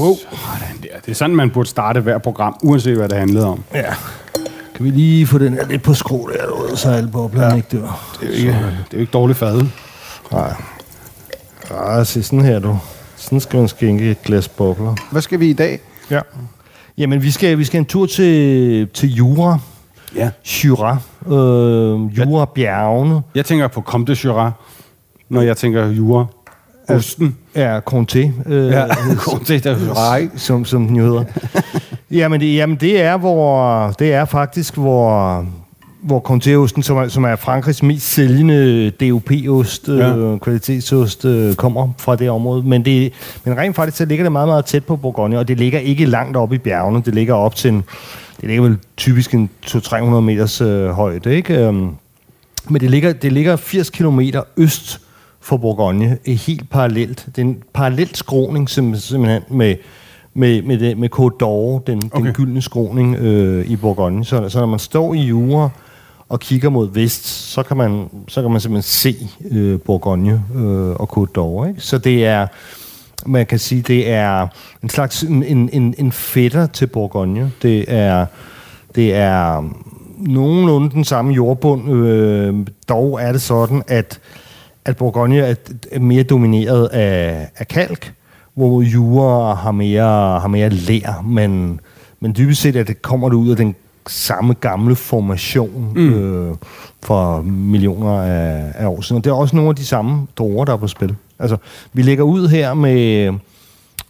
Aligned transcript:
Wow. 0.00 0.16
Sådan 0.16 0.76
der. 0.82 1.00
Det 1.04 1.10
er 1.10 1.14
sådan, 1.14 1.36
man 1.36 1.50
burde 1.50 1.68
starte 1.68 2.00
hver 2.00 2.18
program, 2.18 2.56
uanset 2.62 2.96
hvad 2.96 3.08
det 3.08 3.18
handlede 3.18 3.46
om. 3.46 3.64
Ja. 3.74 3.94
Kan 4.74 4.84
vi 4.84 4.90
lige 4.90 5.26
få 5.26 5.38
den 5.38 5.54
her 5.54 5.66
lidt 5.66 5.82
på 5.82 5.94
skrå 5.94 6.30
der, 6.32 6.46
derude, 6.46 6.76
så 6.76 6.90
alle 6.90 7.10
boblerne 7.10 7.46
ja. 7.46 7.54
ikke 7.54 7.68
dør? 7.72 8.16
Det 8.20 8.28
er 8.28 8.32
jo 8.32 8.36
ikke, 8.36 8.50
det 8.50 8.58
er 8.66 8.94
jo 8.94 8.98
ikke 8.98 9.12
dårligt 9.12 9.38
fadet. 9.38 9.70
Nej. 10.32 10.54
Ja, 11.70 12.04
se 12.04 12.22
sådan 12.22 12.44
her, 12.44 12.58
du. 12.58 12.78
Sådan 13.16 13.40
skal 13.40 13.58
man 13.58 13.68
skænke 13.68 14.10
et 14.10 14.22
glas 14.22 14.48
bobler. 14.48 14.94
Hvad 15.10 15.22
skal 15.22 15.40
vi 15.40 15.50
i 15.50 15.52
dag? 15.52 15.80
Ja. 16.10 16.20
Jamen, 16.98 17.22
vi 17.22 17.30
skal, 17.30 17.58
vi 17.58 17.64
skal 17.64 17.78
en 17.78 17.84
tur 17.84 18.06
til, 18.06 18.88
til 18.88 19.14
Jura. 19.14 19.58
Ja. 20.16 20.30
Jura. 20.64 20.96
Øh, 21.26 22.18
Jura 22.18 22.44
bjergene. 22.54 23.22
Jeg 23.34 23.44
tænker 23.44 23.68
på 23.68 23.80
Comte 23.80 24.12
Jura, 24.24 24.52
når 25.28 25.40
jeg 25.40 25.56
tænker 25.56 25.86
Jura. 25.86 26.26
Osten. 26.96 27.36
Ja, 27.56 27.78
Comté. 27.80 28.30
Øh, 28.46 28.70
Ja, 28.72 28.86
Comte 29.16 29.58
de 29.58 29.70
Jura, 29.86 30.16
ikke? 30.16 30.32
som, 30.36 30.64
som 30.64 30.86
den 30.86 30.96
jo 30.96 31.04
hedder. 31.04 31.24
jamen, 32.10 32.40
det, 32.40 32.54
jamen, 32.54 32.76
det 32.76 33.00
er, 33.02 33.16
hvor, 33.16 33.90
det 33.98 34.12
er 34.12 34.24
faktisk, 34.24 34.76
hvor, 34.76 35.46
hvor 36.02 36.20
Comté-osten, 36.30 36.82
som 36.82 36.96
er, 36.96 37.08
som 37.08 37.24
er 37.24 37.36
Frankrigs 37.36 37.82
mest 37.82 38.12
sælgende 38.12 38.90
DOP-ost, 38.90 39.88
ja. 39.88 39.94
Ja. 39.94 40.16
øh, 40.16 40.38
kvalitetsost, 40.40 41.24
øh, 41.24 41.54
kommer 41.54 41.88
fra 41.98 42.16
det 42.16 42.30
område. 42.30 42.62
Men, 42.62 42.84
det, 42.84 43.12
men 43.44 43.56
rent 43.56 43.76
faktisk, 43.76 43.96
så 43.96 44.04
ligger 44.04 44.24
det 44.24 44.32
meget, 44.32 44.48
meget 44.48 44.64
tæt 44.64 44.84
på 44.84 44.96
Bourgogne, 44.96 45.38
og 45.38 45.48
det 45.48 45.58
ligger 45.58 45.78
ikke 45.78 46.04
langt 46.04 46.36
oppe 46.36 46.54
i 46.54 46.58
bjergene. 46.58 47.02
Det 47.04 47.14
ligger 47.14 47.34
op 47.34 47.54
til 47.56 47.70
en, 47.70 47.84
det 48.40 48.48
ligger 48.48 48.62
vel 48.62 48.76
typisk 48.96 49.34
en 49.34 49.50
200-300 49.66 49.96
meters 49.96 50.60
øh, 50.60 50.88
højde, 50.90 51.36
ikke? 51.36 51.54
Øhm, 51.54 51.88
men 52.68 52.80
det 52.80 52.90
ligger, 52.90 53.12
det 53.12 53.32
ligger 53.32 53.56
80 53.56 53.90
km 53.90 54.20
øst 54.56 55.00
for 55.50 55.56
Bourgogne, 55.56 56.18
helt 56.26 56.70
parallelt. 56.70 57.26
Det 57.26 57.38
er 57.38 57.46
en 57.46 57.62
parallelt 57.72 58.16
skråning 58.16 58.70
sim- 58.70 58.96
simpelthen 58.96 59.42
med, 59.50 59.76
med, 60.34 60.62
med, 60.62 60.78
det, 60.78 60.98
med 60.98 61.08
Côte 61.14 61.36
d'Or, 61.42 61.84
den, 61.86 62.02
okay. 62.12 62.26
den 62.26 62.32
gyldne 62.32 62.62
skråning 62.62 63.16
øh, 63.16 63.66
i 63.66 63.76
Bourgogne. 63.76 64.24
Så, 64.24 64.48
så 64.48 64.58
når 64.58 64.66
man 64.66 64.78
står 64.78 65.14
i 65.14 65.18
Jura 65.18 65.68
og 66.28 66.40
kigger 66.40 66.68
mod 66.68 66.92
vest, 66.92 67.26
så 67.26 67.62
kan 67.62 67.76
man, 67.76 68.08
så 68.28 68.42
kan 68.42 68.50
man 68.50 68.60
simpelthen 68.60 68.82
se 68.82 69.16
øh, 69.50 69.80
Bourgogne 69.80 70.44
øh, 70.54 70.90
og 70.90 71.18
Côte 71.18 71.30
d'Or. 71.38 71.68
Ikke? 71.68 71.80
Så 71.80 71.98
det 71.98 72.26
er, 72.26 72.46
man 73.26 73.46
kan 73.46 73.58
sige, 73.58 73.82
det 73.82 74.10
er 74.10 74.46
en 74.82 74.88
slags 74.88 75.22
en, 75.22 75.42
en, 75.42 75.70
en, 75.72 75.94
en 75.98 76.12
fætter 76.12 76.66
til 76.66 76.86
Bourgogne. 76.86 77.52
Det 77.62 77.84
er, 77.88 78.26
det 78.94 79.14
er 79.14 79.70
nogenlunde 80.18 80.90
den 80.90 81.04
samme 81.04 81.32
jordbund. 81.32 81.92
Øh, 81.92 82.54
dog 82.88 83.22
er 83.22 83.32
det 83.32 83.42
sådan, 83.42 83.82
at, 83.88 84.20
at 84.90 84.96
Bourgogne 84.96 85.38
er, 85.38 85.54
er 85.92 86.00
mere 86.00 86.22
domineret 86.22 86.86
af, 86.86 87.48
af 87.56 87.68
kalk, 87.68 88.14
hvor 88.54 88.82
Jura 88.82 89.54
har 89.54 89.70
mere, 89.70 90.40
har 90.40 90.48
mere 90.48 90.68
lær, 90.68 91.22
men, 91.24 91.80
men 92.20 92.34
dybest 92.38 92.62
set 92.62 92.76
at 92.76 92.88
det 92.88 93.02
kommer 93.02 93.28
det 93.28 93.36
ud 93.36 93.50
af 93.50 93.56
den 93.56 93.74
samme 94.06 94.54
gamle 94.54 94.96
formation 94.96 95.92
mm. 95.94 96.12
øh, 96.14 96.54
for 97.02 97.42
millioner 97.42 98.22
af, 98.22 98.72
af 98.74 98.86
år 98.86 99.00
siden. 99.00 99.16
Og 99.18 99.24
det 99.24 99.30
er 99.30 99.34
også 99.34 99.56
nogle 99.56 99.68
af 99.68 99.76
de 99.76 99.86
samme 99.86 100.26
druer, 100.36 100.64
der 100.64 100.72
er 100.72 100.76
på 100.76 100.88
spil. 100.88 101.14
Altså, 101.38 101.56
vi 101.92 102.02
lægger 102.02 102.24
ud 102.24 102.48
her 102.48 102.74
med, 102.74 103.32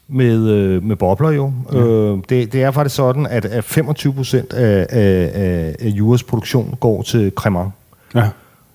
med, 0.09 0.49
øh, 0.49 0.85
med 0.85 0.97
bobler 0.97 1.31
jo. 1.31 1.53
Ja. 1.73 1.79
Øh, 1.79 2.19
det, 2.29 2.53
det 2.53 2.63
er 2.63 2.71
faktisk 2.71 2.97
sådan, 2.97 3.27
at, 3.27 3.45
at 3.45 3.65
25 3.65 4.13
procent 4.13 4.53
af, 4.53 4.87
af, 4.91 5.31
af, 5.35 5.77
af 5.81 5.89
Juras 5.89 6.23
produktion 6.23 6.77
går 6.81 7.03
til 7.03 7.33
Cremant. 7.37 7.71
Ja. 8.15 8.29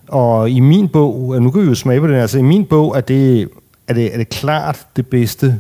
Og 0.08 0.50
i 0.50 0.60
min 0.60 0.88
bog, 0.88 1.30
og 1.30 1.42
nu 1.42 1.52
kan 1.52 1.62
vi 1.62 1.68
jo 1.68 1.76
smage 1.76 2.00
på 2.00 2.08
den, 2.08 2.16
altså 2.16 2.38
i 2.40 2.42
min 2.42 2.66
bog 2.66 2.98
er 2.98 3.02
det, 3.02 3.50
er 3.88 3.94
det, 3.94 4.14
er 4.14 4.18
det 4.18 4.30
klart 4.30 4.88
det 4.96 5.08
bedste 5.08 5.60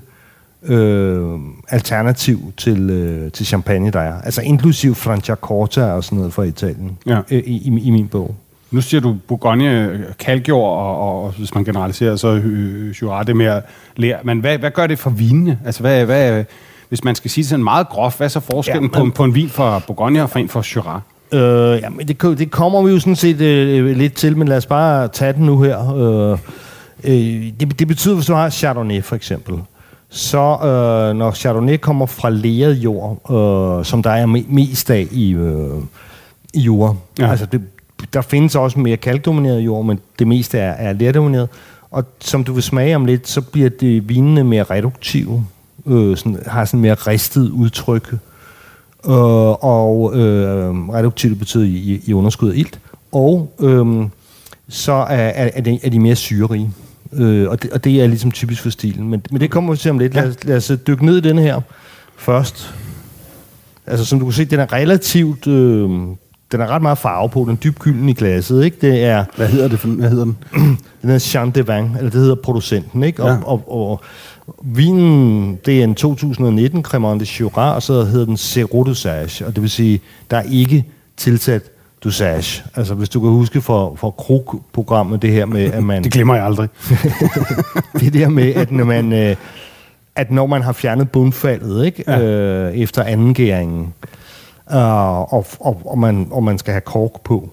øh, 0.64 1.30
alternativ 1.70 2.40
til, 2.58 2.90
øh, 2.90 3.32
til 3.32 3.46
champagne, 3.46 3.92
der 3.92 4.00
er. 4.00 4.22
Altså 4.22 4.42
inklusiv 4.42 4.96
Franciacorta 4.96 5.84
og 5.84 6.04
sådan 6.04 6.18
noget 6.18 6.34
fra 6.34 6.44
Italien, 6.44 6.98
Ja. 7.06 7.20
øh, 7.32 7.40
i, 7.40 7.70
i, 7.70 7.80
i 7.84 7.90
min 7.90 8.08
bog. 8.08 8.36
Nu 8.72 8.82
siger 8.82 9.02
du 9.02 9.16
Bourgogne, 9.28 10.06
kalkjord, 10.20 10.78
og, 10.78 11.00
og, 11.02 11.24
og 11.24 11.32
hvis 11.38 11.56
man 11.56 11.64
generaliserer, 11.64 12.16
så 12.16 12.28
øh, 12.28 12.90
Jura 13.02 13.24
det 13.24 13.36
mere 13.36 13.62
lær. 13.96 14.18
Men 14.24 14.40
hvad, 14.40 14.58
hvad 14.58 14.72
gør 14.72 14.88
det 14.88 15.00
for 15.00 15.10
vinene? 15.10 15.60
Altså, 15.66 15.82
hvad, 15.82 16.06
hvad, 16.06 16.44
hvis 16.90 17.04
man 17.04 17.16
skal 17.16 17.32
sige 17.32 17.42
det 17.44 17.50
sådan 17.50 17.64
meget 17.64 17.90
groft, 17.90 18.18
hvad 18.18 18.28
er 18.28 18.30
så 18.30 18.40
forskellen 18.40 18.92
Ja, 18.94 19.00
men- 19.00 19.12
på, 19.12 19.16
på 19.16 19.24
en 19.24 19.36
vin 19.36 19.50
fra 19.50 19.80
Bourgogne 19.88 20.24
og 20.24 20.30
for 20.30 20.40
en 20.40 20.50
fra 20.50 20.64
Jura? 20.76 21.02
Øh, 21.32 21.82
jamen, 21.82 22.08
det, 22.08 22.22
det 22.22 22.52
kommer 22.52 22.82
vi 22.82 22.92
jo 22.92 23.00
sådan 23.00 23.16
set 23.16 23.42
øh, 23.42 23.98
lidt 23.98 24.14
til, 24.14 24.38
men 24.38 24.48
lad 24.48 24.58
os 24.58 24.66
bare 24.66 25.08
tage 25.08 25.34
den 25.34 25.46
nu 25.46 25.62
her. 25.62 25.96
Øh, 25.96 26.38
øh, 27.04 27.44
det, 27.60 27.80
det 27.80 27.88
betyder, 27.88 28.16
hvis 28.16 28.26
du 28.26 28.34
har 28.34 28.50
Chardonnay 28.50 29.04
for 29.04 29.16
eksempel, 29.16 29.56
så 30.10 30.38
øh, 30.38 31.16
når 31.18 31.32
Chardonnay 31.32 31.78
kommer 31.78 32.06
fra 32.06 32.30
leret 32.30 32.74
jord, 32.74 33.32
øh, 33.32 33.86
som 33.86 34.04
der 34.04 34.10
er 34.10 34.26
me- 34.26 34.54
mest 34.54 34.92
af 34.92 35.08
i, 35.12 35.34
øh, 35.34 35.70
i 36.54 36.60
jord, 36.60 36.98
ja. 37.20 37.30
Altså 37.30 37.46
det, 37.46 37.62
der 38.14 38.22
findes 38.22 38.56
også 38.56 38.80
mere 38.80 38.98
kalkdomineret 38.98 39.60
jord, 39.60 39.86
men 39.86 40.00
det 40.20 40.28
meste 40.28 40.60
er, 40.60 40.72
er 40.72 40.94
lerdomineret. 40.94 41.50
Og 41.92 42.04
som 42.20 42.44
du 42.44 42.54
vil 42.54 42.64
smage 42.64 42.96
om 42.96 43.06
lidt, 43.06 43.28
så 43.28 43.42
bliver 43.42 43.70
det 43.70 44.10
vinene 44.10 44.44
mere 44.44 44.64
reduktive, 44.64 45.46
øh, 45.86 46.18
sådan, 46.18 46.40
har 46.48 46.66
sådan 46.66 46.80
mere 46.80 46.94
ristet 46.94 47.50
udtryk. 47.50 48.14
Øh, 48.14 48.20
og 49.64 50.16
øh, 50.16 50.90
reduktivt 50.90 51.40
betyder 51.40 51.64
i, 51.66 52.02
i 52.06 52.14
underskud 52.14 52.52
af 52.52 52.56
ilt. 52.58 52.80
Og 53.12 53.54
øh, 53.60 54.06
så 54.70 54.92
er, 54.94 55.06
er, 55.16 55.50
er, 55.54 55.62
de, 55.62 55.80
er 55.84 55.90
de 55.90 56.00
mere 56.00 56.16
syrerige. 56.16 56.72
Øh, 57.14 57.50
og, 57.50 57.64
det, 57.64 57.72
og 57.72 57.84
det 57.84 58.02
er 58.04 58.08
ligesom 58.08 58.32
typisk 58.32 58.62
for 58.62 58.70
stilen. 58.70 59.10
Men, 59.10 59.22
men 59.32 59.42
det 59.42 59.52
kommer 59.52 59.72
vi 59.74 59.78
til 59.78 59.92
om 59.92 60.00
lidt. 60.00 60.14
Lad, 60.14 60.30
os- 60.30 60.44
lad 60.44 60.58
os 60.58 60.72
øh, 60.72 60.78
dykke 60.88 61.06
ned 61.06 61.18
i 61.18 61.22
den 61.22 61.38
her 61.38 61.62
først. 62.18 62.74
Altså 63.88 64.06
som 64.06 64.20
du 64.20 64.26
kan 64.26 64.34
se, 64.34 64.46
den 64.46 64.60
er 64.60 64.74
relativt... 64.74 65.48
Øh, 65.48 65.90
den 66.58 66.62
er 66.66 66.68
ret 66.70 66.82
meget 66.82 66.98
farve 66.98 67.30
på, 67.30 67.40
den 67.40 67.52
er 67.52 67.56
dybgylden 67.56 68.10
i 68.10 68.14
glasset, 68.14 68.66
ikke? 68.66 68.78
Det 68.82 69.04
er, 69.04 69.26
Hvad 69.36 69.48
hedder 69.48 69.68
det? 69.68 69.80
For, 69.80 69.88
hvad 69.88 70.10
hedder 70.10 70.24
den? 70.26 70.38
den 71.02 71.10
hedder 71.10 71.32
Jean 71.34 71.52
de 71.52 71.68
Vin, 71.68 71.86
eller 71.98 72.10
det 72.12 72.14
hedder 72.14 72.36
producenten, 72.36 73.04
ikke? 73.04 73.24
Og, 73.24 73.30
Ja. 73.30 73.36
og, 73.46 73.64
og, 73.68 73.90
og 73.90 74.02
vinen, 74.64 75.60
det 75.66 75.80
er 75.80 75.84
en 75.84 75.96
2019 75.96 76.84
Cremant 76.84 77.22
de 77.22 77.26
Jura, 77.40 77.76
og 77.76 77.84
så 77.84 78.04
hedder 78.04 78.26
den 78.26 78.38
Zero 78.38 78.84
Dosage, 78.84 79.46
og 79.46 79.56
det 79.56 79.62
vil 79.62 79.70
sige, 79.70 80.02
der 80.32 80.38
er 80.38 80.44
ikke 80.52 80.86
tilsat 81.18 81.62
dosage. 82.04 82.64
Altså 82.76 82.94
hvis 82.94 83.10
du 83.10 83.20
kan 83.20 83.30
huske 83.30 83.62
fra, 83.62 83.90
fra 83.96 84.10
Krug-programmet, 84.10 85.22
det 85.22 85.32
her 85.32 85.46
med, 85.46 85.72
at 85.74 85.84
man... 85.84 86.04
Det 86.04 86.12
glemmer 86.12 86.36
jeg 86.36 86.46
aldrig. 86.46 86.70
det 88.00 88.14
der 88.14 88.30
med, 88.30 88.54
at 88.56 88.72
når 88.72 88.86
man, 88.86 89.14
øh, 89.14 89.36
at 90.16 90.32
når 90.32 90.46
man 90.48 90.62
har 90.62 90.74
fjernet 90.74 91.12
bundfaldet, 91.12 91.86
ikke? 91.86 92.04
Ja. 92.08 92.22
Øh, 92.22 92.74
efter 92.74 93.04
andengæringen, 93.04 93.82
øh, 94.04 94.08
og, 94.66 95.34
og, 95.60 95.82
og, 95.86 95.98
man, 95.98 96.28
og 96.32 96.44
man 96.44 96.58
skal 96.58 96.72
have 96.72 96.82
kork 96.82 97.22
på, 97.24 97.50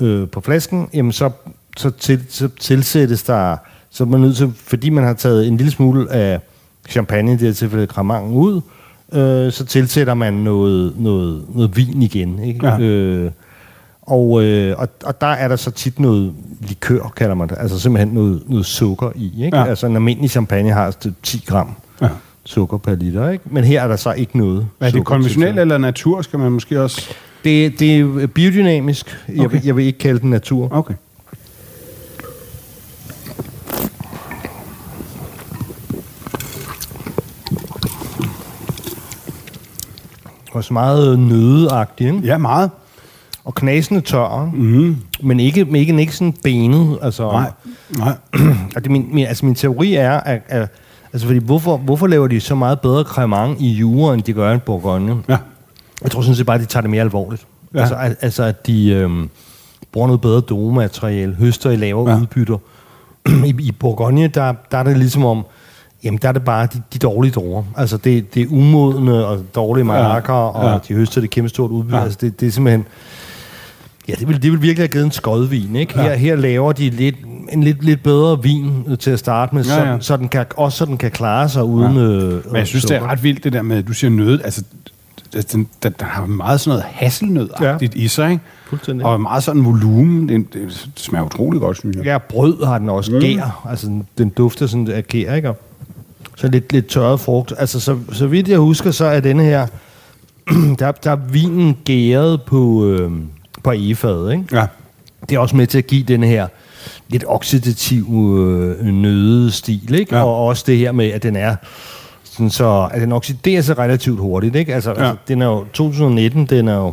øh, 0.00 0.28
på 0.28 0.40
flasken, 0.40 0.88
jamen 0.94 1.12
så, 1.12 1.30
så, 1.76 1.90
til, 1.90 2.24
så 2.28 2.48
tilsættes 2.60 3.22
der, 3.22 3.56
så 3.90 4.04
er 4.04 4.08
man 4.08 4.20
nødt 4.20 4.36
til, 4.36 4.52
fordi 4.56 4.90
man 4.90 5.04
har 5.04 5.14
taget 5.14 5.48
en 5.48 5.56
lille 5.56 5.72
smule 5.72 6.12
af 6.12 6.40
champagne, 6.88 7.32
i 7.32 7.36
det 7.36 7.46
her 7.46 7.52
tilfælde 7.52 7.86
Cremant, 7.86 8.32
ud, 8.32 8.60
øh, 9.12 9.52
så 9.52 9.64
tilsætter 9.64 10.14
man 10.14 10.34
noget, 10.34 10.92
noget, 10.96 11.44
noget 11.54 11.76
vin 11.76 12.02
igen. 12.02 12.38
Ikke? 12.38 12.66
Ja. 12.66 12.78
Øh, 12.78 13.30
og, 14.02 14.42
øh, 14.44 14.78
og, 14.78 14.88
og 15.04 15.20
der 15.20 15.26
er 15.26 15.48
der 15.48 15.56
så 15.56 15.70
tit 15.70 16.00
noget 16.00 16.34
likør, 16.60 17.12
kalder 17.16 17.34
man 17.34 17.48
det. 17.48 17.56
Altså 17.60 17.80
simpelthen 17.80 18.14
noget, 18.14 18.42
noget 18.46 18.66
sukker 18.66 19.10
i. 19.14 19.44
Ikke? 19.44 19.56
Ja. 19.56 19.64
Altså 19.64 19.86
en 19.86 19.96
almindelig 19.96 20.30
champagne 20.30 20.72
har 20.72 20.94
10 21.22 21.44
gram 21.46 21.74
Ja. 22.02 22.08
Sukker 22.44 22.76
per 22.78 22.94
liter. 22.94 23.28
Ikke? 23.30 23.44
Men 23.50 23.64
her 23.64 23.82
er 23.82 23.88
der 23.88 23.96
så 23.96 24.12
ikke 24.12 24.38
noget 24.38 24.68
Er 24.80 24.90
det 24.90 25.04
konventionelt 25.04 25.58
eller 25.58 25.78
natur, 25.78 26.22
skal 26.22 26.38
man 26.38 26.52
måske 26.52 26.82
også 26.82 27.08
Det, 27.44 27.78
det 27.80 28.00
er 28.00 28.26
biodynamisk. 28.26 29.18
Jeg, 29.28 29.44
Okay. 29.44 29.56
vil, 29.56 29.64
jeg 29.66 29.76
vil 29.76 29.84
ikke 29.86 29.98
kalde 29.98 30.20
den 30.20 30.30
natur. 30.30 30.68
Okay. 30.72 30.94
Også 40.52 40.72
meget 40.72 41.18
nødeagtig, 41.18 42.06
ikke? 42.06 42.18
Ja, 42.24 42.38
meget. 42.38 42.70
Og 43.44 43.54
knasende 43.54 44.00
tør, 44.00 44.50
mm. 44.54 44.96
men 45.22 45.40
ikke, 45.40 45.64
men 45.64 45.76
ikke, 45.76 46.00
ikke 46.00 46.16
sådan 46.16 46.34
benet. 46.42 46.98
Altså, 47.02 47.30
Nej. 47.30 47.50
Nej. 47.98 48.14
Det, 48.74 48.90
min, 48.90 49.08
min, 49.12 49.26
altså 49.26 49.46
min 49.46 49.54
teori 49.54 49.94
er, 49.94 50.12
at, 50.12 50.42
at 50.48 50.68
altså 51.14 51.26
fordi 51.26 51.38
hvorfor, 51.38 51.76
hvorfor 51.76 52.06
laver 52.06 52.26
de 52.28 52.40
så 52.40 52.54
meget 52.54 52.80
bedre 52.80 53.04
cremant 53.04 53.60
i 53.60 53.72
jure, 53.72 54.14
end 54.14 54.22
de 54.22 54.32
gør 54.32 54.54
i 54.54 54.58
Bourgogne? 54.58 55.16
Ja. 55.28 55.36
Jeg 56.02 56.10
tror 56.10 56.22
sådan 56.22 56.34
set 56.36 56.46
bare, 56.46 56.54
at 56.54 56.60
de 56.60 56.66
tager 56.66 56.80
det 56.80 56.90
mere 56.90 57.00
alvorligt. 57.02 57.46
Ja. 57.74 57.80
Altså, 57.80 57.94
at, 57.94 58.16
altså, 58.20 58.42
at 58.42 58.66
de 58.66 58.90
øhm, 58.90 59.30
bruger 59.92 60.06
noget 60.06 60.20
bedre 60.20 60.40
domemateriale, 60.40 61.34
høster 61.34 61.70
i 61.70 61.76
lavere 61.76 62.10
Ja. 62.10 62.20
udbytter. 62.20 62.58
I, 63.46 63.54
I 63.58 63.72
Bourgogne, 63.72 64.26
der, 64.28 64.54
der 64.70 64.78
er 64.78 64.82
det 64.82 64.96
ligesom 64.96 65.24
om, 65.24 65.44
jamen 66.04 66.18
der 66.22 66.28
er 66.28 66.32
det 66.32 66.44
bare 66.44 66.66
de, 66.74 66.82
de 66.92 66.98
dårlige 66.98 67.32
druer. 67.32 67.62
Altså 67.76 67.96
det, 67.96 68.34
det 68.34 68.42
er 68.42 68.46
umodne 68.50 69.26
og 69.26 69.38
dårlige 69.54 69.84
marker, 69.84 70.34
ja. 70.34 70.40
og 70.48 70.72
Ja. 70.72 70.78
de 70.88 70.94
høster 70.94 71.20
det 71.20 71.30
kæmpe 71.30 71.48
stort 71.48 71.70
udbytte. 71.70 71.96
Ja. 71.96 72.02
Altså 72.02 72.18
det, 72.20 72.40
det 72.40 72.48
er 72.48 72.52
simpelthen... 72.52 72.84
Ja, 74.08 74.14
det 74.18 74.28
vil, 74.28 74.42
det 74.42 74.52
vil 74.52 74.62
virkelig 74.62 74.82
have 74.82 74.88
givet 74.88 75.04
en 75.04 75.10
skodvin, 75.10 75.76
ikke? 75.76 75.94
Her, 75.94 76.04
Ja. 76.10 76.16
her 76.16 76.36
laver 76.36 76.72
de 76.72 76.90
lidt, 76.90 77.14
en 77.52 77.62
lidt, 77.64 77.84
lidt 77.84 78.02
bedre 78.02 78.42
vin 78.42 78.84
øh, 78.88 78.98
til 78.98 79.10
at 79.10 79.18
starte 79.18 79.54
med, 79.54 79.64
Ja, 79.64 79.70
så, 79.70 79.80
ja. 79.84 79.96
så 80.00 80.16
den 80.16 80.28
kan, 80.28 80.46
også 80.56 80.78
så 80.78 80.84
den 80.84 80.96
kan 80.98 81.10
klare 81.10 81.48
sig 81.48 81.64
uden... 81.64 81.96
Ja. 81.96 82.02
Øh, 82.02 82.46
Men 82.46 82.56
jeg 82.56 82.66
synes, 82.66 82.84
det 82.84 82.96
er 82.96 83.02
ret 83.10 83.22
vildt, 83.22 83.44
det 83.44 83.52
der 83.52 83.62
med, 83.62 83.76
at 83.76 83.86
du 83.88 83.92
siger 83.92 84.10
nød. 84.10 84.40
Altså, 84.44 84.62
den, 85.32 85.42
den, 85.52 85.66
den 85.82 85.92
har 86.00 86.26
meget 86.26 86.60
sådan 86.60 86.68
noget 86.78 86.84
hasselnødagtigt 86.92 87.96
ja. 87.96 88.00
i 88.00 88.08
sig, 88.08 88.30
ikke? 88.30 88.42
Fuldstændig. 88.66 89.06
Og 89.06 89.20
meget 89.20 89.42
sådan 89.42 89.64
volumen. 89.64 90.28
Det, 90.28 90.46
det 90.54 90.88
smager 90.96 91.24
utrolig 91.24 91.60
godt, 91.60 91.76
synes 91.78 91.96
jeg. 91.96 92.04
Ja, 92.04 92.18
brød 92.18 92.64
har 92.66 92.78
den 92.78 92.88
også. 92.88 93.12
Mm. 93.12 93.20
Gær. 93.20 93.66
Altså, 93.70 93.86
den- 93.86 94.06
den 94.18 94.28
dufter 94.28 94.66
sådan 94.66 94.88
af 94.88 95.04
gær, 95.08 95.34
ikke? 95.34 95.52
Så 96.36 96.48
lidt, 96.48 96.72
lidt 96.72 96.86
tørret 96.86 97.20
frugt. 97.20 97.52
Altså, 97.58 97.80
så, 97.80 97.98
så 98.12 98.26
vidt 98.26 98.48
jeg 98.48 98.58
husker, 98.58 98.90
så 98.90 99.04
er 99.04 99.20
denne 99.20 99.42
her... 99.44 99.66
der, 100.78 100.92
der 100.92 101.10
er 101.10 101.16
vinen 101.16 101.76
gæret 101.84 102.42
på, 102.42 102.86
øh, 102.86 103.10
på 103.64 103.70
egefadet, 103.72 104.32
ikke? 104.32 104.44
Ja. 104.56 104.66
Det 105.28 105.34
er 105.34 105.38
også 105.38 105.56
med 105.56 105.66
til 105.66 105.78
at 105.78 105.86
give 105.86 106.02
denne 106.02 106.26
her 106.26 106.46
lidt 107.08 107.24
oxidativ 107.26 108.04
øh, 108.38 108.86
nødestil, 108.86 109.94
ikke? 109.94 110.16
Ja. 110.16 110.22
Og 110.24 110.46
også 110.46 110.64
det 110.66 110.78
her 110.78 110.92
med, 110.92 111.06
at 111.10 111.22
den 111.22 111.36
er 111.36 111.56
sådan 112.24 112.50
så, 112.50 112.88
at 112.92 113.00
den 113.00 113.12
oxiderer 113.12 113.62
sig 113.62 113.78
relativt 113.78 114.20
hurtigt, 114.20 114.56
ikke? 114.56 114.74
Altså, 114.74 114.90
Ja. 114.90 114.96
altså 114.96 115.14
den 115.28 115.42
er 115.42 115.46
jo 115.46 115.64
2019, 115.72 116.46
den 116.46 116.68
er 116.68 116.76
jo 116.76 116.92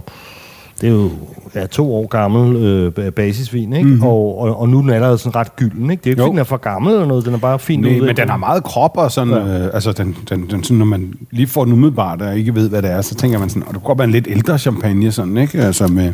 det 0.81 0.87
er 0.89 0.93
jo 0.93 1.09
ja, 1.55 1.65
to 1.65 1.95
år 1.95 2.07
gammel 2.07 2.55
øh, 2.55 2.91
ba- 2.99 3.09
basisvin, 3.09 3.73
ikke? 3.73 3.87
Mm-hmm. 3.89 4.03
Og, 4.03 4.37
og, 4.41 4.59
og 4.59 4.69
nu 4.69 4.77
er 4.77 4.81
den 4.81 4.89
allerede 4.89 5.17
sådan 5.17 5.35
ret 5.35 5.55
gylden, 5.55 5.91
ikke? 5.91 6.01
Det 6.03 6.09
er 6.09 6.11
jo 6.11 6.13
ikke, 6.15 6.23
Jo. 6.23 6.29
den 6.29 6.39
er 6.39 6.43
for 6.43 6.57
gammel 6.57 6.93
eller 6.93 7.05
noget, 7.05 7.25
den 7.25 7.33
er 7.33 7.37
bare 7.37 7.59
fint 7.59 7.81
Nej, 7.83 7.99
men 7.99 8.15
den 8.17 8.29
har 8.29 8.37
meget 8.37 8.63
krop, 8.63 8.97
og 8.97 9.11
sådan, 9.11 9.33
ja. 9.33 9.59
øh, 9.59 9.69
altså 9.73 9.91
den, 9.91 10.17
den, 10.29 10.47
den, 10.51 10.63
sådan, 10.63 10.77
når 10.77 10.85
man 10.85 11.13
lige 11.31 11.47
får 11.47 11.63
den 11.63 11.73
umiddelbart, 11.73 12.21
og 12.21 12.37
ikke 12.37 12.55
ved, 12.55 12.69
hvad 12.69 12.81
det 12.81 12.91
er, 12.91 13.01
så 13.01 13.15
tænker 13.15 13.39
man 13.39 13.49
sådan, 13.49 13.63
og 13.63 13.73
det 13.73 13.81
kunne 13.81 13.87
godt 13.87 13.97
være 13.97 14.05
en 14.05 14.11
lidt 14.11 14.27
ældre 14.29 14.59
champagne, 14.59 15.11
sådan, 15.11 15.37
ikke? 15.37 15.61
Altså 15.61 15.87
med, 15.87 16.13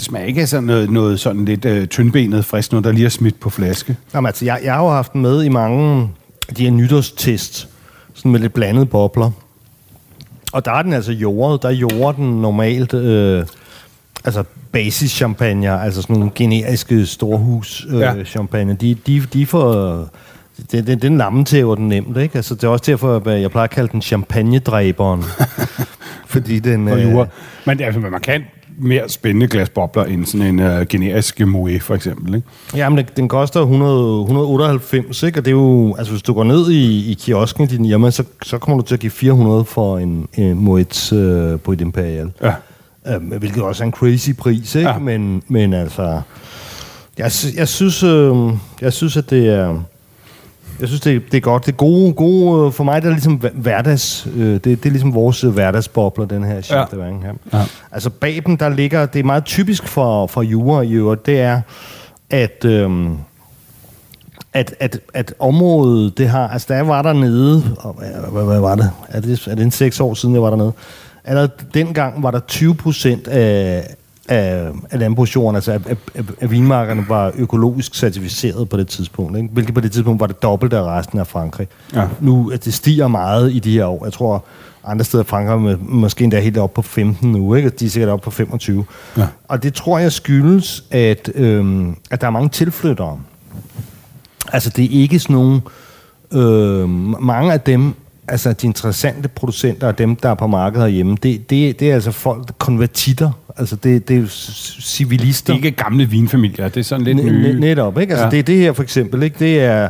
det 0.00 0.06
smager 0.06 0.26
ikke 0.26 0.40
af 0.40 0.48
sådan 0.48 0.64
noget, 0.64 0.90
noget 0.90 1.20
sådan 1.20 1.44
lidt 1.44 1.64
øh, 1.64 1.86
tyndbenet 1.86 2.44
frisk, 2.44 2.72
noget, 2.72 2.84
der 2.84 2.92
lige 2.92 3.04
er 3.04 3.10
smidt 3.10 3.40
på 3.40 3.50
flaske. 3.50 3.96
Jamen, 4.14 4.26
altså, 4.26 4.44
jeg, 4.44 4.60
jeg 4.64 4.74
har 4.74 4.82
jo 4.82 4.90
haft 4.90 5.12
den 5.12 5.22
med 5.22 5.44
i 5.44 5.48
mange 5.48 6.08
af 6.48 6.54
de 6.54 6.64
her 6.64 6.70
nytårstest, 6.70 7.68
sådan 8.14 8.32
med 8.32 8.40
lidt 8.40 8.54
blandede 8.54 8.86
bobler. 8.86 9.30
Og 10.52 10.64
der 10.64 10.72
er 10.72 10.82
den 10.82 10.92
altså 10.92 11.12
jordet. 11.12 11.62
Der 11.62 11.70
jorder 11.70 12.12
den 12.12 12.40
normalt, 12.42 12.94
øh, 12.94 13.44
altså 14.24 14.44
basis 14.72 15.10
champagne, 15.10 15.80
altså 15.80 16.02
sådan 16.02 16.16
nogle 16.16 16.30
generiske 16.34 17.06
storhus 17.06 17.86
øh, 17.90 18.00
Ja. 18.00 18.24
champagne. 18.24 18.74
De, 18.74 18.94
de, 19.06 19.20
de 19.32 19.46
får... 19.46 19.72
Det, 20.72 20.86
det, 20.86 21.02
den 21.02 21.18
lammetæver 21.18 21.74
den 21.74 21.88
nemt, 21.88 22.16
ikke? 22.16 22.36
Altså, 22.36 22.54
det 22.54 22.64
er 22.64 22.68
også 22.68 22.84
derfor, 22.86 23.16
at 23.16 23.40
jeg 23.40 23.50
plejer 23.50 23.64
at 23.64 23.70
kalde 23.70 23.92
den 23.92 24.02
champagnedræberen. 24.02 25.24
Fordi 26.32 26.58
den... 26.58 26.88
Og 26.88 27.00
øh. 27.00 27.26
Men 27.66 27.80
altså, 27.80 28.00
man 28.00 28.20
kan 28.20 28.42
mere 28.80 29.08
spændende 29.08 29.48
glas 29.48 29.68
bobler 29.68 30.04
end 30.04 30.26
sådan 30.26 30.46
en 30.46 30.60
øh, 30.60 30.86
generisk 30.86 31.40
Moët, 31.40 31.78
for 31.78 31.94
eksempel, 31.94 32.34
ikke? 32.34 32.46
Jamen, 32.76 32.98
den, 32.98 33.06
den 33.16 33.28
koster 33.28 33.60
100, 33.60 34.20
198, 34.20 35.22
ikke? 35.22 35.40
Og 35.40 35.44
det 35.44 35.50
er 35.50 35.54
jo... 35.54 35.94
Altså, 35.98 36.12
hvis 36.12 36.22
du 36.22 36.32
går 36.32 36.44
ned 36.44 36.70
i, 36.70 37.10
i 37.10 37.14
kiosken 37.14 37.64
i 37.64 37.66
din 37.66 37.84
hjemme, 37.84 38.10
så, 38.10 38.24
så 38.42 38.58
kommer 38.58 38.82
du 38.82 38.86
til 38.86 38.94
at 38.94 39.00
give 39.00 39.10
400 39.10 39.64
for 39.64 39.98
en, 39.98 40.28
en 40.34 40.58
Moet 40.58 41.12
øh, 41.12 41.60
på 41.60 41.72
et 41.72 41.80
Imperial. 41.80 42.32
Ja. 42.42 42.54
Øhm, 43.06 43.24
hvilket 43.24 43.62
også 43.62 43.82
er 43.82 43.86
en 43.86 43.92
crazy 43.92 44.30
pris, 44.38 44.74
ikke? 44.74 44.88
Ja. 44.88 44.94
Ja. 44.94 44.98
Men, 44.98 45.42
men 45.48 45.72
altså... 45.74 46.20
Jeg, 47.18 47.30
jeg, 47.56 47.68
synes, 47.68 48.02
øh, 48.02 48.36
jeg 48.80 48.92
synes, 48.92 49.16
at 49.16 49.30
det 49.30 49.48
er... 49.48 49.82
Jeg 50.80 50.88
synes, 50.88 51.00
det, 51.00 51.22
det 51.30 51.36
er 51.36 51.40
godt. 51.40 51.66
Det 51.66 51.72
er 51.72 51.76
gode, 51.76 52.12
gode 52.12 52.72
for 52.72 52.84
mig, 52.84 53.02
det 53.02 53.08
er 53.08 53.12
ligesom 53.12 53.34
hver- 53.34 53.52
hverdags... 53.54 54.28
Øh, 54.36 54.52
det, 54.52 54.64
det 54.64 54.86
er 54.86 54.90
ligesom 54.90 55.14
vores 55.14 55.44
øh, 55.44 55.50
hverdagsbobler, 55.50 56.24
den 56.26 56.44
her 56.44 56.60
Chef 56.60 56.76
Ja. 56.76 56.84
de 56.90 57.04
Vin 57.04 57.22
her. 57.22 57.32
Ja. 57.58 57.64
Altså 57.92 58.10
bag 58.10 58.42
dem, 58.46 58.56
der 58.56 58.68
ligger... 58.68 59.06
Det 59.06 59.18
er 59.18 59.24
meget 59.24 59.44
typisk 59.44 59.86
for, 59.88 60.26
for 60.26 60.42
jura 60.42 60.82
i 60.82 60.92
øvrigt, 60.92 61.26
det 61.26 61.40
er, 61.40 61.60
at... 62.30 62.64
Øh, 62.64 62.90
at, 64.52 64.74
at, 64.80 64.98
at 65.14 65.34
området, 65.38 66.18
det 66.18 66.28
har... 66.28 66.48
Altså, 66.48 66.66
da 66.70 66.74
jeg 66.74 66.88
var 66.88 67.02
dernede... 67.02 67.76
Og, 67.78 67.92
hvad, 67.98 68.08
hvad, 68.32 68.44
hvad 68.44 68.60
var 68.60 68.74
det? 68.74 68.90
Er 69.08 69.20
det, 69.20 69.46
er 69.48 69.54
det 69.54 69.62
en 69.64 69.70
seks 69.70 70.00
år 70.00 70.14
siden, 70.14 70.34
jeg 70.34 70.42
var 70.42 70.50
dernede? 70.50 70.72
Allerede 71.24 71.50
dengang 71.74 72.22
var 72.22 72.30
der 72.30 72.40
20 72.40 72.74
procent 72.74 73.28
af, 73.28 73.94
af, 74.30 74.70
af 74.90 74.98
landbrugsjorden, 74.98 75.54
altså 75.54 75.72
af, 75.72 75.80
af, 76.14 76.24
af 76.40 76.50
vinmarkerne, 76.50 77.04
var 77.08 77.32
økologisk 77.36 77.94
certificeret 77.94 78.68
på 78.68 78.76
det 78.76 78.88
tidspunkt. 78.88 79.36
Ikke? 79.36 79.48
Hvilket 79.52 79.74
på 79.74 79.80
det 79.80 79.92
tidspunkt 79.92 80.20
var 80.20 80.26
det 80.26 80.42
dobbelte 80.42 80.76
af 80.76 80.82
resten 80.82 81.18
af 81.18 81.26
Frankrig. 81.26 81.68
Ja. 81.94 82.06
Nu, 82.20 82.50
at 82.50 82.64
det 82.64 82.74
stiger 82.74 83.08
meget 83.08 83.52
i 83.52 83.58
de 83.58 83.72
her 83.72 83.86
år. 83.86 84.04
Jeg 84.04 84.12
tror, 84.12 84.44
andre 84.84 85.04
steder 85.04 85.24
i 85.24 85.26
Frankrig 85.26 85.54
er 85.54 85.58
med, 85.58 85.76
måske 85.76 86.24
endda 86.24 86.40
helt 86.40 86.58
op 86.58 86.74
på 86.74 86.82
15 86.82 87.32
nu, 87.32 87.54
ikke? 87.54 87.68
De 87.68 87.86
er 87.86 87.90
sikkert 87.90 88.10
op 88.10 88.20
på 88.20 88.30
25. 88.30 88.84
Ja. 89.16 89.26
Og 89.48 89.62
det 89.62 89.74
tror 89.74 89.98
jeg 89.98 90.12
skyldes, 90.12 90.84
at, 90.90 91.30
øhm, 91.34 91.96
at 92.10 92.20
der 92.20 92.26
er 92.26 92.30
mange 92.30 92.48
tilflyttere. 92.48 93.18
Altså, 94.52 94.70
det 94.70 94.84
er 94.84 95.00
ikke 95.02 95.18
sådan 95.18 95.36
nogle... 95.36 95.60
Øh, 96.32 96.88
mange 97.20 97.52
af 97.52 97.60
dem, 97.60 97.94
altså 98.28 98.52
de 98.52 98.66
interessante 98.66 99.28
producenter 99.28 99.86
og 99.86 99.98
dem, 99.98 100.16
der 100.16 100.28
er 100.28 100.34
på 100.34 100.46
markedet 100.46 100.86
herhjemme, 100.86 101.16
det, 101.22 101.50
det, 101.50 101.80
det 101.80 101.90
er 101.90 101.94
altså 101.94 102.10
folk, 102.10 102.58
konvertitter. 102.58 103.30
Altså, 103.60 103.76
det, 103.76 104.08
det 104.08 104.16
er 104.16 104.20
jo 104.20 104.26
civilister. 104.80 105.54
Det 105.54 105.62
er 105.62 105.66
ikke 105.66 105.76
gamle 105.82 106.04
vinfamilier, 106.10 106.68
det 106.68 106.80
er 106.80 106.84
sådan 106.84 107.04
lidt 107.04 107.24
nye. 107.24 107.60
Netop, 107.60 107.98
ikke? 107.98 108.12
Altså, 108.12 108.24
Ja. 108.24 108.30
det 108.30 108.38
er 108.38 108.42
det 108.42 108.56
her 108.56 108.72
for 108.72 108.82
eksempel, 108.82 109.22
ikke? 109.22 109.36
Det 109.38 109.60
er, 109.60 109.88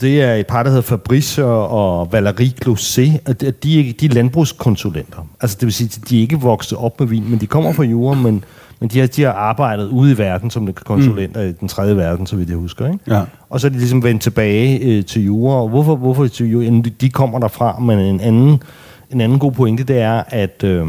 det 0.00 0.22
er 0.22 0.34
et 0.34 0.46
par, 0.46 0.62
der 0.62 0.70
hedder 0.70 0.82
Fabrice 0.82 1.44
og, 1.44 2.02
Valérie 2.14 2.50
Closet, 2.62 3.20
og 3.26 3.40
de, 3.40 3.50
de, 3.50 3.88
er, 3.88 3.92
de 4.00 4.06
er 4.06 4.10
landbrugskonsulenter. 4.10 5.28
Altså, 5.40 5.56
det 5.60 5.66
vil 5.66 5.72
sige, 5.72 6.00
de 6.10 6.16
er 6.16 6.20
ikke 6.20 6.40
vokset 6.40 6.78
op 6.78 7.00
med 7.00 7.08
vin, 7.08 7.30
men 7.30 7.38
de 7.40 7.46
kommer 7.46 7.72
fra 7.72 7.82
jorden, 7.84 8.22
men, 8.22 8.44
men 8.80 8.88
de, 8.88 8.98
har, 9.00 9.06
de 9.06 9.22
har 9.22 9.32
arbejdet 9.32 9.88
ude 9.88 10.12
i 10.12 10.18
verden 10.18 10.50
som 10.50 10.72
konsulenter 10.72 11.42
mm. 11.42 11.48
i 11.48 11.52
den 11.52 11.68
tredje 11.68 11.96
verden, 11.96 12.26
så 12.26 12.36
vidt 12.36 12.48
jeg 12.48 12.56
husker, 12.58 12.86
ikke? 12.86 12.98
Ja. 13.08 13.22
Og 13.50 13.60
så 13.60 13.66
er 13.66 13.70
de 13.70 13.78
ligesom 13.78 14.02
vendt 14.02 14.22
tilbage 14.22 14.78
øh, 14.78 15.04
til 15.04 15.24
jura. 15.24 15.54
Og 15.62 15.68
hvorfor, 15.68 15.96
hvorfor 15.96 16.26
til 16.26 16.50
jura? 16.50 16.64
Jamen, 16.64 16.84
de 17.00 17.08
kommer 17.10 17.38
derfra, 17.38 17.78
men 17.78 17.98
en 17.98 18.20
anden, 18.20 18.62
en 19.10 19.20
anden 19.20 19.38
god 19.38 19.52
pointe, 19.52 19.84
det 19.84 19.98
er, 19.98 20.22
at, 20.28 20.64
øh, 20.64 20.86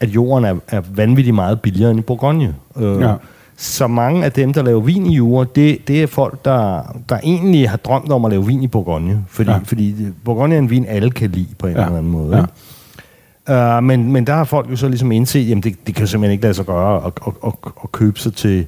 at 0.00 0.08
jorden 0.08 0.44
er, 0.44 0.54
er 0.68 0.80
vanvittigt 0.94 1.34
meget 1.34 1.60
billigere 1.60 1.90
end 1.90 1.98
i 2.00 2.02
Bourgogne. 2.02 2.54
Øh, 2.76 3.00
Ja. 3.00 3.14
Så 3.60 3.86
mange 3.86 4.24
af 4.24 4.32
dem, 4.32 4.52
der 4.52 4.62
laver 4.62 4.80
vin 4.80 5.06
i 5.06 5.14
jura, 5.16 5.46
det, 5.54 5.88
det 5.88 6.02
er 6.02 6.06
folk, 6.06 6.44
der, 6.44 6.82
der 7.08 7.18
egentlig 7.22 7.70
har 7.70 7.76
drømt 7.76 8.12
om 8.12 8.24
at 8.24 8.30
lave 8.30 8.46
vin 8.46 8.62
i 8.62 8.66
Bourgogne. 8.66 9.24
Fordi, 9.28 9.50
Ja. 9.50 9.58
fordi 9.64 9.94
Bourgogne 10.24 10.54
er 10.54 10.58
en 10.58 10.70
vin, 10.70 10.86
alle 10.88 11.10
kan 11.10 11.30
lide 11.30 11.46
på 11.58 11.66
en 11.66 11.72
Ja. 11.76 11.84
eller 11.84 11.96
anden 11.98 12.12
måde. 12.12 12.36
Ja. 12.36 13.76
Uh, 13.78 13.84
men, 13.84 14.12
men 14.12 14.26
der 14.26 14.34
har 14.34 14.44
folk 14.44 14.70
jo 14.70 14.76
så 14.76 14.88
ligesom 14.88 15.12
indset, 15.12 15.48
jamen 15.48 15.62
det, 15.62 15.86
det 15.86 15.94
kan 15.94 16.06
simpelthen 16.06 16.32
ikke 16.32 16.42
lade 16.42 16.54
sig 16.54 16.66
gøre 16.66 16.96
at, 17.06 17.12
at, 17.26 17.32
at, 17.46 17.52
at 17.84 17.92
købe 17.92 18.18
sig 18.20 18.34
til, 18.34 18.66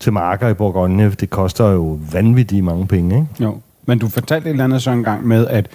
til 0.00 0.12
marker 0.12 0.48
i 0.48 0.54
Bourgogne. 0.54 1.10
Det 1.20 1.30
koster 1.30 1.68
jo 1.70 1.98
vanvittigt 2.12 2.64
mange 2.64 2.86
penge, 2.86 3.14
ikke? 3.16 3.26
Jo. 3.44 3.56
Men 3.86 3.98
du 3.98 4.08
fortalte 4.08 4.46
et 4.48 4.50
eller 4.50 4.64
andet 4.64 4.82
så 4.82 4.90
engang 4.90 5.26
med, 5.26 5.46
at, 5.46 5.66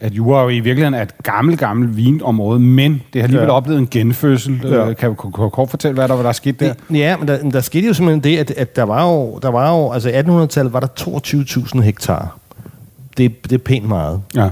at 0.00 0.12
Jura 0.12 0.42
jo 0.42 0.48
i 0.48 0.60
virkeligheden 0.60 0.94
er 0.94 1.02
et 1.02 1.22
gammelt, 1.22 1.58
gammelt 1.60 1.96
vinområde, 1.96 2.60
men 2.60 3.02
det 3.12 3.20
har 3.20 3.22
alligevel 3.22 3.46
ja. 3.46 3.52
Oplevet 3.52 3.78
en 3.78 3.88
genfødsel. 3.90 4.60
Ja. 4.64 4.68
Ja. 4.68 4.88
Øh, 4.88 4.96
kan 4.96 5.08
du 5.08 5.14
kort 5.48 5.70
fortælle, 5.70 5.94
hvad 5.94 6.08
der 6.08 6.14
var, 6.14 6.22
der 6.22 6.28
er 6.28 6.32
sket 6.32 6.60
der? 6.60 6.74
Ja, 6.90 7.16
men 7.16 7.28
der, 7.28 7.50
der 7.50 7.60
skete 7.60 7.86
jo 7.86 7.94
simpelthen 7.94 8.24
det, 8.24 8.38
at, 8.38 8.50
at 8.50 8.76
der 8.76 8.82
var 8.82 9.12
jo, 9.12 9.38
der 9.42 9.48
var 9.48 9.76
jo, 9.76 9.92
altså 9.92 10.08
i 10.08 10.12
1800-tallet 10.12 10.72
var 10.72 10.80
der 10.80 10.86
22.000 11.00 11.80
hektar. 11.80 12.38
Det, 13.16 13.42
det 13.42 13.52
er 13.52 13.58
pænt 13.58 13.88
meget. 13.88 14.20
Ja. 14.34 14.50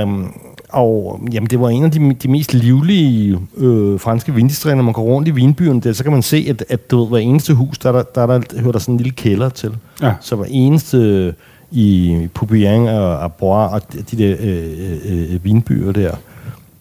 Øhm, 0.00 0.26
og 0.68 1.20
jamen, 1.32 1.46
det 1.50 1.60
var 1.60 1.68
en 1.68 1.84
af 1.84 1.90
de, 1.90 2.14
de 2.14 2.28
mest 2.28 2.54
livlige 2.54 3.38
øh, 3.56 4.00
franske 4.00 4.34
vindistrikter. 4.34 4.76
Når 4.76 4.82
man 4.82 4.92
går 4.92 5.02
rundt 5.02 5.28
i 5.28 5.30
vinbyen, 5.30 5.80
der, 5.80 5.92
så 5.92 6.02
kan 6.02 6.12
man 6.12 6.22
se, 6.22 6.46
at, 6.48 6.64
at 6.68 6.90
du 6.90 6.98
ved, 6.98 7.08
hver 7.08 7.18
eneste 7.18 7.54
hus, 7.54 7.78
der, 7.78 7.88
er 7.88 7.92
der, 7.92 8.02
der, 8.02 8.22
er 8.22 8.26
der 8.38 8.60
hører 8.60 8.72
der 8.72 8.78
sådan 8.78 8.94
en 8.94 8.98
lille 8.98 9.12
kælder 9.12 9.48
til. 9.48 9.76
Ja. 10.02 10.12
Så 10.20 10.36
hver 10.36 10.46
eneste 10.48 11.34
i 11.70 12.28
Poupian 12.34 12.88
og 12.88 13.24
Arbois 13.24 13.72
og 13.72 13.92
de, 13.92 14.02
de 14.02 14.16
der 14.16 14.36
øh, 14.40 15.02
øh, 15.04 15.34
øh, 15.34 15.44
vinbyer 15.44 15.92
der, 15.92 16.10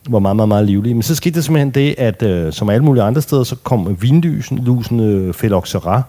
var 0.09 0.19
meget, 0.19 0.35
meget, 0.35 0.47
meget 0.47 0.65
livlige. 0.65 0.93
Men 0.93 1.03
så 1.03 1.15
skete 1.15 1.35
der 1.35 1.41
simpelthen 1.41 1.69
det, 1.69 1.95
at 1.97 2.23
øh, 2.23 2.53
som 2.53 2.69
alle 2.69 2.85
mulige 2.85 3.03
andre 3.03 3.21
steder, 3.21 3.43
så 3.43 3.55
kom 3.63 3.97
vinlysen, 4.01 4.57
lusen 4.57 4.99
øh, 4.99 5.33
Phylloxera, 5.33 6.01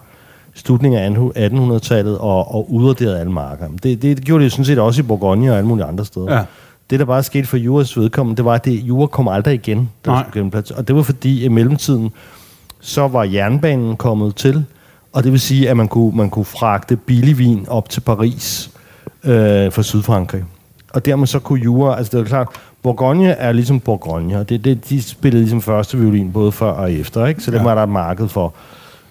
i 0.55 0.59
slutningen 0.59 0.99
af 1.35 1.49
1800-tallet, 1.49 2.17
og, 2.17 2.55
og 2.55 2.73
udraderede 2.73 3.19
alle 3.19 3.31
marker. 3.31 3.67
Det, 3.83 4.01
det 4.01 4.25
gjorde 4.25 4.43
det 4.43 4.51
sådan 4.51 4.65
set 4.65 4.79
også 4.79 5.01
i 5.01 5.03
Bourgogne 5.03 5.51
og 5.51 5.57
alle 5.57 5.67
mulige 5.67 5.85
andre 5.85 6.05
steder. 6.05 6.33
Ja. 6.33 6.43
Det, 6.89 6.99
der 6.99 7.05
bare 7.05 7.23
skete 7.23 7.47
for 7.47 7.57
Juras 7.57 7.97
vedkommende, 7.97 8.37
det 8.37 8.45
var, 8.45 8.53
at 8.53 8.65
det, 8.65 8.71
Jura 8.71 9.07
kom 9.07 9.27
aldrig 9.27 9.53
igen, 9.53 9.89
der. 10.05 10.11
Og 10.75 10.87
det 10.87 10.95
var 10.95 11.01
fordi, 11.01 11.43
i 11.43 11.47
mellemtiden, 11.47 12.11
så 12.79 13.07
var 13.07 13.23
jernbanen 13.23 13.95
kommet 13.95 14.35
til, 14.35 14.65
og 15.17 15.23
det 15.23 15.31
vil 15.31 15.39
sige, 15.39 15.69
at 15.69 15.77
man 15.77 15.87
kunne, 15.87 16.17
man 16.17 16.29
kunne 16.29 16.45
fragte 16.45 16.95
billig 16.95 17.37
vin 17.37 17.65
op 17.69 17.89
til 17.89 18.01
Paris 18.01 18.69
øh, 19.23 19.71
fra 19.71 19.83
Sydfrankrig. 19.83 20.43
Og 20.93 21.05
dermed 21.05 21.27
så 21.27 21.39
kunne 21.39 21.59
Jura, 21.63 21.97
altså 21.97 22.17
det 22.17 22.23
er 22.23 22.27
klart, 22.27 22.47
Bourgogne 22.83 23.29
er 23.29 23.51
ligesom 23.51 23.79
Bourgogne, 23.79 24.39
og 24.39 24.49
det, 24.49 24.63
det, 24.65 24.89
de 24.89 25.01
spillede 25.01 25.41
ligesom 25.43 25.61
første 25.61 25.97
violin 25.97 26.31
både 26.31 26.51
før 26.51 26.71
og 26.71 26.93
efter, 26.93 27.25
ikke? 27.25 27.41
så 27.41 27.51
det 27.51 27.57
Ja. 27.57 27.63
var 27.63 27.75
der 27.75 27.83
et 27.83 27.89
marked 27.89 28.27
for. 28.27 28.53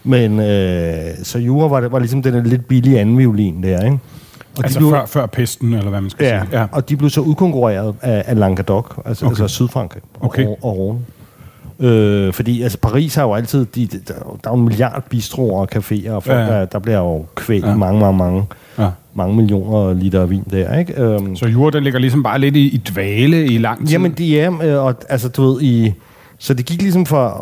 Men 0.05 0.41
øh, 0.41 1.05
så 1.23 1.39
Jura 1.39 1.69
var, 1.69 1.81
det, 1.81 1.93
var 1.93 1.99
ligesom 1.99 2.23
den 2.23 2.35
der 2.35 2.43
lidt 2.43 2.69
billige 2.69 3.01
anden 3.01 3.19
violin 3.19 3.63
der, 3.63 3.85
ikke? 3.85 3.99
Og 4.59 4.65
Altså 4.65 4.79
blev- 4.79 4.91
før, 4.91 5.07
før 5.07 5.27
pesten, 5.27 5.75
eller 5.75 5.91
hvad 5.91 6.01
man 6.01 6.11
skal 6.11 6.25
Ja, 6.27 6.41
sige. 6.51 6.61
ja, 6.61 6.67
og 6.73 6.89
de 6.89 6.97
blev 6.97 7.11
så 7.11 7.21
udkonkurreret 7.21 7.95
af, 8.03 8.25
af 8.27 8.39
Languedoc, 8.39 8.85
altså. 9.05 9.27
Okay. 9.27 9.33
altså 9.33 9.49
Sydfrankrig 9.49 10.03
og, 10.21 10.25
Okay. 10.25 10.47
og, 10.47 10.59
og 10.63 10.75
Rhône. 10.91 11.13
Øh, 11.81 12.33
fordi 12.33 12.63
altså 12.63 12.79
Paris 12.79 13.15
har 13.15 13.23
jo 13.23 13.35
altid, 13.35 13.65
de, 13.65 13.87
der, 13.87 13.99
der 14.09 14.15
er 14.51 14.51
jo 14.51 14.55
en 14.55 14.65
milliard 14.65 15.03
bistroer 15.11 15.61
og 15.61 15.69
caféer, 15.75 16.11
og 16.11 16.23
folk, 16.23 16.37
Ja, 16.39 16.45
ja, 16.45 16.53
ja. 16.55 16.59
Der, 16.61 16.65
der 16.67 16.79
bliver 16.79 16.99
jo 16.99 17.25
kvæl 17.35 17.61
ja. 17.61 17.69
Ja. 17.69 17.77
mange, 17.77 18.01
mange, 18.01 18.19
mange, 18.19 18.45
Ja. 18.79 18.89
mange 19.15 19.37
millioner 19.37 19.93
liter 19.95 20.27
vin 20.27 20.45
der, 20.51 20.79
ikke? 20.79 21.03
Øhm, 21.03 21.37
Så 21.37 21.47
jura, 21.47 21.71
den 21.71 21.85
ligger 21.85 21.99
ligesom 22.01 22.23
bare 22.23 22.39
lidt 22.39 22.57
i, 22.57 22.67
i 22.69 22.77
dvale 22.77 23.47
i 23.47 23.59
lang 23.59 23.79
tid. 23.79 23.89
Jamen, 23.89 24.13
de 24.13 24.41
er, 24.41 24.63
øh, 24.63 24.85
og, 24.85 24.95
altså 25.09 25.29
du 25.29 25.43
ved, 25.53 25.63
i, 25.63 25.93
så 26.39 26.55
det 26.55 26.67
gik 26.67 26.83
ligesom 26.83 27.07
fra 27.07 27.41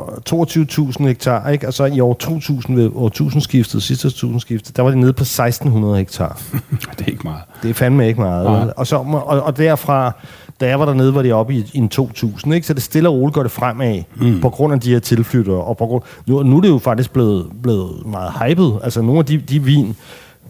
22.000 1.01 1.07
hektar, 1.07 1.49
ikke? 1.49 1.67
Og 1.67 1.75
så 1.75 1.85
i 1.85 2.01
år 2.01 2.15
2000, 2.15 2.77
ved 2.77 2.91
årtusindskiftet, 2.95 3.83
sidste 3.83 4.07
årtusindskiftet, 4.09 4.77
der 4.77 4.83
var 4.83 4.91
det 4.91 4.99
nede 4.99 5.13
på 5.13 5.23
1.600 5.25 5.97
hektar. 5.97 6.41
det 6.99 7.07
er 7.07 7.11
ikke 7.11 7.25
meget. 7.25 7.41
Det 7.63 7.71
er 7.71 7.75
fandme 7.75 8.09
ikke 8.09 8.21
meget. 8.21 8.51
Vel? 8.61 8.73
Og, 8.77 8.87
så, 8.87 8.97
og, 8.97 9.43
og 9.43 9.57
derfra, 9.57 10.13
da 10.61 10.69
jeg 10.69 10.79
var 10.79 10.85
dernede, 10.85 11.15
var 11.15 11.23
det 11.23 11.33
oppe 11.33 11.55
i, 11.55 11.71
en 11.75 11.89
2000, 11.89 12.55
ikke? 12.55 12.67
så 12.67 12.75
det 12.75 12.83
stille 12.83 13.09
og 13.09 13.15
roligt 13.15 13.35
går 13.35 13.43
det 13.43 13.51
fremad, 13.51 14.03
mm. 14.17 14.41
på 14.41 14.51
grund 14.51 14.73
af 14.73 14.81
de 14.81 14.93
her 14.93 14.99
tilflyttere. 14.99 15.57
Og 15.57 15.77
på 15.77 15.87
grund, 15.87 16.03
nu, 16.27 16.43
nu 16.43 16.57
er 16.57 16.61
det 16.61 16.69
jo 16.69 16.79
faktisk 16.79 17.13
blevet, 17.13 17.47
blevet 17.63 18.07
meget 18.07 18.33
hyped. 18.33 18.73
Altså 18.83 19.03
nogle 19.03 19.19
af 19.19 19.25
de, 19.25 19.39
de 19.39 19.63
vin, 19.63 19.97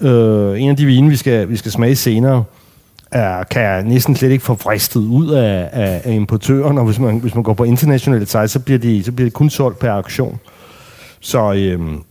øh, 0.01 0.61
en 0.61 0.71
af 0.71 0.77
de 0.77 0.87
vine, 0.87 1.09
vi 1.09 1.17
skal, 1.17 1.49
vi 1.49 1.57
skal 1.57 1.73
smage 1.73 1.97
senere, 1.97 2.45
er, 3.11 3.45
kan 3.45 3.63
jeg 3.63 3.83
næsten 3.83 4.17
slet 4.17 4.31
ikke 4.31 4.45
få 4.45 4.55
fristet 4.55 5.01
ud 5.01 5.31
af, 5.31 5.69
af, 5.73 6.01
af 6.05 6.13
importøren, 6.13 6.79
og 6.79 6.85
hvis 6.85 6.99
man, 6.99 7.19
hvis 7.19 7.35
man 7.35 7.45
går 7.45 7.55
på 7.55 7.65
internationale 7.65 8.27
sites, 8.27 8.51
så 8.51 8.59
bliver, 8.59 8.79
de, 8.79 9.05
så 9.05 9.13
bliver 9.13 9.27
det 9.27 9.33
kun 9.33 9.51
solgt 9.51 9.79
per 9.79 9.91
auktion. 9.91 10.41
Så, 11.21 11.53
øhm, 11.53 12.03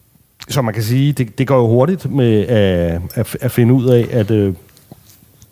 så 0.50 0.62
man 0.62 0.74
kan 0.74 0.84
sige, 0.84 1.14
det, 1.14 1.38
det 1.38 1.48
går 1.48 1.58
jo 1.58 1.68
hurtigt 1.68 2.12
med 2.12 2.48
at, 2.48 3.02
at, 3.14 3.38
at 3.42 3.52
finde 3.52 3.74
ud 3.74 3.86
af, 3.86 4.08
at, 4.12 4.32
øh, 4.32 4.54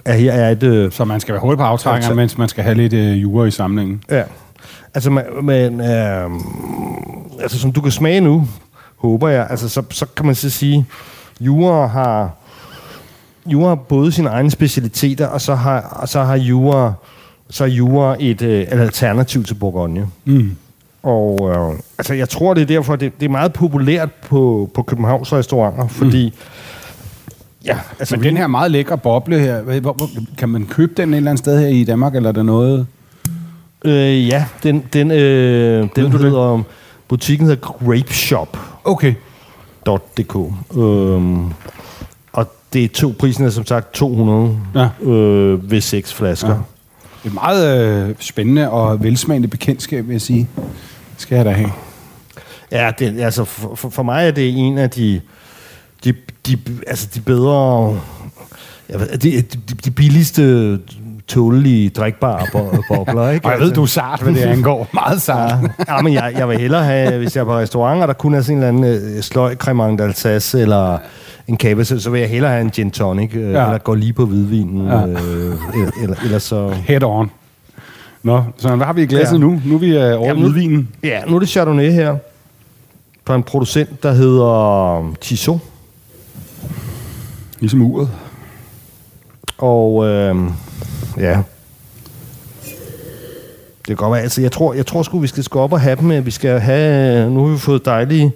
at 0.05 0.20
her 0.20 0.31
er 0.31 0.50
et... 0.51 0.63
Øh, 0.63 0.91
Så 0.91 1.05
man 1.05 1.20
skal 1.20 1.34
være 1.34 1.41
hurtig 1.41 1.58
på 1.58 1.63
aftrængeren, 1.63 2.03
Altså- 2.03 2.13
mens 2.13 2.38
man 2.38 2.50
skal 2.50 2.63
have 2.63 2.75
lidt 2.75 2.93
øh, 2.93 3.22
jura 3.22 3.46
i 3.46 3.51
samlingen. 3.51 4.03
ja. 4.10 4.24
Altså, 4.93 5.10
man, 5.10 5.24
men, 5.43 5.81
øh, 5.81 6.29
altså, 7.41 7.60
som 7.60 7.72
du 7.72 7.81
kan 7.81 7.91
smage 7.91 8.22
nu, 8.22 8.48
håber 8.98 9.27
jeg, 9.29 9.48
altså, 9.50 9.70
så, 9.70 9.84
så 9.89 10.05
kan 10.17 10.25
man 10.25 10.36
så 10.36 10.50
sige, 10.50 10.86
Jura 11.39 11.88
har, 11.88 12.29
Jura 13.46 13.67
har 13.67 13.75
både 13.75 14.12
sine 14.12 14.29
egne 14.29 14.51
specialiteter, 14.51 15.27
og 15.27 15.41
så 15.41 15.55
har, 15.55 15.79
og 15.81 16.10
så 16.10 16.24
har 16.24 16.36
Jura, 16.36 16.93
så 17.50 17.63
er 17.63 17.67
Jura 17.67 18.15
et, 18.20 18.41
øh, 18.41 18.62
et 18.62 18.67
alternativ 18.72 19.43
til 19.43 19.53
Bourgogne. 19.53 20.08
Mm. 20.25 20.55
Og 21.03 21.51
øh, 21.55 21.79
altså, 21.98 22.13
jeg 22.13 22.29
tror, 22.29 22.53
det 22.53 22.62
er 22.62 22.65
derfor, 22.65 22.96
det, 22.96 23.20
det 23.20 23.25
er 23.25 23.29
meget 23.29 23.53
populært 23.53 24.12
på, 24.12 24.70
på 24.74 24.81
Københavns 24.84 25.34
restauranter, 25.34 25.88
fordi... 25.88 26.25
Mm. 26.36 26.41
Ja, 27.65 27.80
altså, 28.00 28.15
Men 28.15 28.24
den 28.24 28.38
her 28.38 28.48
meget 28.48 28.72
lækre 28.72 28.98
boble 28.98 29.39
her, 29.39 29.62
hvor, 29.62 29.94
hvor, 29.94 30.10
kan 30.38 30.50
man 30.50 30.65
købe 30.65 30.94
den 30.98 31.13
et 31.13 31.18
eller 31.18 31.32
andet 31.32 31.39
sted 31.39 31.60
her 31.60 31.68
i 31.68 31.84
Danmark, 31.84 32.15
eller 32.15 32.30
er 32.30 32.34
der 32.34 32.44
noget? 32.44 32.88
Øh, 33.86 34.27
ja, 34.27 34.46
den, 34.63 34.84
den, 34.94 35.12
øh, 35.12 35.88
den 35.96 36.12
du 36.12 36.18
det? 36.18 36.20
hedder, 36.20 36.62
butikken 37.08 37.48
hedder 37.48 37.62
grapeshop.dk. 37.62 38.56
Okay. 38.84 39.13
Øhm, 40.77 41.46
og 42.34 42.51
det 42.74 42.84
er 42.84 42.88
to, 42.88 43.13
prisen 43.20 43.46
er 43.46 43.50
som 43.50 43.65
sagt 43.65 43.94
200 43.94 44.58
Ja. 44.75 45.10
øh, 45.12 45.72
ved 45.72 45.82
seks 45.82 46.13
flasker. 46.13 46.50
Ja. 46.50 46.56
Det 47.24 47.30
er 47.30 47.34
meget 47.34 48.08
øh, 48.10 48.15
spændende 48.20 48.70
og 48.70 49.03
velsmagende 49.03 49.48
bekendtskab, 49.48 50.08
vil 50.08 50.13
jeg 50.13 50.22
sige. 50.22 50.48
Skal 51.18 51.36
jeg 51.36 51.46
da 51.46 51.51
have. 51.51 51.72
Ja, 52.72 52.91
det, 53.00 53.22
altså 53.22 53.44
for, 53.44 53.89
for 53.89 54.03
mig 54.03 54.27
er 54.27 54.32
det 54.32 54.58
en 54.58 54.77
af 54.77 54.89
de, 54.89 55.22
de, 56.05 56.13
de, 56.48 56.58
altså 56.88 57.08
de 57.15 57.20
bedre, 57.22 57.89
ved, 58.89 59.17
de, 59.17 59.41
de, 59.41 59.58
de 59.86 59.91
billigste 59.91 60.79
tålelige 61.27 61.89
drikbare 61.89 62.46
bo- 62.51 62.75
bobler, 62.96 63.29
ikke? 63.29 63.46
Og 63.46 63.51
jeg 63.51 63.60
ved, 63.60 63.72
du 63.72 63.81
er 63.81 63.86
sart, 63.86 64.22
hvad 64.22 64.34
det 64.34 64.41
angår. 64.55 64.88
Meget 64.93 65.22
sart. 65.22 65.60
Ja, 65.88 65.96
ja 65.96 66.01
men 66.01 66.13
jeg, 66.13 66.34
jeg 66.38 66.50
vil 66.50 66.58
hellere 66.60 66.84
have, 66.84 67.17
hvis 67.17 67.36
jeg 67.36 67.41
er 67.41 67.46
på 67.46 67.58
restaurant, 67.58 68.01
og 68.01 68.08
der 68.08 68.13
kun 68.13 68.34
er 68.34 68.41
sådan 68.41 68.58
en 68.58 68.63
eller 68.63 68.89
anden 68.89 69.15
øh, 69.17 69.22
sløj 69.24 69.55
cremant 69.55 70.01
d'Alsace, 70.01 70.58
eller 70.58 70.98
en 71.48 71.58
kava, 71.58 71.84
så, 71.84 72.00
så 72.00 72.10
vil 72.10 72.20
jeg 72.20 72.29
hellere 72.29 72.51
have 72.51 72.62
en 72.62 72.70
gin 72.70 72.91
tonic, 72.91 73.36
øh, 73.36 73.51
Ja. 73.51 73.60
ja. 73.60 73.65
eller 73.65 73.77
gå 73.77 73.93
lige 73.93 74.13
på 74.13 74.25
hvidvinen, 74.25 74.88
Ja. 74.88 75.00
ja. 75.00 75.08
øh, 75.08 75.15
eller, 75.74 75.91
eller, 76.03 76.15
eller 76.24 76.39
så... 76.39 76.70
Head 76.70 77.03
on. 77.03 77.31
Nå, 78.24 78.43
så 78.58 78.75
hvad 78.75 78.86
har 78.86 78.93
vi 78.93 79.01
i 79.01 79.05
glasset 79.05 79.34
Ja. 79.36 79.39
nu? 79.39 79.62
Nu 79.65 79.75
er 79.75 79.79
vi 79.79 79.98
øh, 79.98 80.22
over 80.22 80.34
hvidvinen. 80.34 80.89
Ja, 81.03 81.22
nu 81.27 81.36
er 81.36 81.39
det 81.39 81.50
Chardonnay 81.50 81.91
her, 81.91 82.15
fra 83.27 83.36
en 83.36 83.43
producent, 83.43 84.03
der 84.03 84.12
hedder 84.12 85.13
Tissot. 85.22 85.60
Ligesom 87.62 87.82
uret. 87.82 88.10
Og 89.58 90.08
øh, 90.08 90.36
ja, 91.18 91.41
det 93.77 93.88
kan 93.88 93.96
godt 93.96 94.12
være. 94.12 94.22
Altså, 94.22 94.41
jeg 94.41 94.51
tror, 94.51 94.74
jeg 94.74 94.86
tror 94.86 95.03
sgu, 95.03 95.20
vi 95.20 95.27
skal 95.27 95.44
gå 95.44 95.60
op 95.60 95.74
og 95.74 95.82
have 95.82 95.96
dem. 95.96 96.25
Vi 96.25 96.32
skal 96.32 96.60
have, 96.60 97.30
nu 97.30 97.46
har 97.46 97.53
vi 97.53 97.60
fået 97.60 97.86
dejlige, 97.86 98.32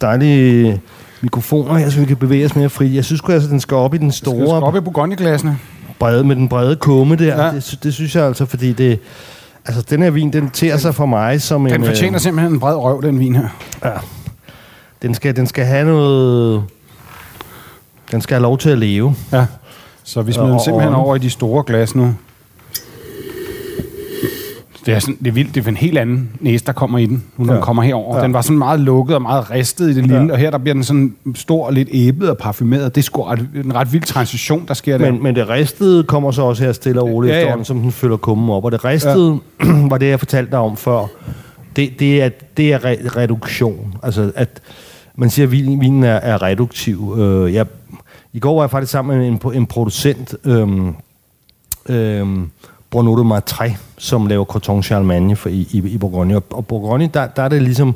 dejlige 0.00 0.80
mikrofoner 1.20 1.74
her, 1.74 1.90
så 1.90 2.00
vi 2.00 2.06
kan 2.06 2.16
bevæge 2.16 2.44
os 2.44 2.56
mere 2.56 2.68
fri. 2.68 2.94
Jeg 2.94 3.04
synes 3.04 3.18
sgu, 3.18 3.32
altså, 3.32 3.48
den 3.48 3.60
skal 3.60 3.76
op 3.76 3.94
i 3.94 3.98
den 3.98 4.12
Skal 4.12 4.32
vi 4.32 4.36
store 4.36 4.62
op 4.62 4.76
i 4.76 4.80
Bourgogne-glassene? 4.80 5.58
brede, 6.00 6.24
med 6.24 6.36
den 6.36 6.48
brede 6.48 6.76
kumme 6.76 7.16
der. 7.16 7.44
Ja. 7.44 7.50
Det, 7.50 7.78
det, 7.82 7.94
synes 7.94 8.16
jeg 8.16 8.24
altså, 8.24 8.46
fordi 8.46 8.72
det... 8.72 8.98
Altså, 9.66 9.82
den 9.90 10.02
her 10.02 10.10
vin, 10.10 10.32
den 10.32 10.50
tærer 10.50 10.76
sig 10.76 10.94
for 10.94 11.06
mig 11.06 11.42
som 11.42 11.66
en... 11.66 11.72
Den 11.72 11.84
fortjener 11.84 12.14
øh, 12.14 12.20
simpelthen 12.20 12.52
en 12.52 12.60
bred 12.60 12.76
røv, 12.76 13.02
den 13.02 13.20
vin 13.20 13.36
her. 13.36 13.48
Ja. 13.84 13.90
Den 15.02 15.14
skal, 15.14 15.36
den 15.36 15.46
skal 15.46 15.64
have 15.64 15.86
noget... 15.86 16.64
Den 18.12 18.20
skal 18.20 18.34
have 18.34 18.42
lov 18.42 18.58
til 18.58 18.70
at 18.70 18.78
leve. 18.78 19.14
Ja. 19.32 19.46
Så 20.04 20.22
vi 20.22 20.32
smider 20.32 20.50
den 20.50 20.60
simpelthen 20.60 20.94
over 20.94 21.16
i 21.16 21.18
de 21.18 21.30
store 21.30 21.64
glas 21.66 21.94
nu. 21.94 22.14
Det 24.86 24.94
er, 24.94 24.98
sådan, 24.98 25.16
det 25.18 25.26
er 25.26 25.32
vildt. 25.32 25.54
Det 25.54 25.64
er 25.64 25.68
en 25.68 25.76
helt 25.76 25.98
anden 25.98 26.30
næse, 26.40 26.64
der 26.64 26.72
kommer 26.72 26.98
i 26.98 27.06
den, 27.06 27.24
nu 27.36 27.44
når 27.44 27.52
ja. 27.52 27.56
Den 27.56 27.64
kommer 27.64 27.82
herover. 27.82 28.16
Ja. 28.16 28.22
Den 28.22 28.32
var 28.32 28.40
sådan 28.42 28.58
meget 28.58 28.80
lukket 28.80 29.14
og 29.16 29.22
meget 29.22 29.50
ristet 29.50 29.90
i 29.90 29.94
det 29.94 30.02
lille, 30.06 30.24
ja. 30.26 30.32
Og 30.32 30.38
her 30.38 30.50
der 30.50 30.58
bliver 30.58 30.74
den 30.74 30.84
sådan 30.84 31.14
stor 31.34 31.66
og 31.66 31.72
lidt 31.72 31.88
æblet 31.92 32.30
og 32.30 32.38
parfumeret. 32.38 32.94
Det 32.94 33.00
er 33.00 33.02
sgu 33.04 33.22
ret, 33.22 33.48
en 33.64 33.74
ret 33.74 33.92
vild 33.92 34.02
transition, 34.02 34.64
der 34.68 34.74
sker 34.74 34.98
der. 34.98 35.12
Men, 35.12 35.22
men 35.22 35.34
det 35.34 35.48
ristede 35.48 36.02
kommer 36.04 36.30
så 36.30 36.42
også 36.42 36.64
her 36.64 36.72
stille 36.72 37.00
og 37.00 37.08
roligt 37.08 37.30
Ja, 37.30 37.36
ja, 37.36 37.40
efterhånden, 37.42 37.64
som 37.64 37.80
den 37.80 37.92
følger 37.92 38.16
kummen 38.16 38.50
op. 38.50 38.64
Og 38.64 38.72
det 38.72 38.84
ristede 38.84 39.38
ja. 39.64 39.66
var 39.90 39.98
det, 39.98 40.08
jeg 40.08 40.18
fortalte 40.18 40.50
dig 40.50 40.58
om 40.58 40.76
før. 40.76 41.06
Det, 41.76 41.90
det 41.98 42.22
er, 42.22 42.28
det 42.56 42.72
er 42.72 42.78
re- 42.78 43.16
reduktion. 43.16 43.94
Altså, 44.02 44.32
at 44.34 44.60
man 45.16 45.30
siger, 45.30 45.46
at 45.46 45.52
vin- 45.52 45.80
vinen 45.80 46.04
er, 46.04 46.14
er 46.14 46.42
reduktiv. 46.42 47.14
Øh, 47.18 47.54
jeg, 47.54 47.66
I 48.32 48.38
går 48.38 48.54
var 48.54 48.62
jeg 48.62 48.70
faktisk 48.70 48.92
sammen 48.92 49.18
med 49.18 49.28
en, 49.28 49.40
en 49.60 49.66
producent, 49.66 50.34
øhm, 50.44 50.94
øhm, 51.88 52.50
Bruno 52.90 53.18
de 53.18 53.24
Martret, 53.24 53.72
som 53.98 54.26
laver 54.26 54.44
Coton 54.44 54.82
Charlemagne 54.82 55.36
for, 55.36 55.48
i, 55.48 55.68
i, 55.70 55.78
i 55.88 55.98
Bourgogne. 55.98 56.36
Og, 56.36 56.42
og 56.50 56.66
Bourgogne, 56.66 57.10
der, 57.14 57.26
der 57.26 57.42
er 57.42 57.48
det 57.48 57.62
ligesom 57.62 57.94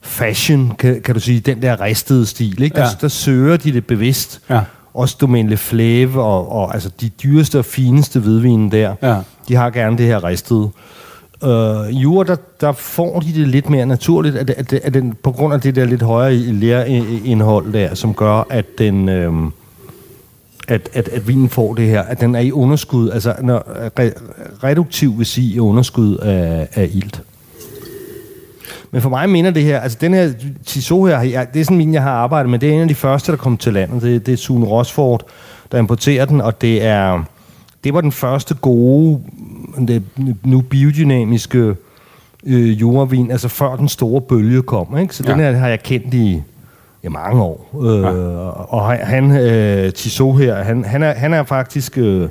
fashion, 0.00 0.72
kan, 0.78 1.02
kan 1.02 1.14
du 1.14 1.20
sige, 1.20 1.40
den 1.40 1.62
der 1.62 1.80
ristede 1.80 2.26
stil. 2.26 2.62
Ikke? 2.62 2.76
Der, 2.76 2.82
Ja. 2.82 2.88
der 3.00 3.08
søger 3.08 3.56
de 3.56 3.72
det 3.72 3.86
bevidst. 3.86 4.40
Ja. 4.50 4.60
Også 4.94 5.16
Domaine 5.20 5.48
Le 5.50 5.56
Fleuve 5.56 6.22
og, 6.22 6.52
og 6.52 6.74
altså 6.74 6.90
de 7.00 7.08
dyreste 7.08 7.58
og 7.58 7.64
fineste 7.64 8.20
hvidvine 8.20 8.70
der, 8.70 8.94
Ja. 9.02 9.16
de 9.48 9.54
har 9.54 9.70
gerne 9.70 9.98
det 9.98 10.06
her 10.06 10.24
ristede. 10.24 10.70
Øh, 11.44 12.02
Jura, 12.02 12.24
der, 12.24 12.36
der 12.60 12.72
får 12.72 13.20
de 13.20 13.34
det 13.34 13.48
lidt 13.48 13.70
mere 13.70 13.86
naturligt, 13.86 14.36
at, 14.36 14.50
at, 14.50 14.72
at 14.72 14.94
den, 14.94 15.14
på 15.22 15.32
grund 15.32 15.54
af 15.54 15.60
det 15.60 15.74
der 15.74 15.84
lidt 15.84 16.02
højere 16.02 16.34
lærindhold 16.34 17.72
der, 17.72 17.94
som 17.94 18.14
gør, 18.14 18.46
at 18.50 18.78
den... 18.78 19.08
Øh, 19.08 19.32
at, 20.68 20.88
at, 20.92 21.08
at 21.08 21.28
vinen 21.28 21.48
får 21.48 21.74
det 21.74 21.86
her, 21.86 22.02
at 22.02 22.20
den 22.20 22.34
er 22.34 22.40
i 22.40 22.52
underskud, 22.52 23.10
altså 23.10 23.34
når, 23.42 23.62
re, 23.98 24.12
reduktiv 24.64 25.18
vil 25.18 25.26
sige 25.26 25.54
i 25.54 25.60
underskud 25.60 26.16
af, 26.16 26.68
af 26.74 26.90
ilt. 26.92 27.22
Men 28.90 29.02
for 29.02 29.08
mig 29.08 29.30
minder 29.30 29.50
det 29.50 29.62
her, 29.62 29.80
altså 29.80 29.98
den 30.00 30.14
her 30.14 30.32
Tissot 30.66 31.08
her, 31.08 31.20
jeg, 31.20 31.46
det 31.54 31.60
er 31.60 31.64
sådan 31.64 31.80
en 31.80 31.94
jeg 31.94 32.02
har 32.02 32.10
arbejdet 32.10 32.50
med, 32.50 32.58
det 32.58 32.68
er 32.68 32.74
en 32.74 32.80
af 32.80 32.88
de 32.88 32.94
første, 32.94 33.32
der 33.32 33.38
kom 33.38 33.56
til 33.56 33.72
landet. 33.72 34.02
Det, 34.02 34.26
det 34.26 34.32
er 34.32 34.36
Sune 34.36 34.66
Rosford, 34.66 35.26
der 35.72 35.78
importerer 35.78 36.24
den, 36.24 36.40
og 36.40 36.60
det 36.60 36.84
er 36.84 37.24
det 37.84 37.94
var 37.94 38.00
den 38.00 38.12
første 38.12 38.54
gode 38.54 39.20
det 39.76 40.02
nu 40.44 40.60
biodynamiske 40.60 41.74
øh, 42.46 42.80
jordvin, 42.80 43.30
altså 43.30 43.48
før 43.48 43.76
den 43.76 43.88
store 43.88 44.20
bølge 44.20 44.62
kom. 44.62 44.98
Ikke? 44.98 45.14
Så 45.14 45.24
ja. 45.26 45.32
den 45.32 45.40
her 45.40 45.52
har 45.52 45.68
jeg 45.68 45.82
kendt 45.82 46.14
i, 46.14 46.42
i 47.02 47.08
mange 47.08 47.42
år. 47.42 47.70
Øh, 47.82 48.02
ja. 48.02 48.08
Og 48.48 48.86
han, 48.86 49.30
øh, 49.30 49.92
Tissot 49.92 50.38
her, 50.38 50.62
han, 50.62 50.84
han, 50.84 51.02
er, 51.02 51.12
han 51.14 51.34
er 51.34 51.44
faktisk... 51.44 51.98
Øh, 51.98 52.28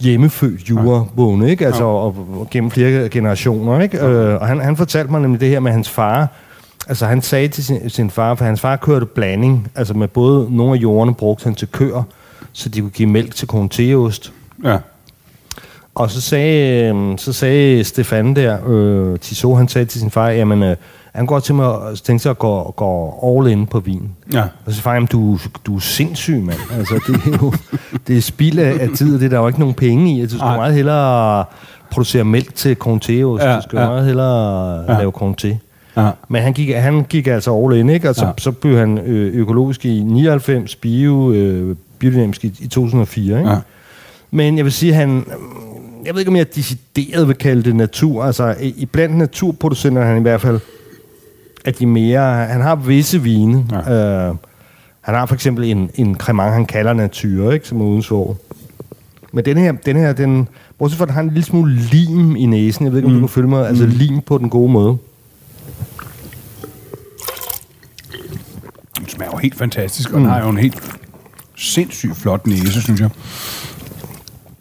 hjemmefødt 0.00 0.70
jurabonde, 0.70 1.50
ikke? 1.50 1.66
Altså, 1.66 1.82
ja. 1.82 1.88
og, 1.88 2.16
og 2.40 2.48
gennem 2.50 2.70
flere 2.70 3.08
generationer, 3.08 3.80
ikke? 3.80 3.96
Ja. 3.96 4.10
Øh, 4.10 4.40
og 4.40 4.46
han, 4.46 4.60
han 4.60 4.76
fortalte 4.76 5.10
mig 5.10 5.20
nemlig 5.20 5.40
det 5.40 5.48
her 5.48 5.60
med 5.60 5.72
hans 5.72 5.90
far. 5.90 6.28
Altså, 6.88 7.06
han 7.06 7.22
sagde 7.22 7.48
til 7.48 7.64
sin, 7.64 7.90
sin 7.90 8.10
far, 8.10 8.34
for 8.34 8.44
hans 8.44 8.60
far 8.60 8.76
kørte 8.76 9.06
blanding, 9.06 9.68
altså 9.74 9.94
med 9.94 10.08
både 10.08 10.56
nogle 10.56 10.74
af 10.74 10.82
jordene 10.82 11.14
brugte 11.14 11.44
han 11.44 11.54
til 11.54 11.68
køer, 11.68 12.02
så 12.52 12.68
de 12.68 12.80
kunne 12.80 12.90
give 12.90 13.08
mælk 13.08 13.34
til 13.34 13.48
konteost. 13.48 14.32
Ja. 14.64 14.78
Og 15.94 16.10
så 16.10 16.20
sagde, 16.20 16.94
øh, 16.94 17.18
så 17.18 17.32
sagde 17.32 17.84
Stefan 17.84 18.36
der, 18.36 18.58
øh, 18.66 19.18
Tissot, 19.18 19.56
han 19.56 19.68
sagde 19.68 19.84
til 19.84 20.00
sin 20.00 20.10
far, 20.10 20.28
jamen, 20.28 20.62
øh, 20.62 20.76
han 21.14 21.26
går 21.26 21.40
til 21.40 21.54
mig 21.54 21.66
og 21.66 22.02
tænker 22.02 22.20
sig 22.20 22.30
at 22.30 22.38
gå, 22.38 22.74
gå 22.76 23.14
all 23.24 23.52
in 23.52 23.66
på 23.66 23.80
vin. 23.80 24.10
Ja. 24.32 24.42
Og 24.66 24.72
så 24.72 24.82
far, 24.82 25.00
du, 25.00 25.38
du 25.66 25.76
er 25.76 25.80
sindssyg, 25.80 26.42
mand. 26.42 26.58
Altså, 26.78 26.94
det 27.06 27.34
er 27.34 27.38
jo 27.42 27.52
det 28.06 28.16
er 28.16 28.20
spild 28.20 28.58
af, 28.58 28.76
af 28.80 28.88
tid, 28.96 29.14
og 29.14 29.20
det 29.20 29.26
er 29.26 29.30
der 29.30 29.38
jo 29.38 29.46
ikke 29.46 29.60
nogen 29.60 29.74
penge 29.74 30.16
i. 30.16 30.20
Altså, 30.20 30.36
du 30.36 30.38
skal 30.38 30.48
Ej. 30.48 30.56
meget 30.56 30.74
hellere 30.74 31.44
producere 31.90 32.24
mælk 32.24 32.54
til 32.54 32.76
Conteos. 32.76 33.40
Ja, 33.40 33.56
du 33.56 33.62
skal 33.62 33.78
ja. 33.78 33.86
meget 33.86 34.06
hellere 34.06 34.92
ja. 34.92 34.98
lave 34.98 35.10
Conte. 35.10 35.58
Ja. 35.96 36.10
Men 36.28 36.42
han 36.42 36.52
gik, 36.52 36.74
han 36.74 37.04
gik 37.08 37.26
altså 37.26 37.64
all 37.64 37.76
in, 37.76 37.88
ikke? 37.88 38.08
Altså, 38.08 38.24
ja. 38.24 38.32
så 38.38 38.52
blev 38.52 38.78
han 38.78 38.98
øh, 38.98 39.34
økologisk 39.34 39.84
i 39.84 40.00
99, 40.00 40.76
bio, 40.76 41.32
øh, 41.32 41.76
biodynamisk 41.98 42.44
i, 42.44 42.52
i 42.60 42.66
2004, 42.66 43.38
ikke? 43.38 43.50
Ja. 43.50 43.56
Men 44.30 44.56
jeg 44.56 44.64
vil 44.64 44.72
sige, 44.72 44.94
han... 44.94 45.24
Jeg 46.04 46.14
ved 46.14 46.20
ikke, 46.20 46.28
om 46.28 46.36
jeg 46.36 46.54
decideret 46.54 47.28
vil 47.28 47.36
kalde 47.36 47.62
det 47.62 47.76
natur. 47.76 48.24
Altså, 48.24 48.56
i, 48.60 48.86
blandt 48.92 49.16
naturproducenter 49.16 50.04
han 50.04 50.18
i 50.18 50.22
hvert 50.22 50.40
fald 50.40 50.60
at 51.64 51.78
de 51.78 51.86
mere... 51.86 52.46
Han 52.46 52.60
har 52.60 52.74
visse 52.74 53.22
vine. 53.22 53.66
Ja. 53.70 54.28
Øh, 54.28 54.34
han 55.00 55.14
har 55.14 55.26
for 55.26 55.34
eksempel 55.34 55.64
en, 55.64 55.90
en 55.94 56.14
cremant, 56.14 56.52
han 56.52 56.66
kalder 56.66 56.92
natur, 56.92 57.52
ikke, 57.52 57.68
som 57.68 57.80
er 57.80 57.84
uden 57.84 58.02
svår. 58.02 58.36
Men 59.32 59.44
den 59.44 59.56
her, 59.56 59.72
den 59.72 59.96
her, 59.96 60.12
den... 60.12 60.48
Bortset 60.78 60.98
fra, 60.98 61.04
at 61.04 61.10
han 61.10 61.14
har 61.14 61.22
en 61.22 61.28
lille 61.28 61.44
smule 61.44 61.74
lim 61.74 62.36
i 62.36 62.46
næsen. 62.46 62.84
Jeg 62.84 62.92
ved 62.92 62.98
ikke, 62.98 63.06
om 63.06 63.12
mm. 63.12 63.20
du 63.20 63.26
kan 63.26 63.32
følge 63.32 63.48
mig. 63.48 63.68
Altså 63.68 63.84
mm. 63.84 63.90
lim 63.90 64.20
på 64.20 64.38
den 64.38 64.50
gode 64.50 64.72
måde. 64.72 64.96
Den 68.98 69.08
smager 69.08 69.30
jo 69.32 69.36
helt 69.36 69.54
fantastisk, 69.54 70.12
og 70.12 70.18
mm. 70.18 70.24
den 70.24 70.32
har 70.32 70.42
jo 70.42 70.48
en 70.48 70.58
helt 70.58 70.98
sindssygt 71.56 72.16
flot 72.16 72.46
næse, 72.46 72.82
synes 72.82 73.00
jeg. 73.00 73.10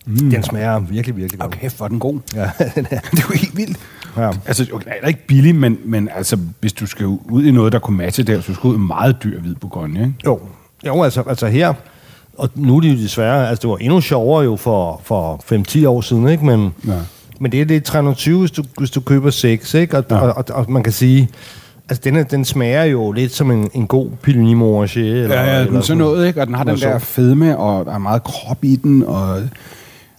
Mm. 0.05 0.29
Den 0.29 0.43
smager 0.43 0.79
virkelig, 0.79 1.17
virkelig 1.17 1.39
godt. 1.39 1.55
Okay, 1.55 1.69
for 1.69 1.87
den 1.87 1.99
god. 1.99 2.19
Ja, 2.35 2.51
den 2.75 2.87
er. 2.91 2.99
det 2.99 3.19
er 3.19 3.23
jo 3.29 3.35
helt 3.35 3.57
vildt. 3.57 3.77
Ja. 4.17 4.31
Altså, 4.45 4.67
okay, 4.73 4.91
er 5.01 5.07
ikke 5.07 5.27
billig, 5.27 5.55
men, 5.55 5.77
men 5.85 6.09
altså, 6.15 6.37
hvis 6.59 6.73
du 6.73 6.85
skal 6.85 7.05
ud 7.05 7.43
i 7.43 7.51
noget, 7.51 7.73
der 7.73 7.79
kunne 7.79 7.97
matche 7.97 8.23
der, 8.23 8.41
så 8.41 8.47
du 8.47 8.53
skal 8.53 8.67
ud 8.67 8.75
i 8.75 8.79
meget 8.79 9.23
dyr 9.23 9.39
hvid 9.39 9.55
Bourgogne, 9.55 9.99
ikke? 9.99 10.13
Jo, 10.25 10.39
jo 10.85 11.03
altså, 11.03 11.23
altså 11.27 11.47
her, 11.47 11.73
og 12.37 12.49
nu 12.55 12.77
er 12.77 12.81
det 12.81 12.89
jo 12.89 12.97
desværre, 12.97 13.49
altså 13.49 13.61
det 13.61 13.69
var 13.69 13.77
endnu 13.77 14.01
sjovere 14.01 14.43
jo 14.43 14.55
for, 14.55 15.01
for 15.03 15.43
5-10 15.83 15.87
år 15.87 16.01
siden, 16.01 16.27
ikke? 16.27 16.45
Men, 16.45 16.73
ja. 16.87 16.93
men 17.39 17.51
det 17.51 17.61
er 17.61 17.65
det 17.65 17.83
320, 17.83 18.39
hvis 18.39 18.51
du, 18.51 18.63
hvis 18.77 18.91
du 18.91 19.01
køber 19.01 19.29
6, 19.29 19.73
ikke? 19.73 19.97
Og, 19.97 20.05
ja. 20.09 20.15
og, 20.15 20.33
og, 20.37 20.45
og, 20.49 20.71
man 20.71 20.83
kan 20.83 20.93
sige, 20.93 21.29
altså 21.89 22.01
den, 22.03 22.25
den 22.25 22.45
smager 22.45 22.83
jo 22.83 23.11
lidt 23.11 23.31
som 23.31 23.51
en, 23.51 23.69
en 23.73 23.87
god 23.87 24.09
Puligny 24.21 24.53
Morge. 24.53 24.99
Eller, 24.99 25.35
ja, 25.35 25.57
ja, 25.57 25.65
eller 25.65 25.81
sådan 25.81 25.97
noget, 25.97 26.27
ikke? 26.27 26.41
Og 26.41 26.47
den 26.47 26.55
har 26.55 26.63
den 26.63 26.77
der 26.77 26.99
fedme, 26.99 27.57
og 27.57 27.85
der 27.85 27.93
er 27.93 27.97
meget 27.97 28.23
krop 28.23 28.63
i 28.63 28.75
den, 28.75 29.03
og... 29.03 29.41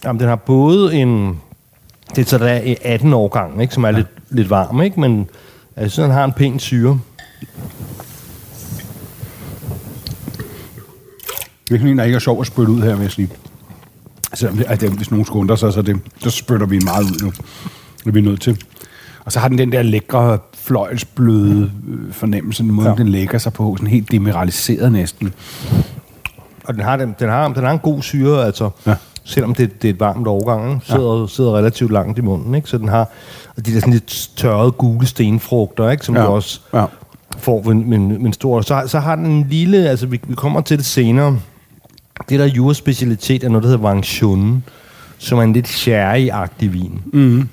Jamen, 0.05 0.19
den 0.19 0.27
har 0.27 0.35
både 0.35 0.95
en 0.95 1.39
det 2.15 2.21
er 2.21 2.25
så 2.25 2.37
der 2.37 2.47
er 2.47 2.75
18 2.81 3.13
årgang, 3.13 3.61
ikke, 3.61 3.73
som 3.73 3.83
er 3.83 3.89
ja. 3.89 3.95
lidt, 3.95 4.07
lidt 4.29 4.49
varm, 4.49 4.81
ikke? 4.81 4.99
men 4.99 5.29
jeg 5.77 5.91
synes, 5.91 6.07
han 6.07 6.15
har 6.15 6.25
en 6.25 6.31
pæn 6.31 6.59
syre. 6.59 6.99
Det 11.69 11.81
er 11.81 11.85
en, 11.85 11.97
der 11.97 12.03
ikke 12.03 12.15
er 12.15 12.19
sjov 12.19 12.41
at 12.41 12.47
spytte 12.47 12.71
ud 12.71 12.81
her, 12.81 12.95
vil 12.95 13.01
jeg 13.01 13.11
sige. 13.11 13.29
Selvom 14.33 14.57
det, 14.57 14.65
at 14.65 14.81
det, 14.81 14.89
hvis 14.91 15.11
nogen 15.11 15.25
skunder 15.25 15.55
sig, 15.55 15.73
så, 15.73 15.81
det, 15.81 15.99
så 16.17 16.29
spytter 16.29 16.67
vi 16.67 16.79
meget 16.79 17.03
ud 17.03 17.23
nu. 17.23 17.31
Det 17.97 18.07
er 18.07 18.11
vi 18.11 18.21
nødt 18.21 18.41
til. 18.41 18.63
Og 19.25 19.31
så 19.31 19.39
har 19.39 19.47
den 19.47 19.57
den 19.57 19.71
der 19.71 19.81
lækre, 19.81 20.39
fløjlsbløde 20.53 21.71
øh, 21.87 22.13
fornemmelse, 22.13 22.63
den 22.63 22.71
måde, 22.71 22.89
ja. 22.89 22.95
den 22.95 23.07
lægger 23.07 23.37
sig 23.37 23.53
på, 23.53 23.75
sådan 23.77 23.89
helt 23.89 24.11
demineraliseret 24.11 24.91
næsten. 24.91 25.33
Og 26.63 26.73
den 26.73 26.83
har, 26.83 26.97
den, 26.97 27.15
den 27.19 27.29
har, 27.29 27.47
den 27.47 27.63
har 27.63 27.71
en 27.71 27.79
god 27.79 28.01
syre, 28.01 28.45
altså. 28.45 28.69
Ja 28.85 28.95
selvom 29.25 29.55
det, 29.55 29.81
det 29.81 29.89
er 29.89 29.93
et 29.93 29.99
varmt 29.99 30.27
årgang, 30.27 30.83
sidder, 30.83 31.21
ja. 31.21 31.27
sidder 31.27 31.57
relativt 31.57 31.91
langt 31.91 32.17
i 32.17 32.21
munden, 32.21 32.55
ikke? 32.55 32.69
Så 32.69 32.77
den 32.77 32.87
har 32.87 33.09
og 33.57 33.65
de 33.65 33.73
der 33.73 33.79
sådan 33.79 33.93
lidt 33.93 34.29
tørrede 34.35 34.71
gule 34.71 35.07
stenfrugter, 35.07 35.89
ikke? 35.89 36.05
Som 36.05 36.15
ja. 36.15 36.21
du 36.21 36.27
også 36.27 36.59
ja. 36.73 36.85
får 37.37 37.61
ved, 37.61 37.73
med, 37.73 37.97
med 37.97 38.25
en 38.25 38.33
stor... 38.33 38.61
Så, 38.61 38.83
så 38.87 38.99
har 38.99 39.15
den 39.15 39.25
en 39.25 39.47
lille... 39.49 39.89
Altså, 39.89 40.07
vi, 40.07 40.19
vi 40.27 40.35
kommer 40.35 40.61
til 40.61 40.77
det 40.77 40.85
senere. 40.85 41.39
Det 42.29 42.39
der 42.39 42.45
juraspecialitet 42.45 43.43
er 43.43 43.49
noget, 43.49 43.63
der 43.63 43.69
hedder 43.69 43.83
Wangchun, 43.83 44.63
som 45.17 45.37
er 45.37 45.43
en 45.43 45.53
lidt 45.53 45.67
sherry-agtig 45.67 46.73
vin. 46.73 47.01
Mm. 47.13 47.49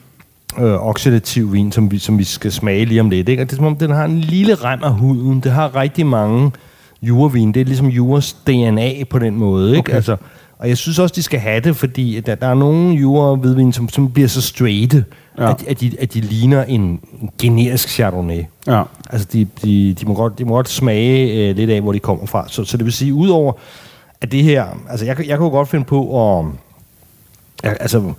Øh, 0.59 0.87
oxidativ 0.87 1.53
vin, 1.53 1.73
som 1.73 1.91
vi, 1.91 1.99
som 1.99 2.19
vi 2.19 2.25
skal 2.25 2.53
smage 2.53 2.85
lige 2.85 3.01
om 3.01 3.11
lidt. 3.11 3.29
Ikke? 3.29 3.43
Og 3.43 3.47
det 3.47 3.53
er 3.53 3.57
som 3.57 3.67
om, 3.67 3.77
den 3.77 3.91
har 3.91 4.05
en 4.05 4.19
lille 4.19 4.55
rem 4.55 4.83
af 4.83 4.93
huden. 4.93 5.41
Det 5.41 5.53
har 5.53 5.77
rigtig 5.77 6.07
mange 6.07 6.53
jurevin. 7.03 7.53
Det 7.53 7.61
er 7.61 7.65
ligesom 7.65 7.87
juras 7.87 8.33
DNA 8.33 9.05
på 9.11 9.19
den 9.19 9.37
måde. 9.37 9.69
Ikke? 9.69 9.79
Okay. 9.79 9.93
Altså, 9.93 10.17
og 10.63 10.69
jeg 10.69 10.77
synes 10.77 10.99
også, 10.99 11.13
de 11.17 11.23
skal 11.23 11.41
have 11.41 11.61
det, 11.61 11.77
fordi 11.77 12.21
der, 12.21 12.35
der 12.35 12.47
er 12.47 12.55
nogle 12.55 12.95
jure 12.95 13.37
hvidvin, 13.37 13.73
som, 13.73 13.89
som 13.89 14.13
bliver 14.13 14.29
så 14.29 14.43
straight, 14.43 14.95
ja. 15.39 15.51
at, 15.51 15.65
at, 15.69 15.81
de, 15.81 15.93
at 16.01 16.15
de 16.15 16.21
ligner 16.21 16.65
en, 16.65 16.81
en 16.81 17.31
generisk 17.39 17.89
Chardonnay. 17.89 18.45
Ja. 18.67 18.83
Altså, 19.11 19.29
de, 19.33 19.47
de, 19.65 19.95
de, 19.95 20.07
må 20.07 20.15
godt, 20.15 20.39
de 20.39 20.45
må 20.45 20.55
godt 20.55 20.69
smage 20.69 21.49
øh, 21.49 21.57
lidt 21.57 21.71
af, 21.71 21.81
hvor 21.81 21.93
de 21.93 21.99
kommer 21.99 22.27
fra. 22.27 22.45
Så, 22.49 22.65
så 22.65 22.77
det 22.77 22.85
vil 22.85 22.93
sige, 22.93 23.15
udover 23.15 23.53
at 24.21 24.33
det 24.33 24.43
her... 24.43 24.67
Altså, 24.91 25.07
jeg, 25.07 25.27
jeg 25.27 25.39
kunne 25.39 25.51
godt 25.51 25.69
finde 25.69 25.85
på 25.85 26.39
at... 26.39 26.47
Altså, 27.63 28.13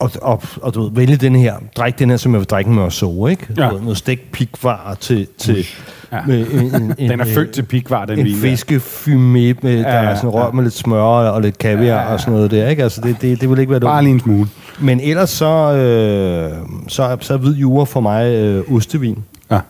og, 0.00 0.10
og, 0.22 0.42
og 0.62 0.74
du 0.74 0.82
ved, 0.82 0.90
vælge 0.92 1.16
den 1.16 1.36
her, 1.36 1.54
drik 1.76 1.98
den 1.98 2.10
her, 2.10 2.16
som 2.16 2.32
jeg 2.32 2.38
vil 2.40 2.48
drikke 2.48 2.70
med 2.70 2.90
så, 2.90 3.26
ikke? 3.30 3.46
Ja. 3.56 3.70
Noget 3.70 3.96
stegt 3.96 4.32
pikvar 4.32 4.96
til, 5.00 5.26
til 5.38 5.66
ja. 6.12 6.18
med 6.26 6.46
en, 6.46 6.82
en, 6.82 6.94
en, 6.98 7.10
den 7.10 7.20
er 7.20 7.24
født 7.24 7.50
til 7.50 7.62
pikvar, 7.62 8.04
den 8.04 8.18
en 8.18 8.24
vin. 8.24 8.34
Fiskefumé, 8.34 9.60
med, 9.62 9.62
ja, 9.64 9.78
der 9.78 9.84
er 9.84 10.14
sådan 10.14 10.30
rør 10.30 10.44
ja. 10.44 10.50
med 10.50 10.62
lidt 10.62 10.74
smør 10.74 11.02
og 11.02 11.42
lidt 11.42 11.58
kaviar 11.58 11.84
ja, 11.84 12.00
ja. 12.00 12.12
og 12.12 12.20
sådan 12.20 12.34
noget 12.34 12.50
der, 12.50 12.68
ikke? 12.68 12.82
Altså, 12.82 13.00
det, 13.00 13.16
det, 13.20 13.40
det 13.40 13.50
vil 13.50 13.58
ikke 13.58 13.70
være 13.70 13.80
dumt. 13.80 13.88
Bare 13.88 14.02
lige 14.02 14.14
en 14.14 14.20
smule. 14.20 14.48
Men 14.80 15.00
ellers 15.00 15.30
så, 15.30 15.72
øh, 15.74 16.52
så, 16.88 17.16
så 17.20 17.34
er 17.34 17.38
hvid 17.38 17.54
jure 17.54 17.86
for 17.86 18.00
mig 18.00 18.34
øh, 18.34 18.72
ostevin. 18.72 19.24
Ja. 19.50 19.60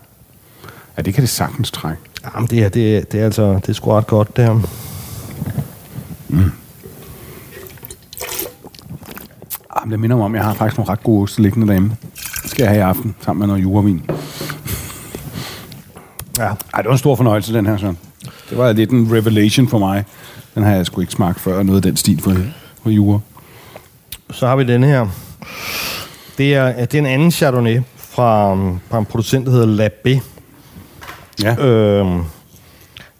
Ja, 0.96 1.02
det 1.02 1.14
kan 1.14 1.20
det 1.20 1.30
sagtens 1.30 1.70
trække. 1.70 2.02
Jamen, 2.34 2.48
det 2.48 2.64
er, 2.64 2.68
det, 2.68 2.96
er, 2.96 3.00
det 3.04 3.20
er 3.20 3.24
altså, 3.24 3.54
det 3.54 3.68
er 3.68 3.72
sgu 3.72 3.90
ret 3.90 4.06
godt, 4.06 4.36
det 4.36 4.44
her. 4.44 4.52
Mm. 6.28 6.52
Jamen, 9.76 9.92
det 9.92 10.00
minder 10.00 10.16
mig 10.16 10.24
om, 10.24 10.34
jeg 10.34 10.44
har 10.44 10.54
faktisk 10.54 10.78
nogle 10.78 10.92
ret 10.92 11.02
gode 11.02 11.22
oste 11.22 11.42
liggende 11.42 11.66
derhjemme. 11.66 11.96
Det 12.42 12.50
skal 12.50 12.62
jeg 12.62 12.70
have 12.70 12.78
i 12.78 12.82
aften, 12.82 13.14
sammen 13.20 13.38
med 13.38 13.46
noget 13.46 13.62
jurevin. 13.62 14.10
Ja. 16.38 16.44
Ej, 16.44 16.82
det 16.82 16.84
var 16.84 16.92
en 16.92 16.98
stor 16.98 17.16
fornøjelse, 17.16 17.54
den 17.54 17.66
her, 17.66 17.76
så. 17.76 17.94
Det 18.50 18.58
var 18.58 18.72
lidt 18.72 18.90
en 18.90 19.12
revelation 19.12 19.68
for 19.68 19.78
mig. 19.78 20.04
Den 20.54 20.62
har 20.62 20.74
jeg 20.74 20.86
sgu 20.86 21.00
ikke 21.00 21.12
smagt 21.12 21.40
før, 21.40 21.62
noget 21.62 21.78
af 21.78 21.82
den 21.82 21.96
stil 21.96 22.22
for, 22.22 22.34
for 22.82 22.90
jure. 22.90 23.20
Så 24.30 24.46
har 24.46 24.56
vi 24.56 24.64
den 24.64 24.84
her. 24.84 25.06
Det 26.38 26.54
er, 26.54 26.84
det 26.84 26.94
er 26.94 26.98
en 26.98 27.06
anden 27.06 27.30
Chardonnay 27.30 27.80
fra, 27.96 28.54
fra 28.90 28.98
en 28.98 29.04
producent, 29.04 29.46
der 29.46 29.52
hedder 29.52 29.88
Labé. 29.88 30.20
Ja. 31.42 31.66
Øhm, 31.66 32.22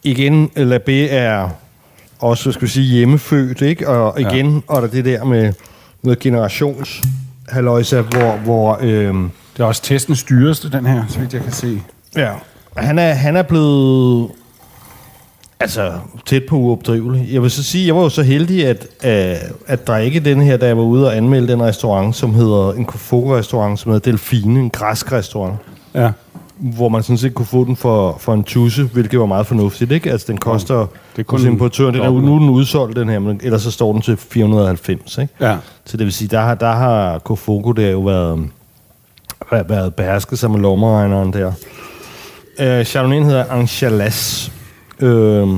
igen, 0.02 0.50
Labé 0.56 0.92
er 0.92 1.48
også, 2.18 2.52
skal 2.52 2.62
vi 2.62 2.72
sige, 2.72 2.86
hjemmefødt, 2.86 3.62
ikke? 3.62 3.88
Og 3.88 4.20
igen, 4.20 4.54
ja. 4.54 4.60
og 4.66 4.82
der 4.82 4.88
det 4.88 5.04
der 5.04 5.24
med 5.24 5.52
noget 6.02 6.18
generations 6.18 7.02
haløjsa, 7.48 8.00
hvor... 8.00 8.36
hvor 8.36 8.78
øhm, 8.80 9.30
det 9.56 9.62
er 9.62 9.66
også 9.66 9.82
testens 9.82 10.22
dyreste, 10.22 10.70
den 10.70 10.86
her, 10.86 11.04
så 11.08 11.18
vidt 11.18 11.34
jeg 11.34 11.42
kan 11.42 11.52
se. 11.52 11.82
Ja, 12.16 12.32
han 12.76 12.98
er, 12.98 13.12
han 13.12 13.36
er 13.36 13.42
blevet 13.42 14.30
altså 15.60 15.92
tæt 16.26 16.42
på 16.48 16.56
uopdrivelig. 16.56 17.28
Jeg 17.32 17.42
vil 17.42 17.50
så 17.50 17.62
sige, 17.62 17.86
jeg 17.86 17.96
var 17.96 18.02
jo 18.02 18.08
så 18.08 18.22
heldig 18.22 18.66
at, 18.66 18.86
at, 19.00 19.52
at 19.66 19.86
drikke 19.86 20.20
den 20.20 20.40
her, 20.42 20.56
da 20.56 20.66
jeg 20.66 20.76
var 20.76 20.82
ude 20.82 21.06
og 21.06 21.16
anmelde 21.16 21.48
den 21.48 21.62
restaurant, 21.62 22.16
som 22.16 22.34
hedder 22.34 22.72
en 22.72 22.84
Kofogo-restaurant, 22.84 23.80
som 23.80 23.92
hedder 23.92 24.10
Delfine, 24.10 24.60
en 24.60 24.70
græsk 24.70 25.12
restaurant. 25.12 25.56
Ja. 25.94 26.10
Hvor 26.60 26.88
man 26.88 27.02
sådan 27.02 27.18
set 27.18 27.34
kunne 27.34 27.46
få 27.46 27.64
den 27.64 27.76
for, 27.76 28.16
for 28.20 28.34
en 28.34 28.44
tusse, 28.44 28.84
hvilket 28.84 29.20
var 29.20 29.26
meget 29.26 29.46
fornuftigt, 29.46 29.92
ikke? 29.92 30.10
Altså, 30.12 30.26
den 30.28 30.38
koster... 30.38 30.78
Ja, 30.78 30.84
det 31.16 31.26
kun 31.26 31.46
importøren, 31.46 31.94
den 31.94 32.02
er, 32.02 32.10
nu 32.10 32.34
er 32.34 32.38
den 32.38 32.50
udsolgt, 32.50 32.96
den 32.96 33.08
her, 33.08 33.18
men 33.18 33.40
ellers 33.42 33.62
så 33.62 33.70
står 33.70 33.92
den 33.92 34.02
til 34.02 34.16
490, 34.16 35.18
ikke? 35.18 35.34
Ja. 35.40 35.56
Så 35.84 35.96
det 35.96 36.04
vil 36.04 36.12
sige, 36.12 36.28
der 36.28 36.40
har, 36.40 36.54
der 36.54 36.72
har 36.72 37.18
Kofogo 37.18 37.72
der 37.72 37.90
jo 37.90 38.00
været, 38.00 38.48
været 39.68 39.94
behersket 39.94 40.38
sig 40.38 40.50
med 40.50 40.60
lommeregneren 40.60 41.32
der. 41.32 41.52
Øh, 42.60 42.84
Chardonnay 42.84 43.22
hedder 43.22 43.44
Angelas. 43.50 44.52
Øh, 45.00 45.48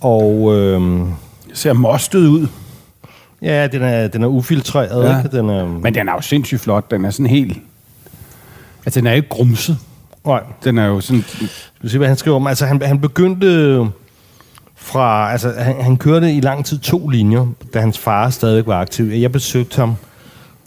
og... 0.00 0.54
Øh, 0.54 1.08
ser 1.58 1.72
mostet 1.72 2.26
ud. 2.26 2.46
Ja, 3.42 3.66
den 3.66 3.82
er, 3.82 4.08
den 4.08 4.22
er 4.22 4.26
ufiltreret. 4.26 5.04
Ja. 5.04 5.18
Ikke? 5.18 5.36
Den 5.36 5.48
er, 5.50 5.66
Men 5.66 5.94
den 5.94 6.08
er 6.08 6.12
jo 6.12 6.20
sindssygt 6.20 6.60
flot. 6.60 6.90
Den 6.90 7.04
er 7.04 7.10
sådan 7.10 7.26
helt... 7.26 7.58
Altså, 8.86 9.00
den 9.00 9.06
er 9.06 9.12
ikke 9.12 9.28
grumset. 9.28 9.78
Nej. 10.28 10.42
Den 10.64 10.78
er 10.78 10.86
jo 10.86 11.00
sådan... 11.00 11.24
Vi 11.82 11.88
se, 11.88 11.98
hvad 11.98 12.08
han 12.08 12.16
skriver 12.16 12.36
om? 12.36 12.46
Altså, 12.46 12.66
han, 12.66 12.82
han 12.82 13.00
begyndte 13.00 13.80
fra... 14.76 15.32
Altså, 15.32 15.52
han, 15.58 15.74
han 15.80 15.96
kørte 15.96 16.32
i 16.32 16.40
lang 16.40 16.64
tid 16.64 16.78
to 16.78 17.08
linjer, 17.08 17.46
da 17.74 17.80
hans 17.80 17.98
far 17.98 18.30
stadigvæk 18.30 18.66
var 18.66 18.80
aktiv. 18.80 19.04
Jeg 19.04 19.32
besøgte 19.32 19.76
ham. 19.76 19.94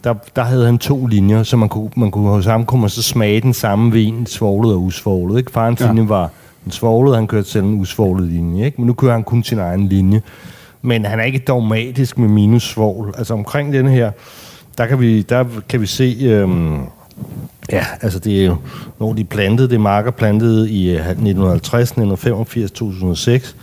Der, 0.04 0.14
der 0.36 0.42
havde 0.42 0.66
han 0.66 0.78
to 0.78 1.06
linjer, 1.06 1.42
så 1.42 1.56
man 1.56 1.68
kunne, 1.68 1.90
man 1.96 2.10
kunne 2.10 2.28
hos 2.28 2.46
ham 2.46 2.64
kunne 2.64 2.80
man 2.80 2.90
så 2.90 3.02
smage 3.02 3.40
den 3.40 3.52
samme 3.54 3.92
vin, 3.92 4.26
svoglet 4.26 4.74
og 4.74 4.82
usvoglet. 4.82 5.38
Ikke? 5.38 5.52
Farens 5.52 5.80
Ja. 5.80 5.86
linje 5.86 6.08
var 6.08 6.30
den 6.64 6.72
svoglede, 6.72 7.16
han 7.16 7.26
kørte 7.26 7.50
selv 7.50 7.64
en 7.64 7.80
usvoglet 7.80 8.28
linje. 8.28 8.64
Ikke? 8.64 8.76
Men 8.80 8.86
nu 8.86 8.92
kører 8.92 9.12
han 9.12 9.24
kun 9.24 9.42
sin 9.42 9.58
egen 9.58 9.88
linje. 9.88 10.22
Men 10.82 11.04
han 11.04 11.20
er 11.20 11.24
ikke 11.24 11.38
dogmatisk 11.38 12.18
med 12.18 12.28
minus 12.28 12.62
svogl. 12.62 13.14
Altså 13.18 13.34
omkring 13.34 13.72
den 13.72 13.88
her, 13.88 14.10
der 14.78 14.86
kan 14.86 15.00
vi, 15.00 15.22
der 15.22 15.44
kan 15.68 15.80
vi 15.80 15.86
se... 15.86 16.16
Øhm, 16.20 16.78
Ja, 17.72 17.84
altså 18.00 18.18
det 18.18 18.40
er 18.42 18.46
jo, 18.46 18.56
når 19.00 19.12
de 19.12 19.24
plantede, 19.24 19.68
det 19.68 19.74
er 19.74 19.78
marker 19.78 20.10
plantet 20.10 20.68
i 20.68 20.88
øh, 20.88 20.94
1950, 20.94 21.90
1985, 21.90 22.70
2006, 22.70 23.56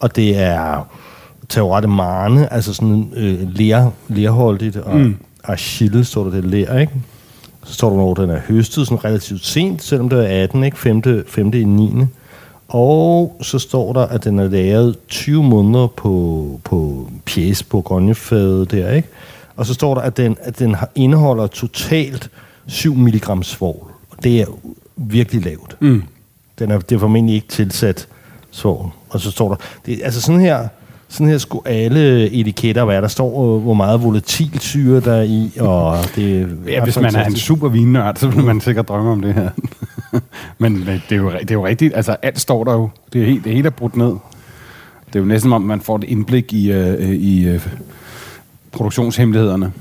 og 0.00 0.16
det 0.16 0.38
er 0.38 0.88
Taurette 1.48 1.88
Marne, 1.88 2.52
altså 2.52 2.74
sådan 2.74 3.10
øh, 3.16 3.48
ler, 3.52 3.90
lerholdigt, 4.08 4.76
og 4.76 4.96
mm. 4.98 5.16
Achille 5.44 6.04
står 6.04 6.24
der, 6.24 6.30
det 6.30 6.44
er 6.44 6.48
ler, 6.48 6.78
ikke? 6.78 6.92
Så 7.64 7.74
står 7.74 7.90
der, 7.90 7.96
når 7.96 8.14
den 8.14 8.30
er 8.30 8.40
høstet 8.48 8.86
sådan 8.86 9.04
relativt 9.04 9.46
sent, 9.46 9.82
selvom 9.82 10.08
det 10.08 10.18
er 10.32 10.42
18, 10.42 10.64
ikke? 10.64 10.78
5. 10.78 11.02
5. 11.28 11.54
i 11.54 11.64
9. 11.64 11.90
Og 12.68 13.36
så 13.42 13.58
står 13.58 13.92
der, 13.92 14.00
at 14.06 14.24
den 14.24 14.38
er 14.38 14.48
lagret 14.48 14.96
20 15.08 15.42
måneder 15.42 15.86
på, 15.86 16.60
på 16.64 17.08
pjæs 17.24 17.62
på 17.62 17.80
grønnefadet 17.80 18.70
der, 18.70 18.90
ikke? 18.92 19.08
Og 19.56 19.66
så 19.66 19.74
står 19.74 19.94
der, 19.94 20.00
at 20.00 20.16
den, 20.16 20.36
at 20.42 20.58
den 20.58 20.74
har- 20.74 20.90
indeholder 20.94 21.46
totalt 21.46 22.30
7 22.66 22.94
mg 22.94 23.44
svovl. 23.44 23.90
Og 24.10 24.24
det 24.24 24.40
er 24.40 24.46
virkelig 24.96 25.44
lavt. 25.44 25.76
Mm. 25.80 26.02
Den 26.58 26.70
er, 26.70 26.78
det 26.78 26.94
er 26.94 26.98
formentlig 26.98 27.34
ikke 27.34 27.48
tilsat 27.48 28.08
svovl. 28.50 28.90
Og 29.08 29.20
så 29.20 29.30
står 29.30 29.48
der, 29.48 29.56
det, 29.86 30.00
altså 30.04 30.20
sådan 30.20 30.40
her, 30.40 30.68
sådan 31.08 31.26
her 31.26 31.38
skulle 31.38 31.68
alle 31.68 32.30
etiketter 32.30 32.84
være. 32.84 33.02
Der 33.02 33.08
står, 33.08 33.56
øh, 33.56 33.62
hvor 33.62 33.74
meget 33.74 34.02
volatilsyre 34.02 35.00
der 35.00 35.14
er 35.14 35.22
i, 35.22 35.52
og 35.60 35.98
det 36.16 36.48
Ja, 36.68 36.84
hvis 36.84 37.00
man 37.00 37.16
er 37.16 37.24
en 37.24 37.36
super 37.36 37.68
vinnørd, 37.68 38.16
så 38.16 38.28
vil 38.28 38.44
man 38.44 38.60
sikkert 38.60 38.88
drømme 38.88 39.10
om 39.10 39.22
det 39.22 39.34
her. 39.34 39.50
Men 40.58 40.76
øh, 40.76 40.86
det 40.86 41.12
er, 41.12 41.16
jo, 41.16 41.32
det 41.32 41.50
er 41.50 41.54
jo 41.54 41.66
rigtigt. 41.66 41.96
Altså, 41.96 42.16
alt 42.22 42.40
står 42.40 42.64
der 42.64 42.72
jo. 42.72 42.90
Det, 43.12 43.22
er 43.22 43.26
helt, 43.26 43.44
det 43.44 43.52
hele 43.52 43.66
er 43.66 43.70
brudt 43.70 43.96
ned. 43.96 44.14
Det 45.06 45.16
er 45.16 45.20
jo 45.20 45.24
næsten 45.24 45.52
om, 45.52 45.62
man 45.62 45.80
får 45.80 45.96
et 45.96 46.04
indblik 46.04 46.52
i, 46.52 46.72
øh, 46.72 47.10
i 47.10 47.48
øh, 47.48 47.66
produktionshemmelighederne. 48.72 49.72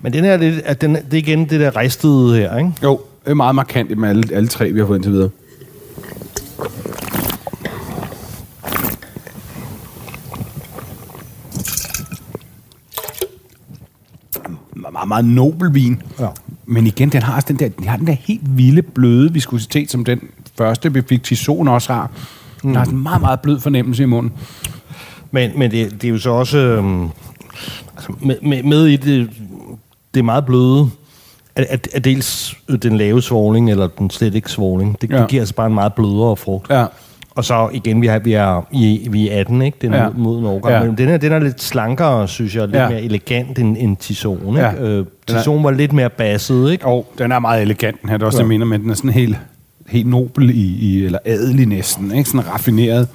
Men 0.00 0.12
den 0.12 0.24
her, 0.24 0.36
lidt, 0.36 0.60
at 0.64 0.80
den, 0.80 0.94
det 0.94 1.14
er 1.14 1.16
igen 1.16 1.48
det 1.48 1.60
der 1.60 1.76
ristede 1.76 2.36
her, 2.36 2.58
ikke? 2.58 2.72
Jo, 2.82 3.00
det 3.24 3.30
er 3.30 3.34
meget 3.34 3.54
markant 3.54 3.98
med 3.98 4.08
alle, 4.08 4.22
alle 4.32 4.48
tre, 4.48 4.72
vi 4.72 4.78
har 4.78 4.86
fået 4.86 4.96
indtil 4.96 5.12
videre. 5.12 5.30
Meget, 14.92 15.08
meget 15.08 15.24
nobel 15.24 15.74
vin. 15.74 16.02
Ja. 16.20 16.26
Men 16.66 16.86
igen, 16.86 17.08
den 17.08 17.22
har, 17.22 17.34
også 17.34 17.48
den 17.48 17.58
der, 17.58 17.68
den 17.68 17.88
har 17.88 17.96
den 17.96 18.06
der 18.06 18.12
helt 18.12 18.56
vilde, 18.56 18.82
bløde 18.82 19.32
viskositet, 19.32 19.90
som 19.90 20.04
den 20.04 20.20
første, 20.58 20.92
vi 20.92 21.02
fik 21.08 21.22
Tison 21.22 21.68
også 21.68 21.92
har. 21.92 22.10
Den 22.62 22.74
har 22.74 22.84
sådan 22.84 22.98
en 22.98 23.02
meget, 23.02 23.20
meget 23.20 23.40
blød 23.40 23.60
fornemmelse 23.60 24.02
i 24.02 24.06
munden. 24.06 24.32
Men, 25.30 25.58
men 25.58 25.70
det, 25.70 25.92
det 25.92 26.04
er 26.04 26.08
jo 26.08 26.18
så 26.18 26.30
også... 26.30 26.58
Øhm, 26.58 27.08
altså 27.96 28.12
med, 28.20 28.36
med, 28.42 28.62
med 28.62 28.86
i 28.86 28.96
det, 28.96 29.30
det 30.14 30.20
er 30.20 30.24
meget 30.24 30.46
bløde, 30.46 30.90
at, 31.56 31.66
at, 31.68 31.88
at 31.94 32.04
dels 32.04 32.56
den 32.82 32.96
lave 32.98 33.22
svogling, 33.22 33.70
eller 33.70 33.86
den 33.98 34.10
slet 34.10 34.34
ikke 34.34 34.50
svogling, 34.50 35.00
det, 35.02 35.10
ja. 35.10 35.18
Det 35.18 35.28
giver 35.28 35.42
altså 35.42 35.54
bare 35.54 35.66
en 35.66 35.74
meget 35.74 35.94
blødere 35.94 36.36
frugt. 36.36 36.70
Ja. 36.70 36.84
Og 37.34 37.44
så 37.44 37.68
igen, 37.72 38.02
vi, 38.02 38.06
har, 38.06 38.18
vi, 38.18 38.32
er, 38.32 38.66
i, 38.72 39.08
vi 39.10 39.28
er 39.28 39.40
18, 39.40 39.62
ikke? 39.62 39.78
Den 39.82 39.92
er 39.94 40.02
Ja. 40.02 40.08
mod 40.16 40.38
en 40.38 40.44
årgang. 40.46 40.74
Ja. 40.74 40.84
Men 40.90 40.98
den, 40.98 41.08
her, 41.08 41.16
den 41.16 41.32
er 41.32 41.38
lidt 41.38 41.62
slankere, 41.62 42.28
synes 42.28 42.54
jeg, 42.56 42.66
lidt 42.66 42.76
Ja. 42.76 42.88
mere 42.88 43.02
elegant 43.02 43.58
end, 43.58 43.76
end 43.80 43.96
Tison. 43.96 44.48
Ikke? 44.48 44.60
Ja. 44.60 44.74
Øh, 44.74 45.06
Tison 45.26 45.64
var 45.64 45.70
lidt 45.70 45.92
mere 45.92 46.10
basset, 46.10 46.72
ikke? 46.72 46.86
Og 46.86 47.12
den 47.18 47.32
er 47.32 47.38
meget 47.38 47.62
elegant, 47.62 48.00
den 48.02 48.08
her. 48.10 48.16
Det 48.16 48.22
er 48.22 48.26
også 48.26 48.38
ja. 48.38 48.42
Jeg 48.42 48.48
mener, 48.48 48.66
men 48.66 48.82
den 48.82 48.90
er 48.90 48.94
sådan 48.94 49.10
helt, 49.10 49.36
helt 49.88 50.06
nobel, 50.08 50.50
i, 50.50 50.62
i, 50.62 51.04
eller 51.04 51.18
adelig 51.24 51.66
næsten. 51.66 52.14
Ikke? 52.14 52.30
Sådan 52.30 52.48
raffineret. 52.48 53.08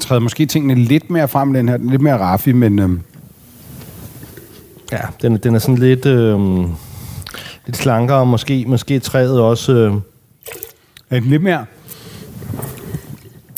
Træder 0.00 0.20
måske 0.20 0.46
tingene 0.46 0.74
lidt 0.74 1.10
mere 1.10 1.28
frem, 1.28 1.52
den 1.52 1.68
her. 1.68 1.76
Den 1.76 1.86
er 1.86 1.90
lidt 1.90 2.02
mere 2.02 2.18
raffi, 2.18 2.52
men 2.52 2.78
øhm, 2.78 3.00
Ja, 4.94 5.00
den, 5.22 5.36
den 5.36 5.54
er 5.54 5.58
sådan 5.58 5.78
lidt, 5.78 6.06
øh, 6.06 6.40
lidt 7.66 7.76
slankere, 7.76 8.18
og 8.18 8.28
måske, 8.28 8.64
måske 8.66 8.98
træet 8.98 9.40
også... 9.40 9.72
Øh, 9.72 9.94
er 11.10 11.20
den 11.20 11.30
lidt 11.30 11.42
mere... 11.42 11.64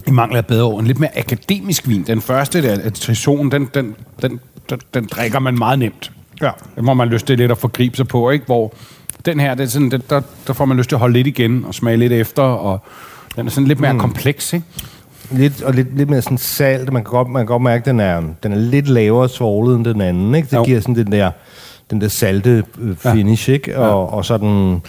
I 0.07 0.11
mangler 0.11 0.43
bedre 0.43 0.65
ord, 0.65 0.81
en 0.81 0.87
lidt 0.87 0.99
mere 0.99 1.19
akademisk 1.19 1.89
vin. 1.89 2.03
Den 2.03 2.21
første, 2.21 2.63
der, 2.63 2.77
at 2.83 2.95
Trison, 2.95 3.51
den, 3.51 3.69
den, 3.75 3.95
den, 4.23 4.41
den, 4.71 4.81
den 4.95 5.07
drikker 5.07 5.39
man 5.39 5.59
meget 5.59 5.79
nemt. 5.79 6.13
Ja. 6.43 6.51
Den 6.77 6.85
må 6.85 6.95
man 6.95 7.09
lyst 7.09 7.27
til 7.27 7.39
lidt 7.39 7.51
at 7.51 7.59
forgribe 7.59 7.97
sig 7.97 8.09
på, 8.09 8.31
ikke? 8.31 8.47
Hvor 8.47 8.75
den 9.27 9.41
her, 9.41 9.55
det 9.55 9.65
er 9.65 9.69
sådan, 9.69 9.91
den, 9.91 10.03
der, 10.11 10.21
der 10.47 10.53
får 10.53 10.65
man 10.65 10.77
lyst 10.77 10.89
til 10.89 10.97
at 10.97 11.01
holde 11.01 11.13
lidt 11.13 11.27
igen 11.27 11.65
og 11.65 11.75
smage 11.75 11.97
lidt 11.97 12.13
efter, 12.13 12.43
og 12.43 12.85
den 13.37 13.47
er 13.47 13.51
sådan 13.51 13.69
lidt 13.69 13.81
mere 13.81 13.93
mm. 13.93 13.99
kompleks, 13.99 14.53
ikke? 14.53 14.67
Lidt, 15.31 15.63
og 15.63 15.75
lidt, 15.75 15.97
lidt 15.97 16.11
mere 16.11 16.23
sådan 16.23 16.39
salt. 16.39 16.93
Man 16.93 17.05
kan 17.05 17.11
godt, 17.11 17.29
man 17.29 17.41
kan 17.41 17.47
godt 17.47 17.63
mærke, 17.63 17.83
at 17.83 17.87
den 17.87 18.01
er, 18.01 18.23
den 18.43 18.53
er 18.53 18.57
lidt 18.57 18.89
lavere 18.89 19.29
svoglet 19.29 19.77
end 19.77 19.85
den 19.85 20.01
anden. 20.01 20.35
Ikke? 20.35 20.47
Det 20.51 20.57
Jo. 20.57 20.65
giver 20.65 20.81
sådan 20.81 20.95
den 20.95 21.13
der, 21.13 21.31
den 21.91 22.01
der 22.01 22.09
salte 22.09 22.65
øh, 22.81 22.97
finish, 22.97 23.51
ikke? 23.51 23.79
Og, 23.79 24.13
og 24.13 24.25
så 24.25 24.35
er 24.35 24.39
den 24.39 24.83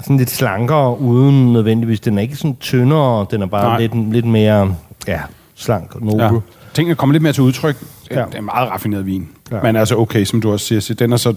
sådan 0.00 0.16
lidt 0.16 0.30
slankere, 0.30 1.00
uden 1.00 1.52
nødvendigvis. 1.52 2.00
Den 2.00 2.18
er 2.18 2.22
ikke 2.22 2.36
sådan 2.36 2.56
tyndere, 2.60 3.26
den 3.30 3.42
er 3.42 3.46
bare 3.46 3.64
Nej. 3.64 3.80
lidt, 3.80 4.12
lidt 4.12 4.26
mere 4.26 4.74
ja, 5.06 5.20
slank 5.54 5.94
og 5.94 6.02
nobel. 6.02 6.20
Ja. 6.22 6.30
Tingene 6.74 6.94
kommer 6.94 7.12
lidt 7.12 7.22
mere 7.22 7.32
til 7.32 7.42
udtryk. 7.42 7.76
Ja. 8.10 8.20
Ja. 8.20 8.26
Det 8.26 8.34
er 8.34 8.38
en 8.38 8.44
meget 8.44 8.70
raffineret 8.70 9.06
vin. 9.06 9.28
Ja. 9.50 9.56
Ja. 9.56 9.62
Men 9.62 9.76
altså 9.76 9.96
okay, 9.96 10.24
som 10.24 10.40
du 10.40 10.52
også 10.52 10.66
siger, 10.66 10.80
så 10.80 10.94
den 10.94 11.12
er 11.12 11.16
så 11.16 11.34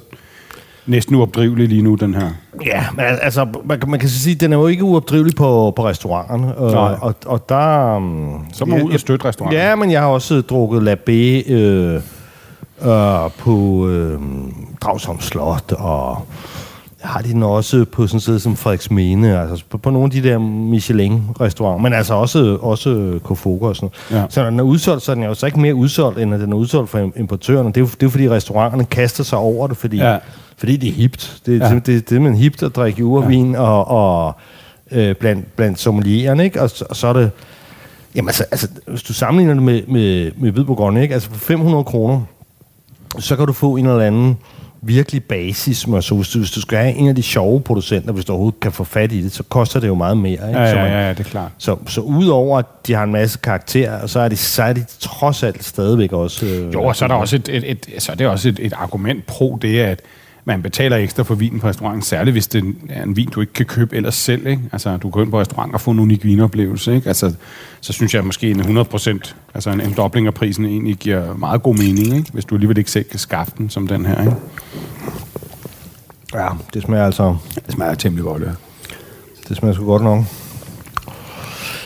næsten 0.85 1.15
uopdrivelig 1.15 1.67
lige 1.67 1.81
nu, 1.81 1.95
den 1.95 2.13
her. 2.13 2.29
Ja, 2.65 2.83
men 2.95 3.05
al- 3.05 3.19
altså, 3.21 3.47
man, 3.65 3.79
kan- 3.79 3.89
man 3.91 3.99
kan 3.99 4.09
så 4.09 4.19
sige, 4.19 4.33
at 4.35 4.41
den 4.41 4.53
er 4.53 4.57
jo 4.57 4.67
ikke 4.67 4.83
uopdrivelig 4.83 5.35
på, 5.35 5.73
på 5.75 5.85
restauranterne. 5.87 6.45
Nej. 6.47 6.55
Og, 6.57 6.97
og, 7.01 7.15
og 7.25 7.49
der... 7.49 7.95
um, 7.95 8.45
Så 8.53 8.65
må 8.65 8.75
man 8.75 8.85
ud 8.85 8.93
og 8.93 8.99
støtte 8.99 9.25
restauranterne. 9.27 9.65
Ja, 9.65 9.75
men 9.75 9.91
jeg 9.91 10.01
har 10.01 10.07
også 10.07 10.41
drukket 10.41 10.79
Labé 10.93 11.11
øh, 11.51 11.95
øh, 12.81 13.29
på 13.39 13.87
øh, 13.87 14.19
Dragsholm 14.81 15.19
Slot, 15.19 15.71
og 15.71 16.17
har 17.01 17.21
de 17.21 17.29
den 17.29 17.43
også 17.43 17.85
på 17.91 18.07
sådan 18.07 18.17
et 18.17 18.21
sted 18.23 18.39
som 18.39 18.55
Frederiksmene, 18.55 19.39
altså 19.41 19.65
på, 19.69 19.77
på 19.77 19.89
nogle 19.89 20.05
af 20.05 20.11
de 20.11 20.23
der 20.29 20.37
Michelin-restauranter, 20.39 21.81
men 21.83 21.93
altså 21.93 22.13
også, 22.13 22.57
også 22.61 23.19
Kofoga 23.23 23.65
og 23.65 23.75
sådan 23.75 23.89
noget. 24.11 24.21
Ja. 24.23 24.27
Så 24.29 24.41
når 24.43 24.49
den 24.49 24.59
er 24.59 24.63
udsolgt, 24.63 25.03
så 25.03 25.11
er 25.11 25.15
den 25.15 25.23
jo 25.23 25.33
så 25.33 25.45
ikke 25.45 25.59
mere 25.59 25.75
udsolgt, 25.75 26.19
end 26.19 26.33
at 26.33 26.39
den 26.39 26.51
er 26.51 26.55
udsolgt 26.57 26.89
for 26.89 26.99
im- 27.07 27.19
importørerne. 27.19 27.67
Det 27.69 27.77
er 27.77 27.81
jo, 27.81 27.87
det 27.99 28.05
er 28.05 28.09
fordi 28.09 28.29
restauranterne 28.29 28.85
kaster 28.85 29.23
sig 29.23 29.37
over 29.37 29.67
det, 29.67 29.77
fordi, 29.77 29.97
Ja. 29.97 30.17
Fordi 30.61 30.77
det 30.77 30.89
er 30.89 30.93
hipt. 30.93 31.41
Det, 31.45 31.59
Ja. 31.59 31.69
det, 31.69 31.85
det, 31.85 32.09
det 32.09 32.15
er 32.15 32.19
man 32.19 32.35
hipt 32.35 32.63
at 32.63 32.75
drikke 32.75 33.05
urvin 33.05 33.51
ja. 33.51 33.59
og, 33.59 33.87
og 34.27 34.33
øh, 34.91 35.15
blandt, 35.15 35.55
blandt 35.55 35.79
sommelierne, 35.79 36.43
ikke? 36.43 36.61
Og, 36.61 36.69
så- 36.69 36.85
og 36.89 36.95
så 36.95 37.07
er 37.07 37.13
det... 37.13 37.31
Jamen 38.15 38.29
altså, 38.29 38.43
altså, 38.51 38.67
hvis 38.87 39.03
du 39.03 39.13
sammenligner 39.13 39.53
det 39.53 39.63
med, 39.63 39.81
med, 39.87 40.31
med 40.37 40.51
hvid 40.51 40.63
Bourgogne, 40.63 41.01
ikke? 41.01 41.13
Altså 41.13 41.29
for 41.29 41.37
500 41.39 41.83
kroner, 41.83 42.21
så 43.19 43.35
kan 43.35 43.47
du 43.47 43.53
få 43.53 43.75
en 43.75 43.85
eller 43.85 43.99
anden 44.03 44.37
virkelig 44.81 45.23
basis. 45.23 45.77
Så 45.77 46.13
hvis 46.15 46.29
du, 46.29 46.37
hvis 46.39 46.51
du 46.51 46.61
skal 46.61 46.77
have 46.77 46.93
en 46.93 47.07
af 47.07 47.15
de 47.15 47.23
sjove 47.23 47.61
producenter, 47.61 48.11
hvis 48.11 48.25
du 48.25 48.31
overhovedet 48.33 48.59
kan 48.59 48.71
få 48.71 48.83
fat 48.83 49.11
i 49.11 49.23
det, 49.23 49.31
så 49.31 49.43
koster 49.43 49.79
det 49.79 49.87
jo 49.87 49.95
meget 49.95 50.17
mere. 50.17 50.31
Ikke? 50.47 50.59
Ja, 50.59 50.71
så, 50.71 50.75
ja, 50.77 50.83
man- 50.83 50.91
ja, 50.91 51.01
ja, 51.07 51.09
det 51.09 51.19
er 51.19 51.23
klart. 51.23 51.51
så, 51.57 51.75
så 51.87 52.01
udover 52.01 52.59
at 52.59 52.65
de 52.87 52.93
har 52.93 53.03
en 53.03 53.11
masse 53.11 53.39
karakterer, 53.43 54.07
så 54.07 54.19
er 54.19 54.27
de, 54.29 54.35
så 54.37 54.63
er 54.63 54.73
de 54.73 54.85
trods 54.99 55.43
alt 55.43 55.63
stadigvæk 55.63 56.13
også... 56.13 56.45
Øh, 56.45 56.73
Jo, 56.73 56.83
og 56.83 56.95
så 56.95 57.05
er 57.05 57.07
der 57.07 57.15
også 57.15 57.35
et, 57.35 57.49
et, 57.49 57.63
et, 57.67 58.03
så 58.03 58.11
er 58.11 58.15
det 58.15 58.27
også 58.27 58.49
et, 58.49 58.59
et 58.61 58.73
argument 58.73 59.25
pro 59.25 59.57
det, 59.61 59.79
at 59.79 60.01
man 60.45 60.61
betaler 60.61 60.97
ekstra 60.97 61.23
for 61.23 61.35
vinen 61.35 61.59
på 61.59 61.67
restauranten, 61.67 62.01
særligt 62.01 62.33
hvis 62.33 62.47
det 62.47 62.75
er 62.89 63.03
en 63.03 63.15
vin, 63.15 63.29
du 63.29 63.41
ikke 63.41 63.53
kan 63.53 63.65
købe 63.65 63.95
ellers 63.95 64.15
selv. 64.15 64.47
Ikke? 64.47 64.61
Altså, 64.71 64.97
du 64.97 65.09
går 65.09 65.21
ind 65.21 65.31
på 65.31 65.39
restaurant 65.39 65.73
og 65.73 65.81
får 65.81 65.91
en 65.91 65.99
unik 65.99 66.25
vinoplevelse. 66.25 66.95
Ikke? 66.95 67.07
Altså, 67.07 67.33
så 67.81 67.93
synes 67.93 68.13
jeg 68.13 68.25
måske 68.25 68.51
en 68.51 68.59
100 68.59 68.85
procent, 68.85 69.35
altså 69.53 69.69
en, 69.69 69.81
en 69.81 69.93
dobling 69.97 70.27
af 70.27 70.33
prisen 70.33 70.65
egentlig 70.65 70.95
giver 70.95 71.33
meget 71.33 71.63
god 71.63 71.75
mening, 71.75 72.15
ikke? 72.15 72.31
hvis 72.33 72.45
du 72.45 72.55
alligevel 72.55 72.77
ikke 72.77 72.91
selv 72.91 73.05
kan 73.05 73.19
skaffe 73.19 73.53
den 73.57 73.69
som 73.69 73.87
den 73.87 74.05
her. 74.05 74.21
Ikke? 74.21 74.35
Ja, 76.33 76.47
det 76.73 76.81
smager 76.81 77.05
altså... 77.05 77.35
Det 77.65 77.73
smager 77.73 77.93
temmelig 77.93 78.23
godt, 78.23 78.41
ja. 78.41 78.51
Det 79.49 79.57
smager 79.57 79.73
sgu 79.73 79.85
godt 79.85 80.03
nok. 80.03 80.23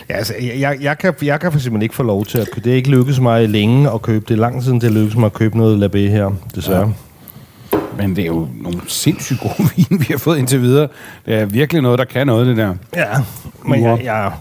Ja, 0.08 0.14
altså, 0.16 0.34
jeg, 0.40 0.78
jeg, 0.80 0.98
kan, 0.98 1.14
jeg 1.22 1.40
kan 1.40 1.52
for 1.52 1.58
simpelthen 1.58 1.82
ikke 1.82 1.94
få 1.94 2.02
lov 2.02 2.24
til 2.24 2.38
at 2.38 2.50
købe. 2.50 2.64
Det 2.64 2.72
er 2.72 2.76
ikke 2.76 2.90
lykkedes 2.90 3.20
mig 3.20 3.48
længe 3.48 3.90
at 3.90 4.02
købe. 4.02 4.24
Det 4.28 4.38
lang 4.38 4.54
tid 4.54 4.62
siden, 4.62 4.80
det 4.80 4.86
er 4.86 4.92
lykkedes 4.92 5.16
mig 5.16 5.26
at 5.26 5.32
købe 5.32 5.56
noget 5.56 5.84
Labé 5.84 5.98
her, 5.98 6.30
desværre. 6.54 6.86
Ja. 6.86 7.05
Men 7.96 8.16
det 8.16 8.22
er 8.22 8.26
jo 8.26 8.48
nogle 8.60 8.80
sindssygt 8.88 9.40
gode 9.40 9.68
vin, 9.76 10.00
vi 10.00 10.06
har 10.10 10.18
fået 10.18 10.38
indtil 10.38 10.60
videre. 10.60 10.88
Det 11.26 11.34
er 11.34 11.44
virkelig 11.44 11.82
noget, 11.82 11.98
der 11.98 12.04
kan 12.04 12.26
noget, 12.26 12.46
det 12.46 12.56
der. 12.56 12.74
Ja, 12.96 13.06
men 13.64 13.82
jeg, 13.82 14.00
jeg, 14.04 14.32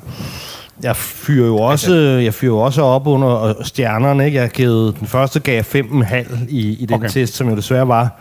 jeg 0.83 0.95
fyrer 0.95 1.47
jo 1.47 1.57
også, 1.57 1.93
jeg 1.95 2.33
fyrer 2.33 2.51
jo 2.51 2.59
også 2.59 2.81
op 2.81 3.07
under 3.07 3.53
stjernerne. 3.63 4.25
Ikke? 4.25 4.35
Jeg 4.35 4.43
har 4.43 4.49
givet, 4.49 4.99
den 4.99 5.07
første 5.07 5.39
gav 5.39 5.55
jeg 5.55 5.85
5,5 5.85 6.45
i, 6.49 6.77
i 6.79 6.85
den 6.85 6.95
okay. 6.95 7.09
test, 7.09 7.33
som 7.33 7.49
jo 7.49 7.55
desværre 7.55 7.87
var 7.87 8.19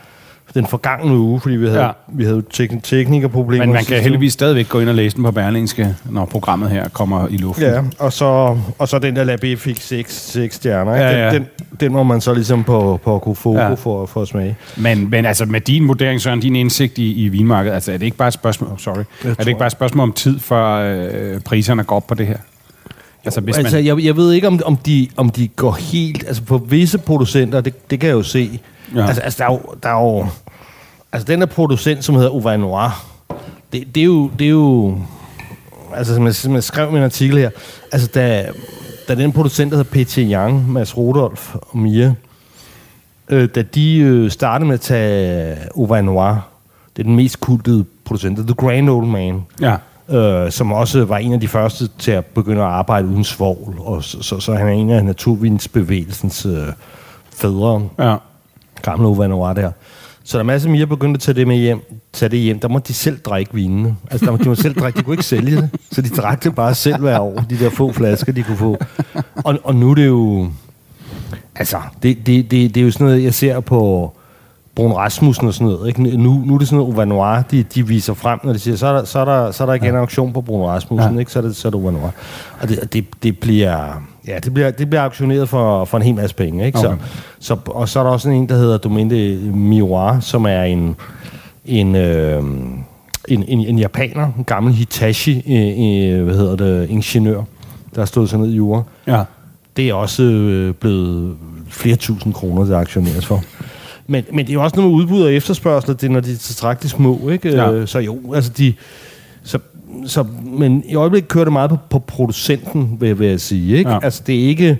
den 0.54 0.66
forgangne 0.66 1.16
uge, 1.18 1.40
fordi 1.40 1.54
vi 1.56 1.66
havde, 1.66 1.82
Ja. 1.84 1.90
vi 2.08 2.24
havde 2.24 2.42
tek- 2.50 2.82
teknikerproblemer. 2.82 3.64
Men 3.64 3.72
man 3.74 3.84
kan 3.84 3.94
uge. 3.94 4.02
heldigvis 4.02 4.32
stadigvæk 4.32 4.68
gå 4.68 4.80
ind 4.80 4.88
og 4.88 4.94
læse 4.94 5.16
den 5.16 5.24
på 5.24 5.30
Berlingske, 5.30 5.94
når 6.10 6.24
programmet 6.24 6.70
her 6.70 6.88
kommer 6.88 7.28
i 7.28 7.36
luften. 7.36 7.64
Ja, 7.64 7.82
og 7.98 8.12
så, 8.12 8.56
og 8.78 8.88
så 8.88 8.98
den 8.98 9.16
der 9.16 9.24
Lab 9.24 9.44
fik 9.58 9.80
6, 9.80 10.30
6 10.32 10.54
stjerner. 10.54 10.94
Ikke? 10.94 11.06
Ja, 11.06 11.24
ja. 11.26 11.32
Den, 11.34 11.42
den, 11.58 11.66
den 11.80 11.92
må 11.92 12.02
man 12.02 12.20
så 12.20 12.34
ligesom 12.34 12.64
på, 12.64 13.00
på 13.04 13.18
kunne 13.18 13.36
få 13.36 13.56
Ja. 13.58 13.74
for, 13.74 14.06
for 14.06 14.22
at 14.22 14.28
smage. 14.28 14.56
Men, 14.76 15.10
men 15.10 15.26
altså 15.26 15.44
med 15.46 15.60
din 15.60 15.88
vurdering, 15.88 16.20
Søren, 16.20 16.40
din 16.40 16.56
indsigt 16.56 16.98
i, 16.98 17.24
i 17.24 17.28
vinmarkedet, 17.28 17.74
altså 17.74 17.92
er 17.92 17.96
det 17.98 18.04
ikke 18.06 18.16
bare 18.16 18.28
et 18.28 18.34
spørgsmål, 18.34 18.70
oh, 18.72 18.78
sorry, 18.78 19.04
er 19.24 19.34
det 19.34 19.46
ikke 19.48 19.58
bare 19.58 19.66
et 19.66 19.72
spørgsmål 19.72 20.02
om 20.02 20.12
tid, 20.12 20.38
før 20.40 20.74
øh, 20.74 21.40
priserne 21.40 21.82
går 21.84 21.96
op 21.96 22.06
på 22.06 22.14
det 22.14 22.26
her? 22.26 22.36
Altså 23.24 23.40
hvis 23.40 23.58
altså, 23.58 23.76
man... 23.76 23.84
jeg, 23.86 24.04
jeg 24.04 24.16
ved 24.16 24.32
ikke, 24.32 24.46
om, 24.46 24.60
om, 24.64 24.76
de, 24.76 25.08
om 25.16 25.30
de 25.30 25.48
går 25.48 25.72
helt... 25.72 26.24
Altså, 26.26 26.42
på 26.42 26.58
visse 26.58 26.98
producenter, 26.98 27.60
det, 27.60 27.90
det 27.90 28.00
kan 28.00 28.08
jeg 28.08 28.14
jo 28.14 28.22
se. 28.22 28.60
Ja. 28.94 29.06
Altså, 29.06 29.22
altså, 29.22 29.38
der 29.38 29.44
er 29.48 29.52
jo... 29.52 29.60
Der 29.82 29.88
er 29.88 30.00
jo 30.02 30.26
altså, 31.12 31.26
den 31.26 31.40
der 31.40 31.46
producent, 31.46 32.04
som 32.04 32.14
hedder 32.14 32.30
Auvin 32.30 32.60
Noir, 32.60 33.04
det, 33.72 33.94
det, 33.94 34.00
er 34.00 34.04
jo... 34.04 34.30
Det 34.38 34.44
er 34.44 34.50
jo 34.50 34.98
altså, 35.94 36.14
som 36.14 36.26
jeg, 36.26 36.34
som 36.34 36.54
jeg 36.54 36.62
skrev 36.62 36.88
i 36.88 36.92
min 36.92 37.02
artikel 37.02 37.38
her, 37.38 37.50
altså, 37.92 38.08
da, 38.14 38.46
da 39.08 39.14
den 39.14 39.32
producent, 39.32 39.72
der 39.72 39.76
hedder 39.76 40.04
P.T. 40.04 40.16
Young, 40.16 40.72
Mads 40.72 40.96
Rudolf 40.96 41.54
og 41.54 41.78
Mia, 41.78 42.14
øh, 43.28 43.48
da 43.54 43.62
de 43.62 43.98
øh, 43.98 44.30
startede 44.30 44.66
med 44.66 44.74
at 44.74 44.80
tage 44.80 45.56
Auvin 45.76 46.04
Noir, 46.04 46.48
det 46.96 47.02
er 47.02 47.06
den 47.06 47.16
mest 47.16 47.40
kultede 47.40 47.84
producent, 48.04 48.38
The 48.38 48.54
Grand 48.54 48.90
Old 48.90 49.06
Man, 49.06 49.42
Ja, 49.60 49.76
øh, 50.08 50.52
som 50.52 50.72
også 50.72 51.04
var 51.04 51.18
en 51.18 51.32
af 51.32 51.40
de 51.40 51.48
første 51.48 51.88
til 51.98 52.10
at 52.10 52.24
begynde 52.24 52.62
at 52.62 52.68
arbejde 52.68 53.08
uden 53.08 53.24
svovl, 53.24 53.74
og 53.78 54.04
så, 54.04 54.22
så, 54.22 54.40
så 54.40 54.54
han 54.54 54.68
er 54.68 54.72
en 54.72 54.90
af 54.90 55.04
naturvindsbevægelsens 55.04 56.46
øh, 56.46 56.66
fædre, 57.36 57.88
ja. 57.98 58.16
Gamle 58.84 59.06
Ove 59.08 59.28
Noir 59.28 59.52
der. 59.52 59.70
Så 60.26 60.38
der 60.38 60.42
er 60.42 60.46
masser 60.46 60.68
af 60.68 60.72
mere 60.72 60.86
begyndte 60.86 61.18
at 61.18 61.20
tage 61.22 61.34
det 61.34 61.46
med 61.48 61.56
hjem, 61.56 61.80
tage 62.12 62.28
det 62.28 62.38
hjem. 62.38 62.58
Der 62.60 62.68
må 62.68 62.78
de 62.78 62.94
selv 62.94 63.18
drikke 63.18 63.54
vinene. 63.54 63.96
Altså, 64.10 64.26
der 64.26 64.32
må, 64.32 64.38
de 64.38 64.48
må 64.48 64.54
selv 64.54 64.74
drikke, 64.74 64.98
de 64.98 65.02
kunne 65.04 65.14
ikke 65.14 65.24
sælge 65.24 65.56
det. 65.56 65.70
Så 65.92 66.02
de 66.02 66.08
drak 66.08 66.44
det 66.44 66.54
bare 66.54 66.74
selv 66.74 67.00
hver 67.00 67.18
år, 67.18 67.44
de 67.50 67.58
der 67.58 67.70
få 67.70 67.92
flasker, 67.92 68.32
de 68.32 68.42
kunne 68.42 68.56
få. 68.56 68.76
Og, 69.44 69.58
og 69.64 69.74
nu 69.74 69.90
er 69.90 69.94
det 69.94 70.06
jo... 70.06 70.48
Altså, 71.56 71.76
det, 72.02 72.26
det, 72.26 72.50
det, 72.50 72.74
det 72.74 72.80
er 72.80 72.84
jo 72.84 72.90
sådan 72.90 73.06
noget, 73.06 73.24
jeg 73.24 73.34
ser 73.34 73.60
på 73.60 74.12
Brun 74.74 74.92
Rasmussen 74.92 75.46
og 75.48 75.54
sådan 75.54 75.66
noget. 75.66 75.88
Ikke? 75.88 76.02
Nu, 76.02 76.42
nu 76.46 76.54
er 76.54 76.58
det 76.58 76.68
sådan 76.68 76.78
noget 76.78 76.94
Ove 76.96 77.06
Noir, 77.06 77.42
de, 77.50 77.62
de 77.62 77.86
viser 77.86 78.14
frem, 78.14 78.38
når 78.44 78.52
de 78.52 78.58
siger, 78.58 78.76
så 78.76 78.86
er 78.86 78.92
der, 78.92 79.04
så 79.04 79.18
er 79.18 79.24
der, 79.24 79.50
så 79.50 79.62
er 79.64 79.66
der 79.66 79.74
igen 79.74 79.88
en 79.88 79.96
auktion 79.96 80.32
på 80.32 80.40
Brun 80.40 80.66
Rasmussen, 80.68 81.14
Ja. 81.14 81.18
ikke? 81.18 81.32
så 81.32 81.38
er 81.38 81.42
det, 81.42 81.56
så 81.56 81.68
er 81.68 81.70
det 81.70 81.80
Ove 81.80 81.92
Noir. 81.92 82.10
Og 82.60 82.68
det, 82.68 82.92
det, 82.92 83.04
det 83.22 83.38
bliver... 83.38 84.02
Ja, 84.28 84.38
det 84.44 84.54
bliver, 84.54 84.70
det 84.70 84.88
bliver 84.90 85.02
auktioneret 85.02 85.48
for, 85.48 85.84
for 85.84 85.96
en 85.96 86.02
hel 86.02 86.14
masse 86.14 86.36
penge, 86.36 86.66
ikke? 86.66 86.78
Okay. 86.78 86.88
Så, 86.88 86.96
så, 87.40 87.56
og 87.66 87.88
så 87.88 87.98
er 88.00 88.04
der 88.04 88.10
også 88.10 88.30
en, 88.30 88.48
der 88.48 88.54
hedder 88.54 88.78
Domente 88.78 89.36
Miroir, 89.54 90.20
som 90.20 90.44
er 90.44 90.62
en, 90.62 90.96
en, 91.66 91.94
øh, 91.96 92.42
en, 93.28 93.44
en, 93.48 93.60
en 93.60 93.78
japaner, 93.78 94.32
en 94.38 94.44
gammel 94.44 94.74
Hitachi, 94.74 95.42
øh, 95.48 96.18
øh, 96.18 96.24
hvad 96.24 96.34
hedder 96.36 96.56
det, 96.56 96.90
ingeniør, 96.90 97.42
der 97.94 98.00
har 98.00 98.06
stået 98.06 98.30
sig 98.30 98.38
ned 98.38 98.48
i 98.50 98.56
jura. 98.56 98.82
ja. 99.06 99.22
Det 99.76 99.88
er 99.88 99.94
også 99.94 100.22
øh, 100.22 100.74
blevet 100.74 101.36
flere 101.68 101.96
tusind 101.96 102.34
kroner, 102.34 102.64
der 102.64 102.78
aktioneres 102.78 103.26
for. 103.26 103.42
Men, 104.06 104.24
men 104.32 104.38
det 104.46 104.50
er 104.50 104.54
jo 104.54 104.62
også 104.62 104.76
noget 104.76 104.90
med 104.90 104.98
udbud 105.00 105.22
og 105.22 105.32
efterspørgsel, 105.34 105.94
det 105.94 106.04
er, 106.04 106.08
når 106.08 106.20
de 106.20 106.32
er 106.32 106.36
tilstrækkeligt 106.36 106.94
små, 106.96 107.28
ikke? 107.28 107.48
Ja. 107.48 107.72
Øh, 107.72 107.88
Så 107.88 107.98
jo, 107.98 108.34
altså 108.34 108.50
de... 108.58 108.74
Så, 110.06 110.26
men 110.42 110.82
i 110.86 110.94
øjeblikket 110.94 111.28
kører 111.28 111.44
det 111.44 111.52
meget 111.52 111.70
på, 111.70 111.76
på 111.90 111.98
producenten, 111.98 112.96
vil, 113.00 113.18
vil 113.18 113.28
jeg 113.28 113.40
sige, 113.40 113.76
ikke? 113.76 113.90
Ja. 113.90 113.98
Altså 114.02 114.22
det 114.26 114.44
er 114.44 114.48
ikke... 114.48 114.78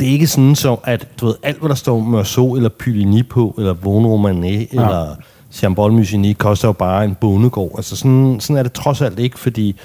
Det 0.00 0.08
er 0.08 0.12
ikke 0.12 0.26
sådan 0.26 0.54
så, 0.54 0.76
at 0.84 1.08
du 1.20 1.26
ved, 1.26 1.34
alt, 1.42 1.58
hvad 1.58 1.68
der 1.68 1.74
står 1.74 2.00
Meursault 2.00 2.56
eller 2.56 2.68
Puligny 2.68 3.28
på, 3.28 3.54
eller 3.58 3.72
Vaughn 3.72 4.06
Romanet, 4.06 4.68
ja. 4.72 4.80
eller 4.80 5.14
Chambol 5.52 5.92
Musigny, 5.92 6.34
koster 6.38 6.68
jo 6.68 6.72
bare 6.72 7.04
en 7.04 7.14
bondegård. 7.14 7.72
Altså 7.76 7.96
sådan, 7.96 8.36
sådan 8.40 8.56
er 8.56 8.62
det 8.62 8.72
trods 8.72 9.00
alt 9.00 9.18
ikke, 9.18 9.38
fordi 9.38 9.76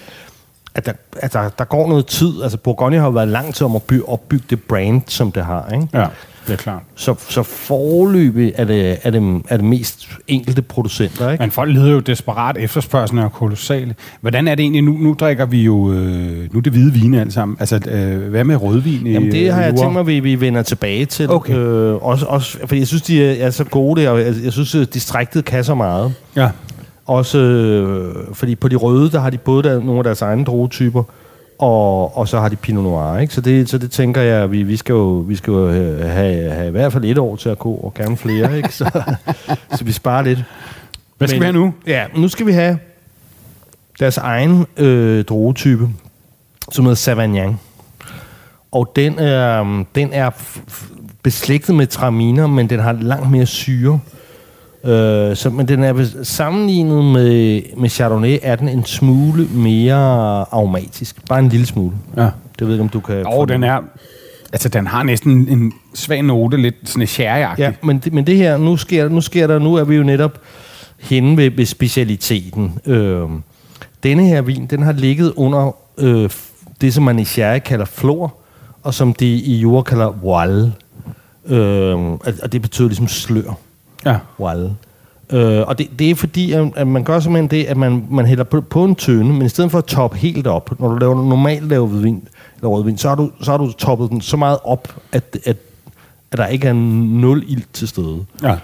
at 0.76 0.86
der, 0.86 0.93
at 1.13 1.34
der, 1.34 1.50
der 1.50 1.63
går 1.63 1.88
noget 1.88 2.06
tid. 2.06 2.43
Altså 2.43 2.58
Bourgogne 2.58 2.97
har 2.97 3.06
jo 3.06 3.12
været 3.12 3.28
lang 3.28 3.54
tid 3.54 3.65
om 3.65 3.76
at 3.76 3.84
by, 3.84 4.02
opbygge 4.04 4.45
det 4.50 4.63
brand, 4.63 5.02
som 5.08 5.32
det 5.32 5.45
har, 5.45 5.69
ikke? 5.74 5.88
Ja, 5.93 6.06
det 6.47 6.54
er 6.54 6.58
klart. 6.58 6.82
Så, 6.95 7.15
så 7.30 7.43
forløbig 7.43 8.54
er 8.56 8.65
det, 8.65 8.97
er, 9.04 9.10
det, 9.10 9.41
er 9.49 9.58
det 9.58 9.65
mest 9.65 10.10
enkelte 10.27 10.62
producenter, 10.62 11.32
ikke? 11.32 11.43
Men 11.43 11.51
folk 11.51 11.73
lider 11.73 11.91
jo 11.91 11.99
desperat, 11.99 12.58
efterspørgselen 12.58 13.23
er 13.23 13.30
kolossal. 13.30 13.93
Hvordan 14.21 14.47
er 14.47 14.56
det 14.56 14.63
egentlig 14.63 14.82
nu? 14.82 14.91
Nu 14.91 15.15
drikker 15.19 15.45
vi 15.45 15.63
jo, 15.63 15.93
øh, 15.93 16.54
nu 16.54 16.58
er 16.58 16.62
det 16.62 16.71
hvide 16.71 16.93
vine 16.93 17.21
alt 17.21 17.34
sammen. 17.34 17.58
Altså, 17.60 17.80
øh, 17.89 18.30
hvad 18.30 18.43
med 18.43 18.56
rødvin 18.56 19.08
i 19.08 19.12
Jamen 19.12 19.32
det 19.32 19.51
har 19.54 19.60
øh, 19.60 19.65
jeg 19.65 19.75
tænkt 19.75 19.93
mig, 19.93 19.99
at 19.99 20.08
vi, 20.08 20.19
vi 20.19 20.41
vender 20.41 20.62
tilbage 20.62 21.06
til. 21.06 21.30
Okay. 21.30 21.56
Øh, 21.56 22.06
også, 22.06 22.25
også, 22.25 22.58
fordi 22.60 22.80
jeg 22.80 22.88
synes, 22.88 23.01
de 23.01 23.23
er, 23.23 23.45
er 23.45 23.49
så 23.49 23.63
gode 23.63 24.12
og 24.12 24.19
jeg, 24.19 24.34
jeg 24.43 24.54
synes, 24.54 24.75
at 24.75 24.93
distriktet 24.93 25.45
kan 25.45 25.63
så 25.63 25.75
meget. 25.75 26.13
Ja, 26.36 26.49
Også 27.06 27.38
øh, 27.38 28.15
fordi 28.34 28.56
på 28.56 28.67
de 28.67 28.75
røde, 28.75 29.12
der 29.12 29.19
har 29.19 29.30
de 29.30 29.38
både 29.38 29.63
der, 29.63 29.80
nogle 29.80 29.97
af 29.97 30.04
deres 30.04 30.21
egne 30.21 30.45
druetyper, 30.45 31.04
og, 31.62 32.17
og 32.17 32.28
så 32.28 32.39
har 32.39 32.50
de 32.50 32.56
Pinot 32.56 32.84
Noir, 32.84 33.17
ikke? 33.17 33.34
Så 33.34 33.41
det, 33.41 33.69
så 33.69 33.78
det 33.78 33.91
tænker 33.91 34.21
jeg, 34.21 34.52
vi, 34.52 34.63
vi 34.63 34.78
skal 34.78 34.93
jo, 34.93 35.26
vi 35.28 35.36
skal 35.36 35.52
jo 35.52 35.71
have, 35.71 36.08
have, 36.08 36.52
have 36.52 36.67
i 36.67 36.71
hvert 36.71 36.93
fald 36.93 37.06
et 37.06 37.17
år 37.17 37.36
til 37.36 37.50
at 37.50 37.60
gå, 37.60 37.74
og 37.74 37.93
gerne 37.93 38.17
flere, 38.17 38.56
ikke? 38.58 38.74
Så, 38.74 39.04
så 39.76 39.84
vi 39.84 39.91
sparer 39.91 40.21
lidt. 40.21 40.43
hvad 41.17 41.28
skal 41.28 41.39
vi 41.39 41.45
have 41.45 41.54
nu? 41.54 41.74
Ja, 41.88 42.06
nu 42.15 42.28
skal 42.28 42.45
vi 42.45 42.52
have 42.52 42.80
deres 44.00 44.17
egen 44.17 44.65
øh, 44.78 45.26
druetype, 45.26 45.89
som 46.71 46.86
hedder 46.86 46.95
Savagnin. 46.95 47.56
Og 48.71 48.91
den 48.95 49.19
er, 49.19 49.84
den 49.95 50.13
er 50.13 50.30
beslægtet 51.24 51.76
med 51.76 51.88
traminer, 51.88 52.47
men 52.47 52.69
den 52.69 52.80
har 52.80 52.91
langt 52.91 53.32
mere 53.32 53.45
syre. 53.45 54.00
Øh, 54.84 55.36
så, 55.36 55.50
men 55.50 55.67
den 55.67 55.84
er 55.84 56.08
sammenlignet 56.24 57.06
med, 57.06 57.62
med 57.78 57.89
Chardonnay, 57.89 58.38
er 58.41 58.56
den 58.56 58.70
en 58.70 58.86
smule 58.86 59.48
mere 59.54 59.96
aromatisk. 60.54 61.28
Bare 61.28 61.39
en 61.39 61.50
lille 61.50 61.65
smule. 61.65 61.96
Ja. 62.17 62.22
Det 62.22 62.32
ved 62.60 62.67
jeg 62.67 62.74
ikke, 62.74 62.84
om 62.84 62.89
du 62.89 63.00
kan... 63.00 63.26
Og 63.26 63.48
den 63.48 63.63
er, 63.63 63.82
altså 64.54 64.70
den 64.70 64.88
har 64.88 65.04
næsten 65.04 65.48
en 65.48 65.74
svag 65.94 66.22
note, 66.22 66.58
lidt 66.58 66.76
sådan 66.84 67.08
sherry 67.08 67.56
Ja, 67.58 67.72
men 67.84 68.00
det, 68.00 68.13
men 68.13 68.28
det 68.28 68.38
her, 68.38 68.58
nu 68.58 68.78
sker, 68.78 69.10
nu 69.10 69.22
sker 69.22 69.48
der, 69.48 69.60
nu 69.60 69.76
er 69.76 69.84
vi 69.84 69.96
jo 69.96 70.04
netop 70.04 70.39
henne 71.00 71.38
ved, 71.38 71.52
ved 71.52 71.65
specialiteten. 71.65 72.80
Øh, 72.86 73.30
denne 74.04 74.28
her 74.28 74.41
vin, 74.41 74.65
den 74.65 74.82
har 74.82 74.91
ligget 74.91 75.34
under 75.36 75.76
øh, 75.98 76.30
det, 76.82 76.94
som 76.94 77.04
man 77.04 77.20
i 77.20 77.26
sherry 77.26 77.60
kalder 77.60 77.86
flor, 77.86 78.36
og 78.84 78.94
som 78.94 79.13
de 79.13 79.28
i 79.28 79.56
jord 79.56 79.84
kalder 79.84 80.12
voile. 80.22 80.74
Øh, 81.46 82.12
og 82.44 82.52
det 82.52 82.62
betyder 82.62 82.88
ligesom 82.88 83.08
slør. 83.08 83.58
Ja. 84.06 84.18
Voile. 84.38 84.76
Øh, 85.30 85.68
og 85.68 85.78
det, 85.78 85.90
det 86.00 86.10
er 86.10 86.16
fordi, 86.16 86.52
at, 86.52 86.72
at 86.76 86.88
man 86.88 87.04
gør 87.04 87.20
simpelthen 87.20 87.52
det, 87.52 87.66
at 87.66 87.78
man, 87.78 88.06
man 88.10 88.26
hælder 88.26 88.44
på, 88.44 88.62
på 88.62 88.84
en 88.84 88.96
tønde, 88.96 89.34
men 89.34 89.42
i 89.42 89.50
stedet 89.50 89.72
for 89.72 89.78
at 89.78 89.86
toppe 89.86 90.18
helt 90.18 90.48
op, 90.48 90.80
når 90.80 90.88
du 90.90 90.96
laver, 90.96 91.16
normalt 91.16 91.68
laver 91.68 91.88
hvidvin, 91.88 92.28
eller 92.56 92.70
rødvin, 92.70 92.98
så 92.98 93.08
har, 93.10 93.16
du, 93.16 93.32
så 93.42 93.52
har 93.52 93.58
du 93.58 93.72
toppet 93.72 94.10
den 94.10 94.22
så 94.22 94.38
meget 94.38 94.58
op, 94.64 94.96
at, 95.12 95.38
at, 95.46 95.58
at 96.32 96.38
der 96.38 96.48
ikke 96.48 96.68
er 96.68 96.74
nul 96.74 97.44
ild 97.48 97.64
til 97.74 97.88
stede. 97.88 98.26
Ja. 98.44 98.56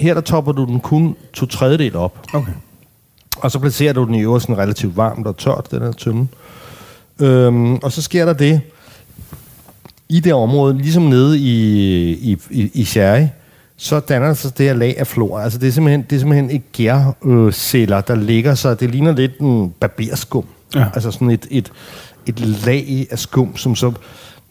Her 0.00 0.14
der 0.14 0.20
topper 0.20 0.52
du 0.52 0.64
den 0.64 0.80
kun 0.80 1.16
to 1.32 1.46
tredjedel 1.46 1.96
op, 1.96 2.18
Okay. 2.34 2.52
og 3.36 3.50
så 3.50 3.58
placerer 3.58 3.92
du 3.92 4.04
den 4.04 4.14
i 4.14 4.20
øvrigt 4.20 4.42
sådan 4.42 4.58
relativt 4.58 4.96
varmt 4.96 5.26
og 5.26 5.36
tørt, 5.36 5.70
den 5.70 5.82
her 5.82 5.92
tynde. 5.92 6.26
Øhm, 7.20 7.74
og 7.74 7.92
så 7.92 8.02
sker 8.02 8.24
der 8.24 8.32
det, 8.32 8.60
i 10.08 10.20
det 10.20 10.34
område, 10.34 10.78
ligesom 10.78 11.02
nede 11.02 11.38
i, 11.38 12.12
i, 12.12 12.38
i, 12.50 12.70
i 12.74 12.84
sherry, 12.84 13.26
så 13.82 14.00
danner 14.00 14.26
der 14.26 14.34
sig 14.34 14.58
det 14.58 14.66
her 14.66 14.74
lag 14.74 14.98
af 14.98 15.06
flor. 15.06 15.38
Altså 15.38 15.58
det 15.58 15.68
er 15.68 15.72
simpelthen, 15.72 16.02
det 16.02 16.16
er 16.16 16.20
simpelthen 16.20 16.50
et 16.50 16.72
gærceller, 16.72 18.00
der 18.00 18.14
ligger 18.14 18.54
sig. 18.54 18.80
Det 18.80 18.90
ligner 18.90 19.12
lidt 19.12 19.38
en 19.38 19.74
barberskum. 19.80 20.44
Ja. 20.74 20.84
Altså 20.94 21.10
sådan 21.10 21.30
et, 21.30 21.46
et, 21.50 21.72
et 22.26 22.40
lag 22.40 23.06
af 23.10 23.18
skum, 23.18 23.56
som 23.56 23.74
så, 23.74 23.92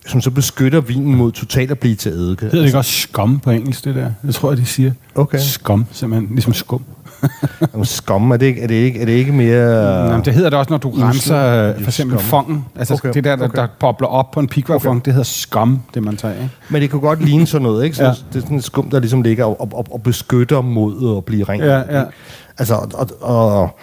som 0.07 0.21
så 0.21 0.31
beskytter 0.31 0.81
vinen 0.81 1.15
mod 1.15 1.31
totalt 1.31 1.71
at 1.71 1.79
blive 1.79 1.95
til 1.95 2.11
eddike. 2.11 2.41
Hedder 2.41 2.57
det 2.57 2.65
ikke 2.65 2.77
også 2.77 2.91
skum 2.91 3.39
på 3.39 3.51
engelsk, 3.51 3.85
det 3.85 3.95
der? 3.95 4.11
Det 4.25 4.35
tror 4.35 4.51
jeg, 4.51 4.57
de 4.57 4.65
siger. 4.65 4.91
Okay. 5.15 5.39
Skum, 5.39 5.85
simpelthen. 5.91 6.29
Ligesom 6.35 6.53
skum. 6.53 6.83
Jamen, 7.73 7.85
skum, 7.85 8.31
er 8.31 8.37
det, 8.37 8.45
ikke, 8.45 8.61
er, 8.61 8.67
det 8.67 8.75
ikke, 8.75 9.01
er 9.01 9.05
det 9.05 9.11
ikke 9.11 9.31
mere... 9.31 10.05
Jamen, 10.09 10.25
det 10.25 10.33
hedder 10.33 10.49
det 10.49 10.59
også, 10.59 10.69
når 10.69 10.77
du 10.77 10.89
renser 10.89 11.69
øh, 11.69 11.81
for 11.81 11.87
eksempel 11.87 12.19
fongen. 12.19 12.65
Altså 12.75 12.93
okay. 12.93 13.13
Det 13.13 13.23
der, 13.23 13.35
der, 13.35 13.45
okay. 13.45 13.61
der 13.61 13.67
bobler 13.79 14.07
op 14.07 14.31
på 14.31 14.39
en 14.39 14.47
pikvarfong, 14.47 14.97
okay. 14.97 15.05
det 15.05 15.13
hedder 15.13 15.23
skum, 15.23 15.81
det 15.93 16.03
man 16.03 16.17
tager 16.17 16.33
af. 16.33 16.49
Men 16.69 16.81
det 16.81 16.89
kunne 16.89 17.01
godt 17.01 17.25
ligne 17.25 17.47
sådan 17.47 17.63
noget, 17.63 17.83
ikke? 17.83 17.95
Så 17.95 18.03
Ja. 18.03 18.09
Det 18.09 18.35
er 18.35 18.39
sådan 18.39 18.57
et 18.57 18.63
skum, 18.63 18.89
der 18.89 18.99
ligesom 18.99 19.21
ligger 19.21 19.45
og, 19.45 19.61
og, 19.73 19.85
og 19.91 20.03
beskytter 20.03 20.61
mod 20.61 21.17
at 21.17 21.25
blive 21.25 21.43
rent. 21.43 21.63
Ja, 21.63 21.99
ja. 21.99 22.03
Altså, 22.57 22.75
og, 22.75 23.09
og, 23.21 23.51
og 23.51 23.79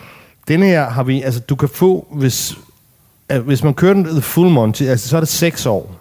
denne 0.48 0.66
her 0.66 0.90
har 0.90 1.02
vi... 1.02 1.22
Altså, 1.22 1.40
du 1.40 1.56
kan 1.56 1.68
få, 1.68 2.06
hvis, 2.12 2.54
øh, 3.32 3.40
hvis 3.40 3.64
man 3.64 3.74
kører 3.74 3.94
den 3.94 4.22
full 4.22 4.50
Monty, 4.50 4.82
altså, 4.82 5.08
så 5.08 5.16
er 5.16 5.20
det 5.20 5.28
seks 5.28 5.66
år. 5.66 5.94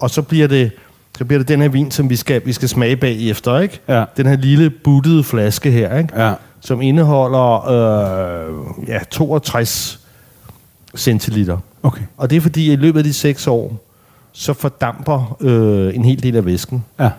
Og 0.00 0.10
så 0.10 0.22
bliver 0.22 0.48
det, 0.48 0.70
så 1.18 1.24
bliver 1.24 1.38
det 1.38 1.48
den 1.48 1.60
her 1.60 1.68
vin, 1.68 1.90
som 1.90 2.10
vi 2.10 2.16
skal, 2.16 2.42
vi 2.44 2.52
skal 2.52 2.68
smage 2.68 2.96
bagefter, 2.96 3.58
ikke? 3.58 3.80
Ja. 3.88 4.04
Den 4.16 4.26
her 4.26 4.36
lille 4.36 4.70
buttede 4.70 5.24
flaske 5.24 5.70
her, 5.70 5.98
ikke? 5.98 6.22
Ja. 6.24 6.34
Som 6.64 6.82
indeholder 6.82 7.68
øh, 7.68 8.88
ja, 8.88 8.98
62 9.10 10.00
centiliter. 10.96 11.58
Okay. 11.82 12.02
Og 12.16 12.30
det 12.30 12.36
er 12.36 12.40
fordi, 12.40 12.72
i 12.72 12.76
løbet 12.76 12.98
af 12.98 13.04
de 13.04 13.12
seks 13.12 13.46
år, 13.46 13.80
så 14.32 14.52
fordamper 14.52 15.36
øh, 15.40 15.94
en 15.94 16.04
hel 16.04 16.22
del 16.22 16.36
af 16.36 16.46
væsken. 16.46 16.84
Ja. 17.00 17.10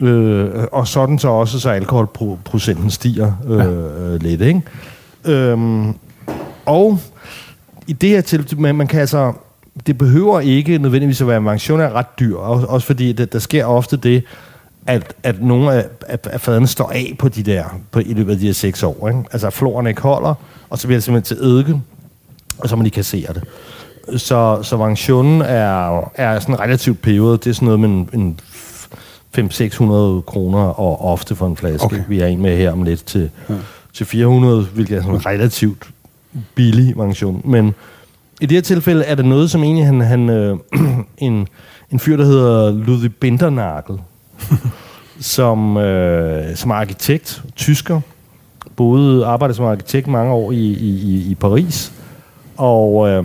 Øh, 0.00 0.66
og 0.72 0.88
sådan 0.88 1.18
så 1.18 1.28
også, 1.28 1.60
så 1.60 1.70
alkoholprocenten 1.70 2.90
stiger 2.90 3.32
øh, 3.48 3.58
ja. 3.58 4.16
lidt, 4.16 4.40
ikke? 4.40 4.62
Øhm, 5.24 5.94
og 6.66 6.98
i 7.86 7.92
det 7.92 8.08
her 8.08 8.20
tilfælde, 8.20 8.62
man, 8.62 8.74
man 8.74 8.86
kan 8.86 9.00
altså, 9.00 9.32
det 9.86 9.98
behøver 9.98 10.40
ikke 10.40 10.78
nødvendigvis 10.78 11.20
at 11.20 11.26
være, 11.26 11.44
variation 11.44 11.80
er 11.80 11.92
ret 11.92 12.18
dyr, 12.20 12.36
også, 12.36 12.66
også 12.66 12.86
fordi 12.86 13.12
det, 13.12 13.32
der 13.32 13.38
sker 13.38 13.64
ofte 13.64 13.96
det, 13.96 14.24
at, 14.86 15.14
at 15.22 15.42
nogle 15.42 15.72
af, 15.72 15.86
af, 16.08 16.18
af 16.24 16.40
fadene 16.40 16.66
står 16.66 16.90
af 16.90 17.14
på 17.18 17.28
de 17.28 17.42
der, 17.42 17.64
på, 17.90 17.98
i 17.98 18.14
løbet 18.14 18.32
af 18.32 18.38
de 18.38 18.46
her 18.46 18.52
seks 18.52 18.82
år. 18.82 19.08
Ikke? 19.08 19.24
Altså, 19.32 19.46
at 19.46 19.52
floren 19.52 19.86
ikke 19.86 20.02
holder, 20.02 20.34
og 20.70 20.78
så 20.78 20.86
bliver 20.86 20.96
det 20.96 21.04
simpelthen 21.04 21.36
til 21.36 21.46
eddike, 21.46 21.80
og 22.58 22.68
så 22.68 22.76
må 22.76 22.82
de 22.82 22.90
kassere 22.90 23.32
det. 23.32 23.42
Så, 24.20 24.62
så 24.62 24.76
variationen 24.76 25.42
er, 25.42 26.10
er 26.14 26.40
sådan 26.40 26.54
en 26.54 26.60
relativt 26.60 27.02
periode. 27.02 27.38
Det 27.38 27.46
er 27.46 27.52
sådan 27.52 27.66
noget 27.66 27.80
med 27.80 27.88
en, 27.88 28.10
en 28.14 28.40
500-600 29.38 30.20
kroner 30.20 30.58
og 30.58 31.04
ofte 31.12 31.36
for 31.36 31.46
en 31.46 31.56
flaske. 31.56 31.84
Okay. 31.84 32.02
Vi 32.08 32.20
er 32.20 32.26
en 32.26 32.42
med 32.42 32.56
her 32.56 32.72
om 32.72 32.82
lidt 32.82 33.04
til, 33.04 33.30
ja. 33.48 33.54
til 33.92 34.06
400, 34.06 34.62
hvilket 34.64 34.96
er 34.96 35.02
sådan 35.02 35.14
en 35.14 35.26
relativt 35.26 35.90
billig 36.54 36.96
variation. 36.96 37.42
Men 37.44 37.74
i 38.40 38.46
det 38.46 38.56
her 38.56 38.62
tilfælde 38.62 39.04
er 39.04 39.14
det 39.14 39.24
noget, 39.24 39.50
som 39.50 39.62
egentlig 39.62 39.86
han, 39.86 40.00
han 40.00 40.28
øh, 40.28 40.58
en, 41.18 41.48
en 41.90 41.98
fyr, 41.98 42.16
der 42.16 42.24
hedder 42.24 42.70
Ludwig 42.70 43.14
Bindernagel, 43.14 43.98
som, 45.20 45.76
øh, 45.76 46.56
som 46.56 46.70
arkitekt, 46.70 47.42
tysker, 47.56 48.00
boede, 48.76 49.26
arbejdede 49.26 49.56
som 49.56 49.64
arkitekt 49.64 50.06
mange 50.06 50.32
år 50.32 50.52
i, 50.52 50.56
i, 50.56 51.26
i- 51.30 51.34
Paris, 51.34 51.92
og 52.56 53.08
øh, 53.08 53.24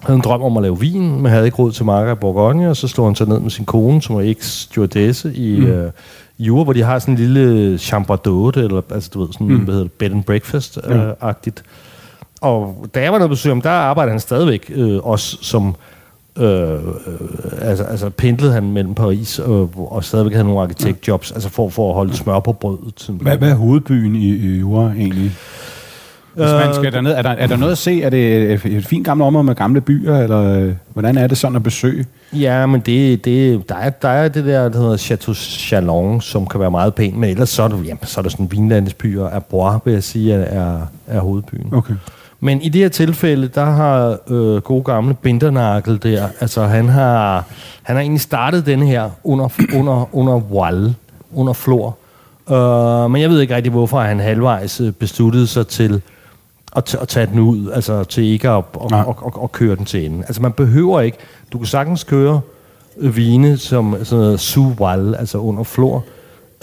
havde 0.00 0.16
en 0.16 0.20
drøm 0.24 0.42
om 0.42 0.56
at 0.56 0.62
lave 0.62 0.80
vin, 0.80 1.20
men 1.22 1.26
havde 1.32 1.44
ikke 1.44 1.56
råd 1.56 1.72
til 1.72 1.84
marker 1.84 2.12
i 2.12 2.14
Bourgogne, 2.14 2.70
og 2.70 2.76
så 2.76 2.88
slog 2.88 3.06
han 3.06 3.14
sig 3.14 3.28
ned 3.28 3.40
med 3.40 3.50
sin 3.50 3.64
kone, 3.64 4.02
som 4.02 4.16
var 4.16 4.22
eks-stewardesse 4.22 5.32
i, 5.34 5.60
mm. 5.60 5.66
øh, 5.66 5.90
i 6.38 6.44
Jura, 6.44 6.64
hvor 6.64 6.72
de 6.72 6.82
har 6.82 6.98
sådan 6.98 7.14
en 7.14 7.18
lille 7.20 7.78
chambre 7.78 8.14
d'hôte, 8.28 8.58
eller 8.60 8.80
altså 8.90 9.10
du 9.14 9.20
ved, 9.20 9.32
sådan, 9.32 9.46
mm. 9.48 9.56
hvad 9.56 9.74
hedder 9.74 9.88
det, 9.88 9.92
bed 9.92 10.10
and 10.10 10.24
breakfast-agtigt. 10.24 11.62
Og 12.40 12.86
da 12.94 13.02
jeg 13.02 13.12
var 13.12 13.18
nede 13.18 13.28
på 13.28 13.32
besøg 13.32 13.50
ham, 13.50 13.60
der 13.60 13.70
arbejdede 13.70 14.12
han 14.12 14.20
stadigvæk 14.20 14.70
øh, 14.74 15.06
også 15.06 15.36
som... 15.42 15.74
Øh, 16.38 16.72
øh, 16.72 16.78
altså, 17.60 17.84
altså 17.84 18.10
pendlede 18.10 18.52
han 18.52 18.72
mellem 18.72 18.94
Paris 18.94 19.38
og, 19.38 19.70
og 19.76 20.04
stadigvæk 20.04 20.32
havde 20.32 20.46
nogle 20.46 20.60
arkitektjobs, 20.62 21.32
altså 21.32 21.48
for, 21.48 21.68
for 21.68 21.88
at 21.88 21.94
holde 21.94 22.16
smør 22.16 22.40
på 22.40 22.52
brødet. 22.52 23.10
Hvad, 23.20 23.36
hvad 23.36 23.50
er 23.50 23.54
hovedbyen 23.54 24.16
i, 24.16 24.28
i 24.34 24.58
Jura 24.58 24.92
egentlig? 24.92 25.32
Hvis 26.34 26.44
man 26.44 26.68
Øh, 26.68 26.74
skal 26.74 26.92
derned, 26.92 27.12
er 27.12 27.22
der, 27.22 27.30
er 27.30 27.46
der 27.46 27.56
noget 27.56 27.72
at 27.72 27.78
se? 27.78 28.02
Er 28.02 28.10
det 28.10 28.52
et, 28.64 28.86
fint 28.86 29.04
gammelt 29.06 29.26
område 29.26 29.44
med 29.44 29.54
gamle 29.54 29.80
byer, 29.80 30.18
eller 30.18 30.60
øh, 30.60 30.72
hvordan 30.92 31.18
er 31.18 31.26
det 31.26 31.38
sådan 31.38 31.56
at 31.56 31.62
besøge? 31.62 32.06
Ja, 32.32 32.66
men 32.66 32.80
det, 32.80 33.24
det, 33.24 33.68
der, 33.68 33.74
er, 33.74 33.90
der 33.90 34.08
er 34.08 34.28
det 34.28 34.44
der, 34.44 34.68
der 34.68 34.78
hedder 34.78 34.96
Chateau 34.96 35.34
Chalon, 35.34 36.20
som 36.20 36.46
kan 36.46 36.60
være 36.60 36.70
meget 36.70 36.94
pænt, 36.94 37.16
men 37.16 37.30
ellers 37.30 37.48
så 37.48 37.62
er, 37.62 37.68
det, 37.68 37.86
jamen, 37.86 37.98
så 38.02 38.20
er 38.20 38.22
der 38.22 38.28
sådan 38.28 38.50
vinlandsbyer. 38.50 39.26
Arbois, 39.26 39.80
vil 39.84 39.92
jeg 39.92 40.02
sige, 40.02 40.34
er, 40.34 40.78
er 41.06 41.20
hovedbyen. 41.20 41.68
Okay. 41.72 41.94
Men 42.44 42.62
i 42.62 42.68
det 42.68 42.80
her 42.80 42.88
tilfælde, 42.88 43.48
der 43.48 43.64
har 43.64 44.18
øh, 44.30 44.62
gode 44.62 44.82
gamle 44.84 45.14
Bindernagel 45.14 46.02
der, 46.02 46.28
altså 46.40 46.62
han 46.62 46.88
har, 46.88 47.44
han 47.82 47.96
har 47.96 48.00
egentlig 48.02 48.20
startet 48.20 48.66
den 48.66 48.82
her 48.82 49.10
under, 49.24 49.48
under, 49.74 50.14
under 50.14 50.34
Wall, 50.34 50.94
under 51.34 51.52
Flor. 51.52 51.96
Uh, 52.46 53.10
men 53.10 53.22
jeg 53.22 53.30
ved 53.30 53.40
ikke 53.40 53.56
rigtig, 53.56 53.72
hvorfor 53.72 54.00
han 54.00 54.20
halvvejs 54.20 54.80
øh, 54.80 54.92
besluttede 54.92 55.46
sig 55.46 55.66
til 55.66 56.02
at, 56.76 56.94
at 56.94 57.08
tage 57.08 57.26
den 57.26 57.38
ud, 57.38 57.70
altså 57.70 58.04
til 58.04 58.24
ikke 58.24 58.50
at, 58.50 58.64
Nej. 58.90 59.00
at, 59.00 59.14
at, 59.26 59.32
at 59.42 59.52
køre 59.52 59.76
den 59.76 59.84
til 59.84 60.06
enden. 60.06 60.22
Altså 60.22 60.42
man 60.42 60.52
behøver 60.52 61.00
ikke, 61.00 61.18
du 61.52 61.58
kan 61.58 61.66
sagtens 61.66 62.04
køre 62.04 62.40
øh, 62.98 63.16
vine 63.16 63.58
som 63.58 63.96
sådan 64.04 64.24
noget 64.24 64.40
sous 64.40 64.80
Wall, 64.80 65.14
altså 65.14 65.38
under 65.38 65.62
Flor, 65.62 66.04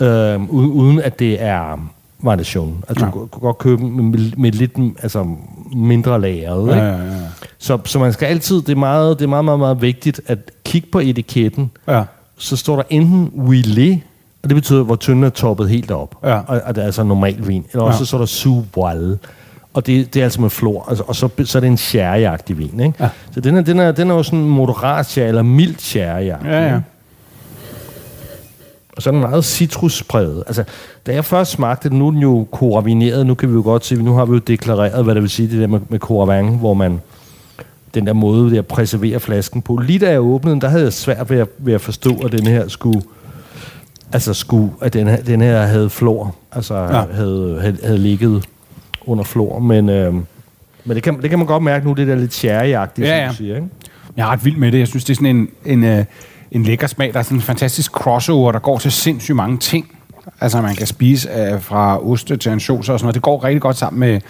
øh, 0.02 0.50
uden 0.50 1.00
at 1.02 1.20
det 1.20 1.42
er 1.42 1.92
variation. 2.24 2.84
Altså 2.90 3.06
Ja. 3.06 3.12
du 3.12 3.18
kan- 3.20 3.28
kan 3.34 3.40
godt 3.42 3.58
købe 3.58 3.84
med, 3.84 4.32
med 4.38 4.52
lidt 4.52 4.72
altså, 5.04 5.26
mindre 5.76 6.22
lagret. 6.22 6.68
Ja, 6.68 6.74
Ikke? 6.76 6.86
ja, 6.88 6.96
ja. 6.98 7.18
Så, 7.58 7.78
så 7.86 8.00
man 8.00 8.14
skal 8.14 8.26
altid, 8.26 8.56
det 8.62 8.70
er, 8.70 8.76
meget, 8.76 9.20
det 9.20 9.26
er 9.26 9.30
meget, 9.30 9.46
meget, 9.46 9.60
meget 9.60 9.82
vigtigt 9.82 10.22
at 10.28 10.38
kigge 10.66 10.88
på 10.92 11.00
etiketten, 11.00 11.72
ja. 11.88 12.04
så 12.38 12.56
står 12.56 12.76
der 12.76 12.84
enten 12.90 13.32
Willet, 13.38 14.00
og 14.44 14.50
det 14.50 14.56
betyder, 14.56 14.84
hvor 14.84 14.96
tynden 14.96 15.24
er 15.24 15.30
toppet 15.30 15.70
helt 15.70 15.92
op, 15.92 16.16
Ja. 16.24 16.40
og, 16.48 16.62
og 16.66 16.76
det 16.76 16.82
er 16.82 16.86
altså 16.86 17.04
normal 17.04 17.48
vin, 17.48 17.66
eller 17.72 17.84
også 17.84 17.98
Ja. 17.98 18.00
så 18.00 18.06
står 18.06 18.18
der 18.18 18.26
sous 18.26 18.66
og 19.74 19.86
det, 19.88 20.14
det 20.14 20.20
er 20.20 20.24
altså 20.24 20.42
med 20.42 20.50
flor, 20.50 20.86
altså, 20.90 21.04
og 21.08 21.16
så, 21.16 21.30
så 21.44 21.58
er 21.58 21.60
det 21.60 21.68
en 21.68 21.78
sherryagtig 21.78 22.58
vin. 22.58 22.80
Ikke? 22.80 22.94
Ja. 23.00 23.10
Så 23.32 23.40
den 23.42 23.56
er, 23.58 23.62
den, 23.62 23.80
er, 23.80 23.92
den 23.92 24.10
er 24.12 24.16
jo 24.16 24.24
sådan 24.24 24.42
moderat 24.46 25.06
sherry, 25.06 25.28
eller 25.28 25.42
mild 25.42 25.76
sherry 25.78 26.22
Ja, 26.26 26.38
ja. 26.46 26.80
Og 29.02 29.04
så 29.04 29.10
er 29.10 29.12
den 29.12 29.22
meget 29.22 29.46
citruspræget. 29.46 30.44
Altså, 30.48 30.64
da 31.08 31.14
jeg 31.14 31.26
først 31.26 31.52
smagte 31.52 31.90
den, 31.90 32.00
nu 32.00 32.08
er 32.08 32.12
den 32.12 32.20
jo 32.20 32.48
koravineret, 32.52 33.26
nu 33.28 33.34
kan 33.36 33.50
vi 33.50 33.54
jo 33.54 33.62
godt 33.62 33.86
se, 33.86 33.96
nu 33.96 34.14
har 34.14 34.26
vi 34.26 34.34
jo 34.34 34.38
deklareret, 34.40 35.04
hvad 35.04 35.16
det 35.16 35.22
vil 35.22 35.30
sige, 35.30 35.50
det 35.52 35.60
der 35.60 35.68
med, 35.68 35.80
med 35.90 36.00
koravang, 36.00 36.58
hvor 36.58 36.74
man 36.74 37.02
den 37.94 38.08
der 38.08 38.14
måde, 38.14 38.56
der 38.56 38.62
preserverer 38.62 39.20
flasken 39.20 39.62
på. 39.62 39.78
Lige 39.78 40.00
da 40.00 40.12
jeg 40.12 40.22
åbnede 40.22 40.54
den, 40.54 40.62
der 40.62 40.70
havde 40.70 40.84
jeg 40.84 40.94
svært 40.94 41.30
ved 41.30 41.38
at, 41.40 41.48
ved 41.58 41.74
at 41.74 41.82
forstå, 41.82 42.16
at 42.26 42.32
den 42.32 42.48
her 42.48 42.68
skulle, 42.68 43.02
altså 44.14 44.34
skulle, 44.34 44.72
at 44.82 44.94
den 44.94 45.08
her, 45.08 45.18
den 45.22 45.42
her 45.42 45.62
havde 45.62 45.90
flor, 45.90 46.36
altså 46.52 46.76
Ja. 46.76 46.86
havde, 47.12 47.58
havde, 47.62 47.78
havde 47.84 47.98
ligget 47.98 48.46
under 49.06 49.24
flor, 49.24 49.60
men, 49.60 49.90
øh, 49.90 50.14
men 50.14 50.96
det, 50.96 51.04
kan, 51.04 51.22
det 51.22 51.30
kan 51.30 51.40
man 51.40 51.48
godt 51.48 51.64
mærke 51.64 51.86
nu, 51.88 51.94
det 51.94 52.08
der 52.08 52.16
lidt 52.16 52.34
sherry-agtigt, 52.46 53.06
Ja, 53.06 53.18
som 53.18 53.24
ja. 53.24 53.28
du 53.30 53.36
siger, 53.36 53.56
ikke? 53.56 53.68
Jeg 54.18 54.24
er 54.24 54.28
ret 54.32 54.46
vild 54.46 54.58
med 54.58 54.72
det. 54.72 54.80
Jeg 54.80 54.88
synes, 54.88 55.04
det 55.04 55.14
er 55.14 55.16
sådan 55.16 55.36
en, 55.36 55.48
en, 55.66 55.84
øh, 55.84 56.06
en 56.52 56.64
lækker 56.64 56.88
smag. 56.88 57.14
Der 57.14 57.20
er 57.20 57.24
sådan 57.24 57.38
en 57.38 57.42
fantastisk 57.42 57.92
crossover, 57.92 58.52
der 58.52 58.60
går 58.60 58.78
til 58.78 58.92
sindssygt 58.92 59.36
mange 59.36 59.58
ting. 59.58 59.98
Altså, 60.42 60.62
man 60.62 60.76
kan 60.76 60.88
spise 60.88 61.30
øh, 61.30 61.62
fra 61.62 62.06
oste 62.06 62.38
til 62.38 62.50
ansjoser 62.50 62.94
og 62.94 63.00
sådan 63.00 63.06
noget. 63.06 63.16
Det 63.16 63.24
går 63.24 63.44
rigtig 63.44 63.62
godt 63.62 63.78
sammen 63.78 64.00
med 64.00 64.22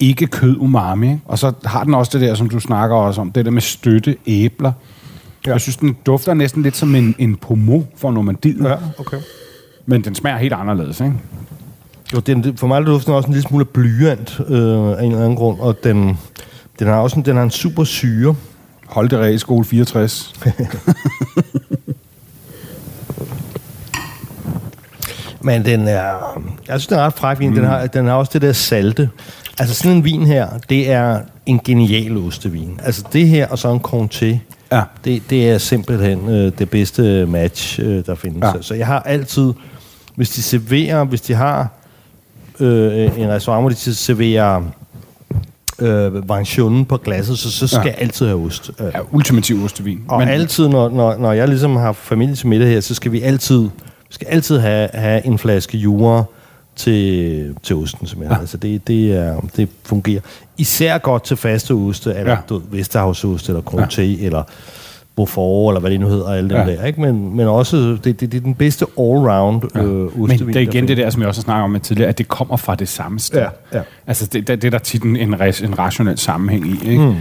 ikke 0.00 0.26
kød 0.26 0.56
umami. 0.58 1.16
Og 1.24 1.38
så 1.38 1.52
har 1.64 1.84
den 1.84 1.94
også 1.94 2.18
det 2.18 2.28
der, 2.28 2.34
som 2.34 2.48
du 2.48 2.60
snakker 2.60 2.96
også 2.96 3.20
om, 3.20 3.32
det 3.32 3.44
der 3.44 3.50
med 3.50 3.62
støtte 3.62 4.16
æbler. 4.26 4.72
Ja. 5.46 5.52
Jeg 5.52 5.60
synes, 5.60 5.76
den 5.76 5.96
dufter 6.06 6.34
næsten 6.34 6.62
lidt 6.62 6.76
som 6.76 6.94
en, 6.94 7.14
en 7.18 7.36
pomo 7.36 7.82
for 7.96 8.10
Normandiet. 8.10 8.64
Ja. 8.64 8.76
okay. 8.98 9.16
Men 9.86 10.04
den 10.04 10.14
smager 10.14 10.36
helt 10.36 10.52
anderledes, 10.52 11.00
ikke? 11.00 11.14
Jo, 12.12 12.18
den, 12.20 12.56
for 12.56 12.66
mig 12.66 12.86
dufter 12.86 13.06
den 13.06 13.16
også 13.16 13.26
en 13.26 13.32
lille 13.32 13.48
smule 13.48 13.64
blyant 13.64 14.40
øh, 14.48 14.58
af 14.58 15.02
en 15.02 15.10
eller 15.10 15.24
anden 15.24 15.36
grund, 15.36 15.60
og 15.60 15.84
den, 15.84 16.18
den 16.78 16.86
har 16.86 16.94
også 16.94 17.16
en, 17.16 17.24
den 17.24 17.36
har 17.36 17.42
en 17.42 17.50
super 17.50 17.84
syre. 17.84 18.34
Hold 18.90 19.08
det 19.08 19.18
reg, 19.18 19.40
skole 19.40 19.64
64. 19.64 20.32
Men 25.42 25.64
den 25.64 25.88
er, 25.88 26.40
jeg 26.68 26.80
synes, 26.80 26.86
den 26.86 26.98
er 26.98 27.02
ret 27.02 27.12
fræk 27.12 27.38
vin. 27.38 27.48
Mm. 27.50 27.54
Den, 27.54 27.64
har, 27.64 27.86
den 27.86 28.06
har 28.06 28.14
også 28.14 28.30
det 28.32 28.42
der 28.42 28.52
salte. 28.52 29.10
Altså 29.58 29.74
sådan 29.74 29.96
en 29.96 30.04
vin 30.04 30.26
her, 30.26 30.48
det 30.68 30.90
er 30.90 31.20
en 31.46 31.60
genial 31.64 32.16
ostevin. 32.16 32.80
Altså 32.82 33.04
det 33.12 33.28
her 33.28 33.48
og 33.48 33.58
så 33.58 33.72
en 33.72 33.80
Comté, 33.86 34.38
Ja. 34.72 34.82
det, 35.04 35.22
det 35.30 35.50
er 35.50 35.58
simpelthen 35.58 36.28
øh, 36.28 36.52
det 36.58 36.70
bedste 36.70 37.26
match, 37.26 37.80
øh, 37.82 38.06
der 38.06 38.14
findes. 38.14 38.42
Ja. 38.42 38.52
Så 38.62 38.74
jeg 38.74 38.86
har 38.86 39.00
altid, 39.00 39.52
hvis 40.14 40.30
de 40.30 40.42
serverer, 40.42 41.04
hvis 41.04 41.20
de 41.20 41.34
har 41.34 41.68
øh, 42.60 43.18
en 43.18 43.28
restaurant, 43.28 43.62
hvor 43.62 43.68
de 43.70 43.76
serverer 43.94 44.62
øh, 45.80 46.28
variationen 46.28 46.84
på 46.84 46.96
glasset, 46.96 47.38
så, 47.38 47.50
så 47.50 47.66
skal 47.66 47.78
Ja. 47.84 47.84
jeg 47.86 47.94
altid 47.98 48.26
have 48.26 48.44
ost. 48.46 48.70
Øh, 48.80 48.86
Ja, 48.94 49.00
ultimativ 49.12 49.64
ostevin. 49.64 50.00
og 50.08 50.18
Men, 50.18 50.28
altid, 50.28 50.68
når, 50.68 50.88
når, 50.88 51.16
når 51.16 51.32
jeg 51.32 51.48
ligesom 51.48 51.76
har 51.76 51.92
familie 51.92 52.34
til 52.34 52.46
middag 52.46 52.68
her, 52.68 52.80
så 52.80 52.94
skal 52.94 53.12
vi 53.12 53.20
altid, 53.22 53.68
skal 54.10 54.26
altid 54.30 54.58
have, 54.58 54.88
have 54.94 55.26
en 55.26 55.38
flaske 55.38 55.78
jura 55.78 56.24
til, 56.76 57.54
til 57.62 57.76
osten, 57.76 58.06
som 58.06 58.22
jeg 58.22 58.30
ja. 58.30 58.38
Altså 58.40 58.56
det, 58.56 58.88
det, 58.88 59.12
er, 59.16 59.40
det 59.56 59.68
fungerer. 59.84 60.20
Især 60.58 60.98
godt 60.98 61.24
til 61.24 61.36
faste 61.36 61.72
oste, 61.72 62.10
eller 62.14 62.30
Ja. 62.32 62.38
ja. 62.50 62.56
Vesterhavsost, 62.70 63.48
eller 63.48 63.62
Comté, 63.62 64.00
ja. 64.02 64.26
eller 64.26 64.42
Beaufort, 65.16 65.72
eller 65.72 65.80
hvad 65.80 65.90
det 65.90 66.00
nu 66.00 66.08
hedder, 66.08 66.28
alle 66.28 66.50
dem 66.50 66.56
Ja. 66.58 66.64
der. 66.66 66.84
Ikke? 66.84 67.00
Men, 67.00 67.36
men 67.36 67.46
også, 67.48 67.76
det, 67.76 68.04
det, 68.04 68.20
det 68.20 68.34
er 68.34 68.40
den 68.40 68.54
bedste 68.54 68.84
all-round 68.98 69.68
Ja. 69.74 69.82
øh, 69.82 70.18
Men 70.18 70.38
det 70.38 70.56
er 70.56 70.60
igen 70.60 70.66
det 70.66 70.72
findes. 70.72 70.96
der, 70.96 71.10
som 71.10 71.20
jeg 71.22 71.28
også 71.28 71.40
har 71.40 71.44
snakket 71.44 71.64
om 71.64 71.80
tidligere, 71.80 72.08
at 72.08 72.18
det 72.18 72.28
kommer 72.28 72.56
fra 72.56 72.74
det 72.74 72.88
samme 72.88 73.20
sted. 73.20 73.40
Ja, 73.40 73.48
ja. 73.78 73.82
Altså, 74.06 74.26
det, 74.26 74.48
det, 74.48 74.62
det 74.62 74.64
er 74.68 74.70
der 74.70 74.78
tit 74.78 75.02
en, 75.02 75.16
en, 75.16 75.34
en 75.64 75.78
rationel 75.78 76.18
sammenhæng 76.18 76.66
i, 76.66 76.88
ikke? 76.90 77.02
Mm. 77.04 77.14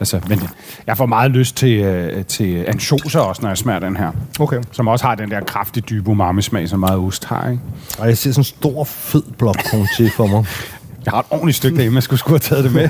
Altså, 0.00 0.20
men 0.28 0.40
jeg 0.86 0.96
får 0.96 1.06
meget 1.06 1.30
lyst 1.30 1.56
til, 1.56 1.72
øh, 1.80 2.24
til 2.24 2.64
ansjoser 2.68 3.20
også, 3.20 3.42
når 3.42 3.48
jeg 3.48 3.58
smager 3.58 3.78
den 3.80 3.96
her. 3.96 4.10
Okay. 4.40 4.60
Som 4.72 4.88
også 4.88 5.06
har 5.06 5.14
den 5.14 5.30
der 5.30 5.40
kraftige, 5.40 5.84
dybe 5.90 6.10
umami-smag, 6.10 6.68
som 6.68 6.80
meget 6.80 6.98
ost 6.98 7.24
har, 7.24 7.50
ikke? 7.50 7.62
Og 7.98 8.08
jeg 8.08 8.18
ser 8.18 8.30
sådan 8.30 8.40
en 8.40 8.44
stor, 8.44 8.84
fed 8.84 9.22
blok 9.38 9.56
Comté 9.58 10.16
for 10.16 10.26
mig. 10.26 10.44
Jeg 11.04 11.10
har 11.12 11.18
et 11.20 11.26
ordentligt 11.30 11.56
stykke 11.56 11.76
derhjemme, 11.76 11.96
jeg 11.96 12.02
skulle 12.02 12.20
sgu 12.20 12.30
have 12.30 12.38
taget 12.38 12.64
det 12.64 12.72
med. 12.74 12.88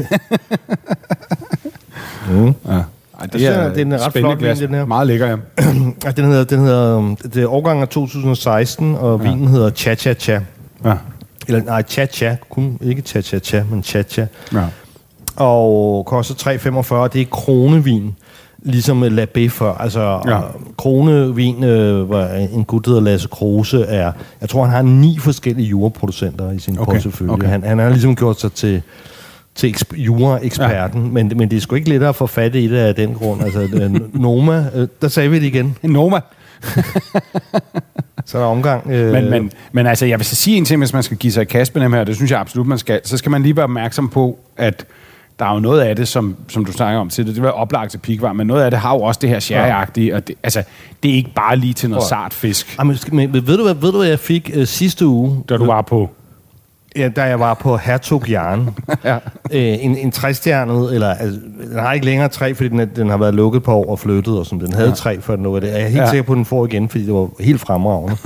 Mm. 2.31 2.55
Ja. 2.69 2.83
Ej, 3.21 3.27
det 3.27 3.41
synes, 3.41 3.57
er, 3.57 3.73
den 3.75 3.93
er 3.93 3.97
ret 4.05 4.11
spændende 4.13 4.37
flot, 4.37 4.39
glas. 4.39 4.59
den 4.59 4.75
her. 4.75 4.85
Meget 4.85 5.07
lækker, 5.07 5.27
ja. 5.27 5.37
Den 6.17 6.25
hedder, 6.25 6.45
den 6.45 6.59
hedder, 6.61 6.97
um, 6.97 7.17
det 7.17 7.43
er 7.43 7.47
årgang 7.53 7.81
af 7.83 7.89
2016, 7.89 8.95
og 8.97 9.21
ja. 9.25 9.31
vinen 9.31 9.49
hedder 9.49 9.71
Cha 9.71 9.95
Cha 9.95 10.15
Cha. 10.15 10.41
ja. 10.85 10.95
Eller 11.49 11.63
nej, 11.63 11.83
Cha 11.83 12.07
Cha, 12.07 12.37
kun 12.51 12.79
ikke 12.83 13.03
Cha 13.03 13.21
Cha 13.21 13.39
Cha, 13.39 13.63
men 13.71 13.83
Cha 13.83 14.03
Cha. 14.03 14.27
ja. 14.53 14.65
og 15.37 16.07
koster 16.07 16.35
3,45. 17.05 17.09
Det 17.09 17.21
er 17.21 17.25
kronevin, 17.31 18.15
ligesom 18.63 19.03
Labé 19.05 19.49
før. 19.49 19.75
Altså, 19.75 20.21
Ja. 20.29 20.41
kronevin, 20.79 21.65
øh, 21.65 22.03
hvor 22.03 22.23
en 22.53 22.65
gut, 22.65 22.85
der 22.85 22.91
hedder 22.91 23.03
Lasse 23.03 23.29
Kruse, 23.29 23.83
er... 23.85 24.13
Jeg 24.41 24.49
tror, 24.49 24.65
han 24.65 24.75
har 24.75 24.83
ni 24.83 25.19
forskellige 25.21 25.69
juraproducenter 25.69 26.51
i 26.53 26.59
sin 26.59 26.79
Okay, 26.79 26.93
portefølje. 26.93 27.33
okay. 27.33 27.47
Han, 27.49 27.63
han 27.65 27.79
har 27.79 27.89
ligesom 27.89 28.17
gjort 28.17 28.41
sig 28.41 28.53
til 28.53 28.83
til 29.55 29.75
eksp- 29.77 29.97
jura-eksperten, 30.01 31.03
ja. 31.05 31.11
men, 31.11 31.33
men 31.37 31.51
det 31.51 31.57
er 31.57 31.61
sgu 31.61 31.75
ikke 31.77 31.89
lettere 31.89 32.09
at 32.09 32.17
få 32.17 32.27
fat 32.27 32.55
i 32.55 32.69
det 32.69 32.77
af 32.77 32.95
den 32.95 33.15
grund. 33.15 33.43
Altså, 33.43 33.61
øh, 33.61 34.21
Noma, 34.21 34.65
øh, 34.75 34.89
der 35.03 35.09
sagde 35.09 35.31
vi 35.31 35.37
det 35.37 35.47
igen. 35.47 35.77
En 35.83 35.91
Noma. 35.91 36.21
Så 38.27 38.39
er 38.39 38.43
der 38.43 38.49
omgang. 38.49 38.91
Øh, 38.91 39.13
Men, 39.13 39.31
men, 39.31 39.51
men 39.73 39.87
altså, 39.87 40.07
jeg 40.07 40.19
vil 40.19 40.27
så 40.27 40.37
sige 40.37 40.57
en 40.57 40.65
ting, 40.65 40.81
hvis 40.81 40.93
man 40.93 41.03
skal 41.03 41.17
give 41.17 41.33
sig 41.33 41.43
i 41.43 41.45
kast 41.45 41.75
med 41.75 41.83
dem 41.85 41.93
her, 41.93 42.05
det 42.05 42.17
synes 42.17 42.31
jeg 42.31 42.41
absolut, 42.41 42.67
man 42.67 42.79
skal. 42.79 43.01
Så 43.05 43.17
skal 43.17 43.31
man 43.31 43.43
lige 43.43 43.57
være 43.57 43.65
opmærksom 43.65 44.09
på, 44.09 44.39
at 44.57 44.85
der 45.39 45.45
er 45.47 45.55
jo 45.55 45.61
noget 45.61 45.81
af 45.81 45.97
det, 45.97 46.09
som, 46.09 46.37
som 46.49 46.65
du 46.65 46.73
snakker 46.73 47.01
om 47.01 47.09
til 47.09 47.27
det, 47.27 47.35
det 47.35 47.43
var 47.43 47.51
oplagt 47.51 47.91
til 47.91 47.99
pikvar, 47.99 48.33
men 48.33 48.47
noget 48.47 48.63
af 48.63 48.71
det 48.71 48.81
har 48.81 48.95
jo 48.95 49.01
også 49.03 49.19
det 49.23 49.29
her 49.31 49.39
sherry 49.41 50.13
og 50.13 50.27
det, 50.29 50.35
altså, 50.43 50.63
det 51.03 51.11
er 51.11 51.15
ikke 51.15 51.31
bare 51.35 51.57
lige 51.57 51.75
til 51.75 51.91
noget 51.91 52.05
sart 52.05 52.35
fisk, 52.35 52.77
Ah, 52.79 52.87
men, 52.87 52.97
men 53.13 53.33
ved, 53.33 53.57
du, 53.57 53.63
hvad, 53.63 53.75
ved 53.75 53.93
du, 53.93 53.99
hvad 53.99 54.09
jeg 54.09 54.19
fik 54.19 54.51
øh, 54.55 54.67
sidste 54.67 55.07
uge? 55.07 55.45
da 55.49 55.57
du 55.57 55.65
var 55.67 55.83
på. 55.83 56.11
Ja, 56.97 57.09
da 57.09 57.23
jeg 57.23 57.41
var 57.41 57.55
på 57.55 57.77
Hertog 57.77 58.31
Jern. 58.31 58.69
Ja. 59.05 59.15
øh, 59.51 59.85
en, 59.85 59.97
en 59.97 60.11
træstjernet, 60.11 60.95
eller 60.95 61.09
altså, 61.15 61.41
den 61.71 61.79
har 61.79 61.93
ikke 61.93 62.07
længere 62.07 62.29
tre, 62.29 62.55
fordi 62.55 62.69
den, 62.69 62.81
er- 62.81 62.85
den 62.85 63.09
har 63.11 63.17
været 63.17 63.35
lukket 63.35 63.63
på 63.63 63.75
år 63.75 63.91
og 63.91 63.99
flyttet, 63.99 64.39
og 64.39 64.47
sådan. 64.47 64.61
Den 64.61 64.73
havde 64.73 64.89
ja. 64.89 64.95
tre 64.95 65.21
før 65.21 65.35
den 65.37 65.45
lukkede. 65.45 65.73
Jeg 65.73 65.81
er 65.83 65.89
helt 65.89 66.01
ja. 66.01 66.11
sikker 66.11 66.23
på, 66.23 66.33
at 66.33 66.37
den 66.37 66.45
får 66.45 66.67
igen, 66.67 66.89
fordi 66.89 67.07
det 67.07 67.15
var 67.15 67.29
helt 67.41 67.61
fremragende. 67.61 68.17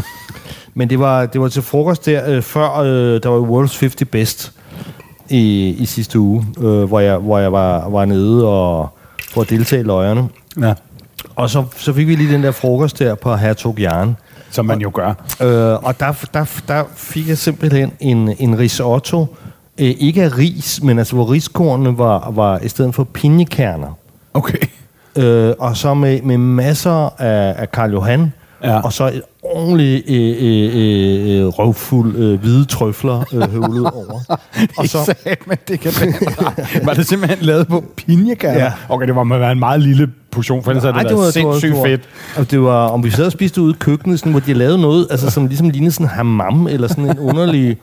Men 0.74 0.90
det 0.90 0.98
var, 0.98 1.26
det 1.26 1.40
var 1.40 1.48
til 1.48 1.62
frokost 1.62 2.06
der, 2.06 2.30
øh, 2.30 2.42
før 2.42 2.78
øh, 2.80 3.22
der 3.22 3.28
var 3.28 3.40
World's 3.40 3.80
50 3.80 3.94
Best 4.10 4.52
i, 5.28 5.68
i 5.78 5.86
sidste 5.86 6.18
uge, 6.18 6.46
øh, 6.60 6.82
hvor 6.84 7.00
jeg, 7.00 7.16
hvor 7.18 7.38
jeg 7.38 7.52
var, 7.52 7.88
var 7.88 8.04
nede 8.04 8.48
og 8.48 8.88
for 9.32 9.40
at 9.40 9.50
deltage 9.50 9.80
i 9.80 9.84
løjerne. 9.84 10.28
Ja. 10.60 10.74
Og 11.36 11.50
så, 11.50 11.64
så 11.76 11.92
fik 11.92 12.06
vi 12.08 12.14
lige 12.14 12.32
den 12.32 12.42
der 12.42 12.50
frokost 12.50 12.98
der 12.98 13.14
på 13.14 13.36
Hertog 13.36 13.76
Jern. 13.80 14.16
Som 14.54 14.66
man 14.66 14.80
jo 14.80 14.90
gør. 14.94 15.08
Øh, 15.42 15.84
og 15.84 16.00
der, 16.00 16.26
der, 16.34 16.44
der 16.68 16.84
fik 16.96 17.28
jeg 17.28 17.38
simpelthen 17.38 17.92
en, 18.00 18.34
en 18.38 18.58
risotto, 18.58 19.20
øh, 19.80 19.94
ikke 19.98 20.22
af 20.22 20.38
ris, 20.38 20.80
men 20.82 20.98
altså 20.98 21.14
hvor 21.14 21.30
riskornene 21.32 21.98
var, 21.98 22.30
var 22.30 22.58
i 22.58 22.68
stedet 22.68 22.94
for 22.94 23.04
pinjekerner. 23.04 23.98
Okay. 24.34 24.58
Øh, 25.18 25.52
og 25.58 25.76
så 25.76 25.94
med, 25.94 26.22
med 26.22 26.38
masser 26.38 27.20
af, 27.22 27.54
af 27.58 27.70
Karl 27.70 27.92
Johan, 27.92 28.32
Ja. 28.64 28.80
og 28.80 28.92
så 28.92 29.06
et 29.06 29.22
ordentligt 29.42 30.04
øh, 30.10 30.36
øh, 30.40 31.40
øh, 31.40 31.46
røvfuld 31.46 32.16
øh, 32.16 32.40
hvide 32.40 32.64
trøfler 32.64 33.24
øh, 33.32 33.50
høvlet 33.52 33.90
over. 34.00 34.36
og 34.78 34.86
så, 34.88 35.14
Ikke 35.26 35.42
men 35.46 35.58
det 35.68 35.80
kan 35.80 35.92
være. 36.00 36.84
Var 36.86 36.94
det 36.94 37.06
simpelthen 37.06 37.38
lavet 37.46 37.68
på 37.68 37.84
pinjekerner? 37.96 38.58
Ja. 38.58 38.72
Okay, 38.88 39.06
det 39.06 39.16
var 39.16 39.24
med 39.24 39.50
en 39.50 39.58
meget 39.58 39.80
lille 39.80 40.10
portion, 40.34 40.62
for 40.64 40.70
ellers 40.70 40.84
havde 40.84 40.94
det, 40.94 41.06
Ej, 41.06 41.14
været 41.14 41.32
sindssygt 41.32 41.72
det 41.72 41.78
var, 41.80 41.86
fedt. 41.86 42.00
Og 42.36 42.50
det 42.50 42.62
var, 42.62 42.86
om 42.88 43.04
vi 43.04 43.10
sad 43.10 43.26
og 43.26 43.32
spiste 43.32 43.62
ude 43.62 43.70
i 43.72 43.76
køkkenet, 43.80 44.18
sådan, 44.18 44.32
hvor 44.32 44.40
de 44.40 44.54
lavede 44.54 44.78
noget, 44.78 45.06
altså, 45.10 45.30
som 45.30 45.46
ligesom 45.46 45.70
lignede 45.70 45.92
sådan 45.92 46.06
en 46.06 46.10
hammam, 46.10 46.66
eller 46.66 46.88
sådan 46.88 47.10
en 47.10 47.18
underlig... 47.18 47.76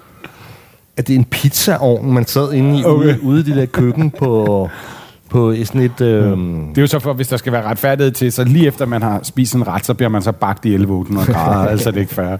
At 0.97 1.07
det 1.07 1.13
er 1.13 1.17
en 1.17 1.25
pizzaovn, 1.25 2.13
man 2.13 2.25
sad 2.27 2.53
inde 2.53 2.79
i, 2.79 2.83
Okay. 2.85 3.05
ude, 3.07 3.23
ude 3.23 3.39
i 3.39 3.43
det 3.43 3.55
der 3.55 3.65
køkken 3.65 4.11
på, 4.11 4.69
på 5.29 5.55
sådan 5.63 5.81
et... 5.81 6.01
Øh, 6.01 6.23
Det 6.31 6.77
er 6.77 6.81
jo 6.81 6.87
så 6.87 6.99
for, 6.99 7.13
hvis 7.13 7.27
der 7.27 7.37
skal 7.37 7.53
være 7.53 7.63
retfærdighed 7.63 8.11
til, 8.11 8.31
så 8.31 8.43
lige 8.43 8.67
efter 8.67 8.85
man 8.85 9.01
har 9.01 9.19
spist 9.23 9.55
en 9.55 9.67
ret, 9.67 9.85
så 9.85 9.93
bliver 9.93 10.09
man 10.09 10.21
så 10.21 10.31
bagt 10.31 10.65
i 10.65 10.73
1100 10.73 11.33
grader, 11.33 11.69
altså 11.71 11.91
det 11.91 11.97
er 11.97 12.01
ikke 12.01 12.13
fair. 12.13 12.37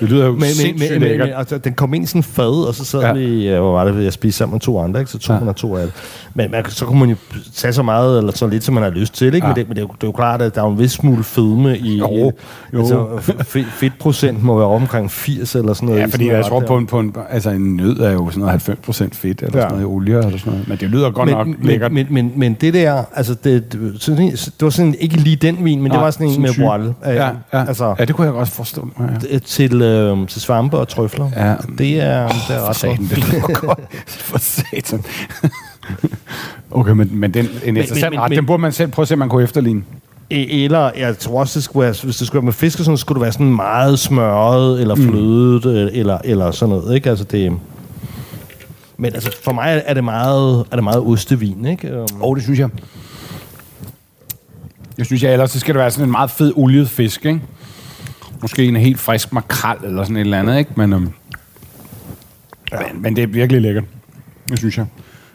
Det 0.00 0.08
lyder 0.10 0.26
jo 0.26 0.32
men, 0.32 0.42
sindssygt 0.42 0.90
men, 0.90 1.00
men, 1.00 1.08
lækkert. 1.08 1.28
men 1.28 1.36
altså, 1.38 1.58
den 1.58 1.72
kom 1.74 1.94
ind 1.94 2.04
i 2.04 2.06
sådan 2.06 2.18
en 2.18 2.22
fad, 2.22 2.66
og 2.68 2.74
så 2.74 2.84
sad 2.84 3.00
Ja. 3.00 3.12
vi, 3.12 3.44
ja, 3.48 3.60
hvor 3.60 3.72
var 3.72 3.84
det, 3.84 4.04
jeg 4.04 4.12
spiste 4.12 4.38
sammen 4.38 4.54
med 4.54 4.60
to 4.60 4.80
andre, 4.80 5.00
ikke? 5.00 5.12
så 5.12 5.18
tog 5.18 5.38
Ja. 5.38 5.44
man 5.44 5.54
to 5.54 5.76
af 5.76 5.82
det. 5.86 5.92
Men 6.34 6.50
man, 6.50 6.64
så 6.68 6.84
kunne 6.84 7.00
man 7.00 7.08
jo 7.08 7.16
tage 7.54 7.72
så 7.72 7.82
meget, 7.82 8.18
eller 8.18 8.32
så 8.32 8.46
lidt, 8.46 8.64
som 8.64 8.74
man 8.74 8.82
har 8.82 8.90
lyst 8.90 9.14
til, 9.14 9.26
ikke? 9.34 9.38
Ja. 9.46 9.46
Men, 9.46 9.56
det, 9.56 9.68
men 9.68 9.76
det, 9.76 9.82
er 9.82 9.86
jo, 9.86 9.92
det 9.94 10.02
er 10.02 10.08
jo 10.08 10.12
klart, 10.12 10.42
at 10.42 10.54
der 10.54 10.62
er 10.62 10.66
en 10.70 10.78
vis 10.78 10.92
smule 10.92 11.24
fedme 11.24 11.78
i... 11.78 11.98
Jo, 11.98 12.32
jo. 12.72 12.78
Altså, 12.78 13.06
fedt, 13.42 13.66
fedtprocent 13.72 14.42
må 14.42 14.56
være 14.58 14.66
omkring 14.66 15.10
80 15.10 15.54
eller 15.54 15.72
sådan 15.74 15.86
noget. 15.88 16.00
Ja, 16.00 16.06
fordi 16.06 16.28
jeg 16.30 16.44
tror 16.44 16.60
på 16.60 16.76
en, 16.76 16.86
på 16.86 17.00
en, 17.00 17.14
altså 17.30 17.50
en 17.50 17.76
nød 17.76 17.96
er 17.98 18.12
jo 18.12 18.30
sådan 18.30 18.40
noget 18.40 18.68
90% 18.88 19.08
fedt, 19.12 19.42
eller 19.42 19.58
Ja. 19.58 19.62
sådan 19.62 19.70
noget 19.70 19.86
olie, 19.96 20.16
eller 20.18 20.38
sådan 20.38 20.52
noget. 20.52 20.68
Men 20.68 20.78
det 20.78 20.88
lyder 20.90 21.10
godt 21.10 21.30
nok 21.30 21.46
men, 21.46 21.56
lækkert. 21.62 21.92
Men, 21.92 22.06
men, 22.10 22.24
men, 22.24 22.32
men 22.36 22.54
det 22.60 22.74
der, 22.74 23.02
altså 23.14 23.34
det, 23.44 23.72
det, 23.72 23.96
sådan, 23.98 24.30
det 24.30 24.52
var 24.60 24.70
sådan 24.70 24.94
ikke 25.00 25.16
lige 25.16 25.36
den 25.36 25.64
vin, 25.64 25.82
men 25.82 25.90
Nej, 25.90 25.96
det 25.98 26.04
var 26.04 26.10
sådan 26.10 26.26
en 26.26 26.42
med 26.42 26.50
voile. 26.66 26.94
Ja, 27.04 27.24
ja. 27.24 27.30
Altså, 27.52 27.94
ja, 27.98 28.04
det 28.04 28.14
kunne 28.14 28.24
jeg 28.24 28.34
godt 28.34 28.48
forstå. 28.48 28.88
Ja. 29.32 29.38
til, 29.38 29.80
øh, 29.86 30.28
til 30.28 30.40
svampe 30.40 30.76
og 30.78 30.88
trøfler. 30.88 31.30
Ja. 31.36 31.54
Det 31.78 32.00
er, 32.00 32.28
det 32.28 32.34
er 32.50 32.58
For 32.60 32.68
ret 32.68 32.76
satan, 32.76 32.96
godt. 32.96 33.10
det 33.10 33.18
lyder 33.18 33.60
godt. 33.60 33.80
For 34.08 34.38
satan. 34.38 35.04
okay, 36.70 36.92
men, 36.92 37.10
men 37.12 37.34
den, 37.34 37.48
en 37.64 37.76
interessant 37.76 38.10
men- 38.12 38.20
ret, 38.20 38.30
men- 38.30 38.38
den 38.38 38.46
burde 38.46 38.60
man 38.62 38.72
selv 38.72 38.90
prøve 38.90 39.04
at 39.04 39.08
se, 39.08 39.14
om 39.14 39.18
man 39.18 39.28
kunne 39.28 39.42
efterligne. 39.44 39.82
E- 40.34 40.36
Eller, 40.64 40.90
jeg 40.96 41.18
tror 41.18 41.40
også, 41.40 41.58
det 41.58 41.64
skulle 41.64 41.84
være, 41.84 41.94
hvis 42.04 42.16
det 42.16 42.26
skulle 42.26 42.40
være 42.40 42.44
med 42.44 42.52
fisk 42.52 42.86
noget, 42.86 43.00
skulle 43.00 43.16
det 43.16 43.22
være 43.22 43.32
sådan 43.32 43.54
meget 43.54 43.98
smørret, 43.98 44.80
eller 44.80 44.94
flødet, 44.94 45.64
mm. 45.64 45.98
eller, 46.00 46.18
eller 46.24 46.50
sådan 46.50 46.74
noget, 46.74 46.94
ikke? 46.94 47.10
Altså 47.10 47.24
det... 47.24 47.52
Men 48.98 49.14
altså, 49.14 49.30
for 49.44 49.52
mig 49.52 49.82
er 49.86 49.94
det 49.94 50.04
meget, 50.04 50.64
er 50.70 50.76
det 50.76 50.84
meget 50.84 51.00
ostevin, 51.00 51.66
ikke? 51.66 51.94
Um, 51.94 52.00
Åh, 52.00 52.06
oh, 52.20 52.36
det 52.36 52.44
synes 52.44 52.58
jeg. 52.58 52.68
Jeg 54.98 55.06
synes, 55.06 55.22
jeg 55.22 55.32
ellers 55.32 55.50
så 55.50 55.60
skal 55.60 55.74
det 55.74 55.80
være 55.80 55.90
sådan 55.90 56.04
en 56.04 56.10
meget 56.10 56.30
fed 56.30 56.52
oliet 56.56 56.88
fisk, 56.90 57.26
ikke? 57.26 57.40
Måske 58.42 58.64
en 58.64 58.76
helt 58.76 58.98
frisk 59.00 59.32
makrel 59.32 59.76
eller 59.84 60.02
sådan 60.02 60.16
et 60.16 60.20
eller 60.20 60.38
andet, 60.38 60.58
ikke? 60.58 60.70
Men, 60.76 60.92
øhm, 60.92 61.08
ja. 62.72 62.76
men, 62.92 63.02
men 63.02 63.16
det 63.16 63.22
er 63.22 63.26
virkelig 63.26 63.62
lækkert. 63.62 63.84
Det 64.48 64.58
synes 64.58 64.76
jeg. 64.78 64.86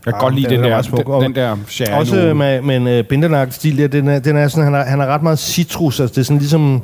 Jeg 0.05 0.13
kan 0.13 0.19
Ja, 0.19 0.23
godt 0.25 0.35
lide 0.35 0.49
den 0.49 0.63
den, 0.63 0.71
er 0.71 0.81
der, 0.81 1.03
den, 1.19 1.21
den 1.23 1.35
der 1.35 1.57
sherry 1.67 1.99
Også 1.99 2.15
note. 2.15 2.33
med, 2.33 2.61
med 2.61 2.97
en 2.99 3.05
bindelagt 3.09 3.53
stil, 3.53 3.77
ja, 3.77 3.87
den 3.87 4.07
er, 4.07 4.19
den 4.19 4.37
er 4.37 4.47
sådan, 4.47 4.63
han 4.63 4.73
har, 4.73 4.83
han 4.83 4.99
har 4.99 5.07
ret 5.07 5.23
meget 5.23 5.39
citrus, 5.39 5.99
altså 5.99 6.13
det 6.13 6.21
er 6.21 6.25
sådan 6.25 6.37
ligesom 6.39 6.81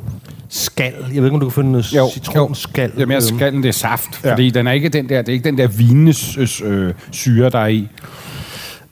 skal. 0.48 0.92
Jeg 1.14 1.16
ved 1.16 1.24
ikke, 1.24 1.34
om 1.34 1.40
du 1.40 1.46
kan 1.48 1.54
finde 1.54 1.72
noget 1.72 1.92
Jo, 1.96 2.08
citronskal. 2.12 2.92
Jamen, 2.98 3.12
jeg 3.12 3.22
Øhm, 3.30 3.36
skal 3.38 3.52
den, 3.52 3.62
det 3.62 3.68
er 3.68 3.72
saft. 3.72 4.24
Ja. 4.24 4.32
Fordi 4.32 4.50
den 4.50 4.66
er 4.66 4.72
ikke 4.72 4.88
den 4.88 5.08
der, 5.08 5.22
det 5.22 5.28
er 5.28 5.32
ikke 5.32 5.44
den 5.44 5.58
der 5.58 5.66
vinende 5.66 6.14
øh, 6.64 6.94
syre, 7.10 7.50
der 7.50 7.58
er 7.58 7.66
i. 7.66 7.88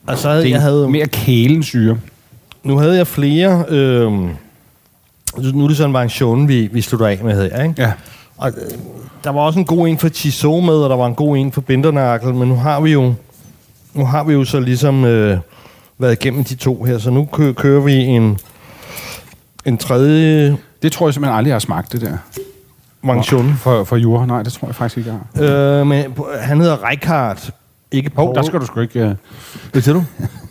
Og 0.06 0.18
så 0.18 0.28
havde, 0.28 0.42
Det 0.42 0.48
er 0.48 0.54
jeg 0.54 0.62
havde, 0.62 0.88
mere 0.88 1.06
kælen 1.06 1.62
syre. 1.62 1.98
nu 2.64 2.78
havde 2.78 2.96
jeg 2.96 3.06
flere... 3.06 3.64
Øh, 3.68 4.12
nu 5.54 5.64
er 5.64 5.68
det 5.68 5.76
sådan 5.76 5.90
en 5.90 5.94
variation, 5.94 6.48
vi, 6.48 6.66
vi 6.72 6.80
slutter 6.80 7.06
af 7.06 7.18
med, 7.24 7.50
jeg, 7.52 7.62
ikke? 7.68 7.82
Ja. 7.82 7.92
Og, 8.36 8.48
øh, 8.48 8.54
der 9.24 9.30
var 9.30 9.40
også 9.40 9.58
en 9.58 9.64
god 9.64 9.88
en 9.88 9.98
for 9.98 10.08
Tissot 10.08 10.64
med, 10.64 10.74
og 10.74 10.90
der 10.90 10.96
var 10.96 11.06
en 11.06 11.14
god 11.14 11.36
en 11.36 11.52
for 11.52 11.60
Bindernakkel, 11.60 12.34
men 12.34 12.48
nu 12.48 12.54
har 12.56 12.80
vi 12.80 12.92
jo, 12.92 13.14
nu 13.94 14.06
har 14.06 14.24
vi 14.24 14.32
jo 14.32 14.44
så 14.44 14.60
ligesom 14.60 15.04
øh, 15.04 15.38
været 15.98 16.12
igennem 16.12 16.44
de 16.44 16.54
to 16.54 16.82
her, 16.84 16.98
så 16.98 17.10
nu 17.10 17.28
kø- 17.32 17.52
kører 17.52 17.80
vi 17.80 17.92
en, 17.94 18.38
en 19.64 19.78
tredje 19.78 20.56
Det 20.82 20.92
tror 20.92 21.06
jeg 21.08 21.14
simpelthen 21.14 21.36
aldrig, 21.38 21.48
jeg 21.48 21.54
har 21.54 21.58
smagt, 21.60 21.92
det 21.92 22.00
der. 22.00 22.16
variation. 23.02 23.54
For, 23.60 23.84
for 23.84 23.96
jura. 23.96 24.26
Nej, 24.26 24.42
det 24.42 24.52
tror 24.52 24.68
jeg 24.68 24.74
faktisk 24.74 24.98
ikke, 24.98 25.10
jeg 25.36 25.46
har. 25.48 25.80
Øh, 25.80 25.86
men 25.86 26.04
han 26.40 26.60
hedder 26.60 26.84
Reichardt. 26.88 27.50
Ikke 27.92 28.10
Hov, 28.16 28.26
Paul. 28.26 28.34
der 28.36 28.42
skal 28.42 28.60
du 28.60 28.66
sgu 28.66 28.80
ikke... 28.80 29.04
Uh... 29.04 29.10
Hvad 29.72 29.82
siger 29.82 29.94
du? 29.94 30.04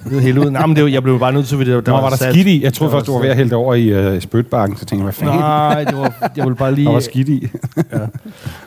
Det 0.10 0.18
er 0.18 0.22
helt 0.22 0.38
ud. 0.38 0.50
Nej, 0.50 0.66
men 0.66 0.76
det 0.76 0.84
var, 0.84 0.90
jeg 0.90 1.04
blev 1.04 1.20
bare 1.20 1.34
nødt 1.34 1.48
til, 1.48 1.58
fordi 1.58 1.72
der, 1.72 1.82
Der 1.82 1.92
var, 1.92 2.02
var 2.02 2.10
der 2.10 2.18
salt. 2.18 2.34
skidt 2.34 2.48
i. 2.48 2.64
Jeg 2.64 2.74
troede 2.74 2.92
først, 2.92 3.06
du 3.06 3.14
var 3.14 3.20
ved 3.22 3.30
at 3.30 3.36
hælde 3.36 3.50
det 3.50 3.58
over 3.58 3.74
i 3.74 4.16
uh, 4.16 4.22
spytbakken, 4.22 4.78
så 4.78 4.86
tænkte 4.86 4.96
jeg, 4.96 5.04
hvad 5.04 5.14
fanden? 5.14 5.36
Nej, 5.40 5.84
det 5.84 5.98
var, 5.98 6.30
jeg 6.36 6.46
ville 6.46 6.56
bare 6.56 6.76
lige... 6.76 6.86
Der 6.86 6.92
var 6.94 7.00
skidt 7.00 7.30
i. 7.30 7.48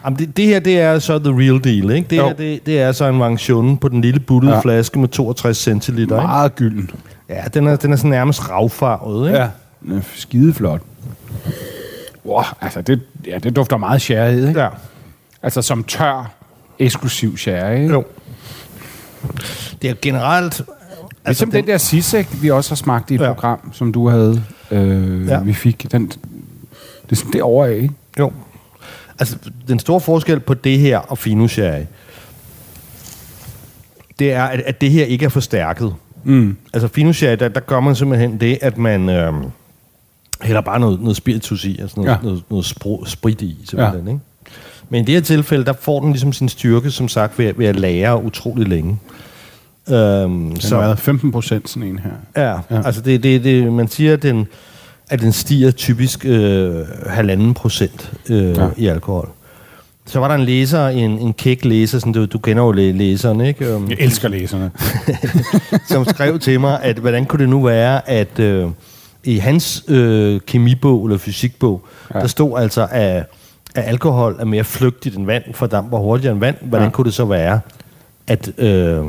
Jamen, 0.05 0.19
det, 0.19 0.37
det 0.37 0.45
her, 0.47 0.59
det 0.61 0.81
er 0.81 0.99
så 0.99 1.19
the 1.19 1.33
real 1.33 1.64
deal, 1.64 1.91
ikke? 1.97 2.07
Det 2.11 2.16
Jo. 2.16 2.27
her, 2.27 2.33
det, 2.35 2.66
det 2.66 2.81
er 2.81 2.93
så 2.93 3.05
en 3.09 3.21
variation 3.21 3.77
på 3.79 3.89
den 3.89 4.01
lille 4.01 4.21
buttede 4.21 4.53
Ja. 4.53 4.57
ja. 4.57 4.62
flaske 4.62 4.99
med 4.99 5.09
62 5.09 5.57
centiliter, 5.59 6.16
ikke? 6.16 6.27
Meget 6.27 6.57
gylden. 6.57 6.91
Ja, 7.29 7.43
den 7.55 7.66
er, 7.66 7.77
den 7.77 7.93
er 7.93 7.97
sådan 7.97 8.11
nærmest 8.11 8.51
ravfarvet, 8.51 9.29
ikke? 9.29 9.39
Ja. 9.39 9.49
Den 9.83 9.97
er 9.99 10.01
skideflot. 10.14 10.81
Wow, 12.27 12.43
altså 12.61 12.83
det, 12.83 13.01
ja, 13.27 13.39
det 13.39 13.57
dufter 13.57 13.77
meget 13.77 14.03
sherry, 14.03 14.49
ikke? 14.49 14.61
ja. 14.61 14.69
Altså 15.43 15.62
som 15.62 15.85
tør, 15.85 16.31
eksklusiv 16.79 17.37
sherry, 17.37 17.75
ikke? 17.81 17.93
Jo. 17.95 18.05
Det 19.83 19.91
er 19.91 19.95
generelt... 20.03 20.62
Altså 21.25 21.45
den, 21.45 21.53
den 21.53 21.66
der 21.66 21.79
Sisek, 21.79 22.29
vi 22.43 22.51
også 22.51 22.71
har 22.71 22.77
smagt 22.77 23.11
i 23.11 23.14
et 23.14 23.21
ja. 23.21 23.33
Program, 23.33 23.73
som 23.73 23.93
du 23.93 24.09
havde, 24.09 24.43
øh, 24.71 25.29
ja. 25.29 25.41
Vi 25.41 25.53
fik, 25.53 25.93
den, 25.93 26.09
det 26.09 26.19
er 27.11 27.16
sådan 27.16 27.33
derovre 27.33 27.69
af, 27.69 27.75
ikke? 27.75 27.95
Jo. 28.19 28.33
Altså, 29.19 29.37
den 29.69 29.79
store 29.79 30.01
forskel 30.01 30.41
på 30.41 30.55
det 30.55 30.79
her 30.79 30.99
og 30.99 31.19
Fino 31.19 31.49
Sherry, 31.49 31.83
det 34.19 34.33
er, 34.33 34.45
at, 34.45 34.61
at 34.61 34.81
det 34.81 34.91
her 34.91 35.05
ikke 35.05 35.25
er 35.25 35.29
forstærket. 35.29 35.95
Mm. 36.25 36.57
Altså, 36.73 36.89
Fino 36.89 37.12
Sherry, 37.12 37.37
der, 37.37 37.49
der 37.49 37.61
gør 37.61 37.81
man 37.81 37.97
simpelthen 37.97 38.41
det, 38.41 38.59
at 38.62 38.79
man 38.79 39.09
øh, 39.09 39.33
hælder 40.43 40.61
bare 40.61 40.81
noget, 40.81 41.01
noget 41.01 41.16
spiritus 41.16 41.64
i, 41.64 41.79
altså 41.81 42.01
noget, 42.01 42.11
ja. 42.11 42.16
noget, 42.23 42.43
noget 42.51 42.64
spro, 42.64 43.05
sprit 43.07 43.43
i, 43.43 43.57
simpelthen, 43.64 44.05
ja. 44.05 44.12
ikke? 44.12 44.25
Men 44.91 45.03
i 45.03 45.05
det 45.05 45.14
her 45.14 45.20
tilfælde, 45.22 45.64
der 45.64 45.72
får 45.80 46.01
den 46.01 46.11
ligesom 46.11 46.32
sin 46.32 46.49
styrke, 46.49 46.91
som 46.91 47.09
sagt, 47.09 47.39
ved, 47.39 47.47
at- 47.47 47.59
ved 47.59 47.66
at 47.66 47.76
lære 47.80 48.22
utrolig 48.24 48.68
længe. 48.68 48.99
Øhm, 49.91 50.61
Så 50.61 50.74
har 50.76 50.82
været 50.82 50.99
15 50.99 51.32
procent 51.32 51.68
sådan 51.68 51.89
en 51.89 51.99
her. 51.99 52.43
Ja, 52.45 52.59
Ja. 52.76 52.82
altså 52.86 53.01
det, 53.01 53.22
det, 53.22 53.45
det, 53.45 53.72
man 53.72 53.89
siger, 53.89 54.12
at 54.12 54.22
den, 54.22 54.47
at 55.11 55.20
den 55.20 55.32
stiger 55.32 55.70
typisk 55.70 56.24
øh, 56.24 56.74
halvanden 57.07 57.55
procent 57.55 58.12
øh, 58.28 58.57
Ja. 58.57 58.68
i 58.76 58.86
alkohol. 58.86 59.28
så 60.07 60.20
var 60.20 60.28
der 60.28 60.34
en 60.34 60.45
læser, 60.45 60.89
en, 60.89 61.11
en 61.11 61.32
kæk 61.32 61.64
læser, 61.64 61.99
sådan, 61.99 62.12
du, 62.12 62.24
du 62.26 62.39
kender 62.39 62.62
jo 62.62 62.72
læ- 62.72 62.91
læseren, 62.93 63.41
ikke? 63.41 63.74
Um, 63.76 63.91
Jeg 63.91 63.97
elsker 64.01 64.28
læserne. 64.28 64.70
som 65.91 66.05
skrev 66.05 66.39
til 66.39 66.61
mig, 66.61 66.82
at 66.82 66.97
hvordan 66.97 67.24
kunne 67.24 67.41
det 67.41 67.49
nu 67.49 67.62
være, 67.62 68.09
at 68.11 68.39
øh, 68.39 68.66
i 69.24 69.36
hans 69.39 69.84
øh, 69.89 70.41
kemibog 70.47 71.07
eller 71.07 71.18
fysikbog, 71.18 71.86
ja. 72.14 72.20
der 72.20 72.26
stod 72.26 72.59
altså, 72.61 72.89
at, 72.91 73.24
at 73.75 73.85
alkohol 73.87 74.37
er 74.41 74.45
mere 74.45 74.64
flygtigt 74.64 75.16
end 75.16 75.27
vand, 75.27 75.43
fordamper 75.55 75.99
hurtigere 75.99 76.33
end 76.33 76.41
vand. 76.41 76.57
Hvordan 76.62 76.87
ja. 76.87 76.91
kunne 76.91 77.05
det 77.05 77.14
så 77.14 77.25
være, 77.25 77.61
at, 78.27 78.51
øh, 78.59 79.05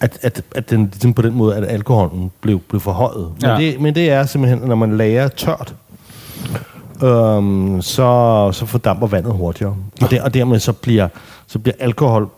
at, 0.00 0.18
at, 0.22 0.42
at 0.54 0.70
den, 0.70 0.84
ligesom 0.84 1.14
på 1.14 1.22
den 1.22 1.34
måde, 1.34 1.56
at 1.56 1.64
alkoholen 1.68 2.30
blev, 2.40 2.60
blev 2.60 2.80
forhøjet? 2.80 3.28
Men, 3.42 3.50
Ja. 3.50 3.56
det, 3.56 3.80
men 3.80 3.94
det 3.94 4.10
er 4.10 4.26
simpelthen, 4.26 4.68
når 4.68 4.74
man 4.74 4.96
lager 4.96 5.28
tørt, 5.28 5.74
øhm, 7.02 7.82
så, 7.82 8.50
så 8.52 8.66
fordamper 8.66 9.06
vandet 9.06 9.32
hurtigere. 9.32 9.76
Og, 10.02 10.10
der, 10.10 10.22
og 10.22 10.34
dermed 10.34 10.58
så 10.58 10.72
bliver, 10.72 11.08
så 11.46 11.58
bliver 11.58 11.74
alkohol 11.80 12.28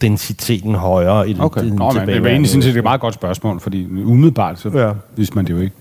densiteten 0.00 0.74
højere 0.74 1.28
i 1.30 1.32
den, 1.32 1.40
Okay. 1.42 1.60
den 1.64 1.72
Nå, 1.72 1.84
men 1.84 1.94
det 1.94 2.00
tilbageværende- 2.00 2.28
egentlig 2.30 2.50
sådan 2.50 2.62
set 2.62 2.76
et 2.76 2.82
meget 2.82 3.00
godt 3.00 3.14
spørgsmål, 3.14 3.60
fordi 3.60 4.02
umiddelbart, 4.04 4.58
så 4.60 4.68
ja. 4.74 4.92
vidste 5.16 5.34
man 5.36 5.44
det 5.44 5.52
jo 5.52 5.58
ikke. 5.58 5.74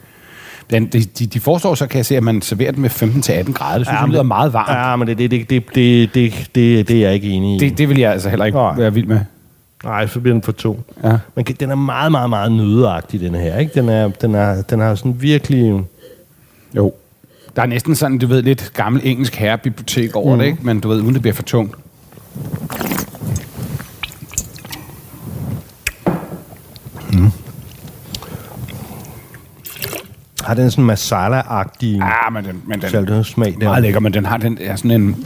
Den, 0.70 0.86
de, 0.86 1.04
de, 1.04 1.40
foreslår 1.40 1.76
så, 1.76 1.88
kan 1.88 1.98
jeg 1.98 2.06
se, 2.06 2.18
at 2.18 2.24
man 2.24 2.42
serverer 2.42 2.72
den 2.72 2.82
med 2.82 2.90
15-18 2.90 3.52
grader. 3.52 3.78
Det 3.78 3.88
synes 3.88 3.88
ja, 3.88 4.02
jeg 4.02 4.10
lyder 4.10 4.24
meget 4.24 4.54
varmt. 4.54 4.72
Ja. 4.72 4.96
Men 4.96 5.08
det, 5.08 5.18
det, 5.18 5.32
det, 5.32 5.50
det, 5.50 5.66
det, 5.76 6.50
det, 6.56 6.88
det, 6.88 6.98
er 6.98 7.02
jeg 7.02 7.14
ikke 7.14 7.30
enig 7.30 7.56
i. 7.56 7.60
Det, 7.60 7.78
det 7.78 7.90
vil 7.90 8.00
jeg 8.00 8.12
altså 8.12 8.30
heller 8.30 8.46
ikke 8.46 8.58
Nej. 8.58 8.76
være 8.76 8.94
vild 8.94 9.06
med. 9.06 9.20
Nej, 9.84 10.08
så 10.08 10.20
bliver 10.20 10.34
den 10.34 10.42
for 10.42 10.52
to. 10.52 10.80
Ja. 11.04 11.18
Men 11.36 11.46
den 11.46 11.72
er 11.72 11.76
meget, 11.76 12.12
meget, 12.12 12.30
meget 12.30 12.52
nødeagtig, 12.52 13.20
den 13.20 13.36
her. 13.36 13.58
Ikke? 13.58 13.72
Den, 13.76 13.90
er, 13.90 14.08
den, 14.08 14.36
er, 14.36 14.62
den 14.62 14.80
har 14.80 14.96
sådan 14.96 15.22
virkelig... 15.22 15.84
Jo. 16.76 16.94
Der 17.56 17.62
er 17.62 17.66
næsten 17.66 17.96
sådan, 17.96 18.18
du 18.18 18.28
ved, 18.28 18.42
lidt 18.42 18.72
gammel 18.74 19.02
engelsk 19.06 19.36
herrebibliotek 19.36 20.16
over 20.16 20.36
mm. 20.36 20.40
det, 20.40 20.46
ikke? 20.46 20.58
Men 20.62 20.80
du 20.80 20.88
ved, 20.88 21.02
uden 21.02 21.14
det 21.14 21.22
bliver 21.22 21.36
for 21.36 21.44
tungt. 21.44 21.76
Har 30.46 30.54
den 30.54 30.72
sådan 30.72 30.86
masala-agtig 30.86 31.86
Ja, 31.98 32.30
men 32.32 32.46
den, 32.46 32.62
men 32.66 32.82
den 32.82 32.96
er 32.96 33.02
der. 33.06 33.64
meget 33.64 33.84
lækker, 33.84 34.00
men 34.00 34.14
den 34.14 34.26
har 34.26 34.38
den 34.38 34.58
er 34.62 34.76
sådan 34.76 34.92
en 34.92 35.26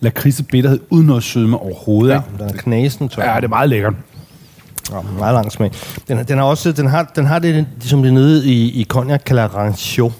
lakridse 0.00 0.42
bitterhed 0.44 0.80
uden 0.90 1.06
noget 1.06 1.22
sødme 1.22 1.58
overhovedet. 1.58 2.14
Ja, 2.14 2.20
den 2.44 2.48
er 2.54 2.58
knæsen 2.58 3.08
tør. 3.08 3.30
Ja, 3.30 3.36
det 3.36 3.44
er 3.44 3.48
meget 3.48 3.68
lækkert. 3.68 3.94
Ja, 4.92 4.96
meget 5.18 5.34
lang 5.34 5.52
smag. 5.52 5.70
Den, 6.08 6.24
den, 6.28 6.38
har 6.38 6.44
også, 6.44 6.72
den, 6.72 6.86
har, 6.86 7.12
den 7.16 7.26
har 7.26 7.38
det, 7.38 7.66
som 7.80 8.02
det 8.02 8.12
nede 8.12 8.46
i, 8.46 8.80
i 8.80 8.84
cognac, 8.84 9.20
kalder 9.26 9.44
rancio. 9.44 10.12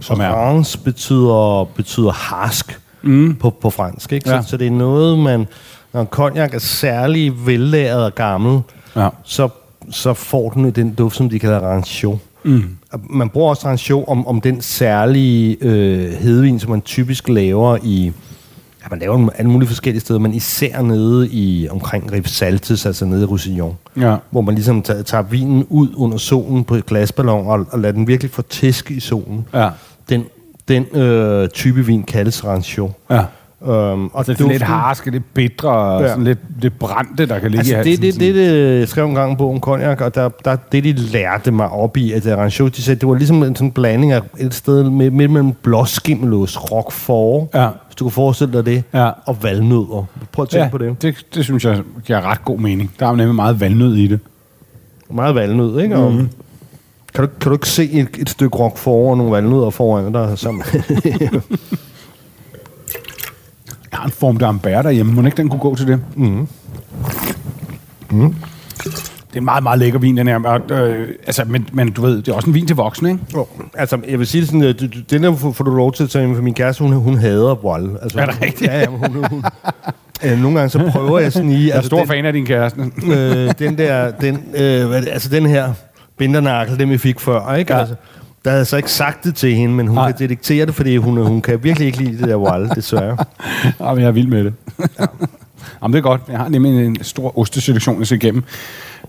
Som 0.00 0.20
er- 0.20 0.28
Rance 0.28 0.78
betyder, 0.78 1.64
betyder 1.64 2.12
harsk 2.12 2.80
mm. 3.02 3.34
på, 3.34 3.50
på 3.50 3.70
fransk. 3.70 4.12
Ikke? 4.12 4.28
Så, 4.28 4.34
Ja. 4.34 4.42
så 4.42 4.56
det 4.56 4.66
er 4.66 4.70
noget, 4.70 5.18
man... 5.18 5.46
Når 5.92 6.00
en 6.00 6.06
cognac 6.06 6.54
er 6.54 6.58
særlig 6.58 7.46
vellæret 7.46 8.04
og 8.04 8.14
gammel, 8.14 8.60
Ja. 8.96 9.08
så, 9.24 9.48
så 9.90 10.14
får 10.14 10.50
den 10.50 10.70
den 10.70 10.94
duft, 10.94 11.16
som 11.16 11.28
de 11.30 11.38
kalder 11.38 11.60
rancio. 11.60 12.18
Mm. 12.44 12.76
Man 13.10 13.28
bruger 13.28 13.50
også 13.50 13.66
rancio 13.66 14.04
om, 14.04 14.26
om 14.26 14.40
den 14.40 14.60
særlige 14.60 15.56
øh, 15.60 16.12
hedvin, 16.12 16.60
som 16.60 16.70
man 16.70 16.80
typisk 16.80 17.28
laver 17.28 17.78
i... 17.82 18.12
Ja, 18.82 18.88
man 18.90 18.98
laver 18.98 19.16
den 19.16 19.30
alle 19.38 19.50
mulige 19.50 19.68
forskellige 19.68 20.00
steder, 20.00 20.20
men 20.20 20.34
især 20.34 20.82
nede 20.82 21.28
i 21.28 21.68
omkring 21.70 22.12
Rivesaltes, 22.12 22.86
altså 22.86 23.04
nede 23.04 23.22
i 23.22 23.24
Roussillon. 23.24 23.76
Ja. 23.96 24.16
Hvor 24.30 24.40
man 24.40 24.54
ligesom 24.54 24.82
tager, 24.82 25.02
tager 25.02 25.22
vinen 25.22 25.66
ud 25.68 25.88
under 25.96 26.18
solen 26.18 26.64
på 26.64 26.74
et 26.74 26.86
glasballon 26.86 27.46
og, 27.46 27.66
og 27.70 27.78
lader 27.78 27.92
den 27.92 28.06
virkelig 28.06 28.30
få 28.30 28.42
tæsk 28.42 28.90
i 28.90 29.00
solen. 29.00 29.46
Ja. 29.54 29.70
Den, 30.08 30.24
den 30.68 30.86
øh, 30.96 31.48
type 31.48 31.86
vin 31.86 32.02
kaldes 32.02 32.44
rancio. 32.44 32.90
Ja. 33.10 33.24
Øhm, 33.68 34.06
og 34.06 34.26
Det 34.26 34.40
er 34.40 34.48
lidt 34.48 34.62
harske, 34.62 35.10
lidt 35.10 35.34
bitre, 35.34 36.02
Ja. 36.02 36.08
sådan 36.08 36.24
lidt, 36.24 36.38
lidt 36.60 36.78
brændte, 36.78 37.26
der 37.26 37.38
kan 37.38 37.50
ligge 37.50 37.58
Altså, 37.58 37.90
i 37.90 37.96
det, 37.96 38.04
halsen. 38.04 38.20
det, 38.20 38.34
det, 38.34 38.50
det, 38.52 38.78
jeg 38.78 38.88
skrev 38.88 39.04
en 39.06 39.14
gang 39.14 39.38
på 39.38 39.50
om 39.50 39.60
cognac, 39.60 40.00
og 40.00 40.14
der, 40.14 40.28
der, 40.44 40.56
det, 40.72 40.84
de 40.84 40.92
lærte 40.92 41.50
mig 41.50 41.68
op 41.70 41.96
i, 41.96 42.12
at 42.12 42.26
Rancho, 42.26 42.68
de 42.68 42.82
sagde, 42.82 43.00
det 43.00 43.08
var 43.08 43.14
ligesom 43.14 43.42
en 43.42 43.56
sådan 43.56 43.70
blanding 43.72 44.12
af 44.12 44.20
et 44.38 44.54
sted 44.54 44.90
midt 44.90 45.14
mellem 45.14 45.52
blåskimmelost, 45.62 46.72
roquefort, 46.72 47.48
Ja. 47.54 47.68
hvis 47.86 47.94
du 47.96 48.04
kan 48.04 48.12
forestille 48.12 48.52
dig 48.52 48.66
det, 48.66 48.84
Ja. 48.94 49.10
og 49.26 49.42
valnødder. 49.42 50.04
Prøv 50.32 50.42
at 50.42 50.48
tænke 50.48 50.64
ja, 50.64 50.70
på 50.70 50.78
det. 50.78 51.02
det. 51.02 51.26
Det 51.34 51.44
synes 51.44 51.64
jeg 51.64 51.80
giver 52.06 52.20
ret 52.30 52.44
god 52.44 52.58
mening. 52.58 52.90
Der 53.00 53.06
er 53.06 53.10
jo 53.10 53.16
nemlig 53.16 53.34
meget 53.34 53.60
valnød 53.60 53.94
i 53.96 54.06
det. 54.06 54.20
Meget 55.10 55.34
valnød, 55.34 55.80
ikke? 55.80 55.96
Mhm. 55.96 56.28
kan, 57.14 57.24
du, 57.24 57.30
kan 57.40 57.48
du 57.50 57.52
ikke 57.52 57.68
se 57.68 57.90
et, 57.90 58.08
et 58.18 58.30
stykke 58.30 58.56
roquefort 58.58 59.10
og 59.10 59.16
nogle 59.18 59.32
valnødder 59.32 59.70
foran 59.70 60.12
dig? 60.12 60.38
Som, 60.38 60.62
har 64.04 64.08
en 64.08 64.12
form 64.18 64.36
d'ambert 64.36 64.82
derhjemme. 64.82 65.12
Må 65.12 65.22
ikke 65.26 65.36
den 65.36 65.48
kunne 65.48 65.60
gå 65.60 65.74
til 65.74 65.86
det? 65.86 66.00
Mm. 66.16 66.48
Mm. 68.10 68.34
Det 68.84 69.38
er 69.38 69.40
en 69.40 69.44
meget, 69.44 69.62
meget 69.62 69.78
lækker 69.78 69.98
vin, 69.98 70.16
den 70.16 70.28
her. 70.28 70.38
Og, 70.44 70.70
øh, 70.78 71.08
altså, 71.26 71.44
men, 71.46 71.66
men 71.72 71.90
du 71.90 72.02
ved, 72.02 72.16
det 72.16 72.28
er 72.28 72.32
også 72.32 72.48
en 72.50 72.54
vin 72.54 72.66
til 72.66 72.76
voksne, 72.76 73.10
ikke? 73.10 73.22
Jo, 73.34 73.46
altså, 73.74 73.98
jeg 74.08 74.18
vil 74.18 74.26
sige 74.26 74.40
det 74.40 74.48
sådan, 74.50 74.76
du- 74.76 75.00
den 75.10 75.22
der 75.22 75.36
får, 75.36 75.64
du 75.64 75.70
lov 75.70 75.92
til 75.92 76.04
at 76.04 76.10
tage 76.10 76.26
med, 76.26 76.36
for 76.36 76.42
min 76.42 76.54
kæreste, 76.54 76.82
hun, 76.84 76.92
hun 76.92 77.18
hader 77.18 77.54
vold. 77.54 77.96
Altså, 78.02 78.18
Er 78.20 78.26
det 78.26 78.42
rigtigt? 78.42 78.70
Ja, 78.70 78.78
ja, 78.80 78.86
hun, 78.86 79.24
hun, 79.30 79.44
øh, 80.24 80.38
nogle 80.42 80.58
gange 80.58 80.70
så 80.70 80.90
prøver 80.92 81.18
jeg 81.18 81.32
sådan 81.32 81.50
i... 81.50 81.66
Jeg 81.68 81.76
er 81.76 81.80
stor 81.80 82.04
fan 82.06 82.24
af 82.24 82.32
din 82.32 82.46
kæreste. 82.46 82.80
øh, 83.12 83.52
den 83.58 83.78
der, 83.78 84.10
den, 84.10 84.34
øh, 84.56 84.96
altså 84.96 85.28
den 85.28 85.46
her 85.46 85.72
bindernakkel, 86.18 86.78
den 86.78 86.90
vi 86.90 86.98
fik 86.98 87.20
før, 87.20 87.54
ikke? 87.54 87.72
Ja. 87.74 87.80
Altså, 87.80 87.94
der 88.44 88.50
havde 88.50 88.58
jeg 88.58 88.66
så 88.66 88.76
ikke 88.76 88.90
sagt 88.92 89.24
det 89.24 89.34
til 89.34 89.54
hende, 89.54 89.74
men 89.74 89.86
hun 89.86 89.94
Nej. 89.94 90.12
kan 90.12 90.18
detektere 90.18 90.66
det, 90.66 90.74
fordi 90.74 90.96
hun, 90.96 91.26
hun 91.26 91.42
kan 91.42 91.64
virkelig 91.64 91.86
ikke 91.86 91.98
lide 91.98 92.18
det 92.18 92.28
der 92.28 92.34
vold, 92.36 92.70
desværre. 92.76 93.16
Ja, 93.80 93.92
men 93.94 94.00
jeg 94.02 94.08
er 94.08 94.12
vild 94.12 94.26
med 94.28 94.44
det. 94.44 94.54
Jamen, 95.82 95.92
det 95.92 95.98
er 95.98 96.02
godt. 96.02 96.20
Jeg 96.28 96.38
har 96.38 96.48
nemlig 96.48 96.86
en 96.86 97.04
stor 97.04 97.38
osteselektion 97.38 98.00
at 98.00 98.08
se 98.08 98.14
igennem. 98.14 98.44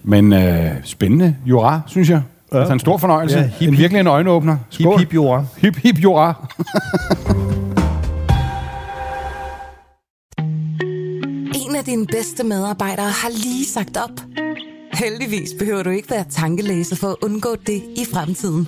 Men 0.04 0.34
øh, 0.34 0.72
spændende. 0.84 1.36
Jura, 1.46 1.82
synes 1.88 2.10
jeg. 2.10 2.22
Ja. 2.54 2.60
Altså 2.60 2.74
en 2.74 2.80
stor 2.80 2.98
fornøjelse. 2.98 3.38
Ja, 3.38 3.44
Ja, 3.44 3.50
hip, 3.60 3.70
en 3.70 3.78
virkelig 3.78 4.00
en 4.00 4.08
øjenåbner. 4.08 4.58
Hip, 4.78 4.88
hip, 5.00 5.14
jord. 5.14 5.46
Hip, 5.58 5.78
hip, 5.78 6.04
jura. 6.04 6.34
En 11.70 11.76
af 11.76 11.84
dine 11.86 12.06
bedste 12.06 12.44
medarbejdere 12.44 13.06
har 13.10 13.30
lige 13.30 13.66
sagt 13.66 13.98
op. 13.98 14.22
Heldigvis 14.94 15.50
behøver 15.60 15.84
du 15.84 15.90
ikke 15.90 16.10
være 16.12 16.26
tankelæser 16.30 16.96
for 16.96 17.08
at 17.08 17.16
undgå 17.22 17.56
det 17.68 17.84
i 17.96 18.06
fremtiden. 18.14 18.68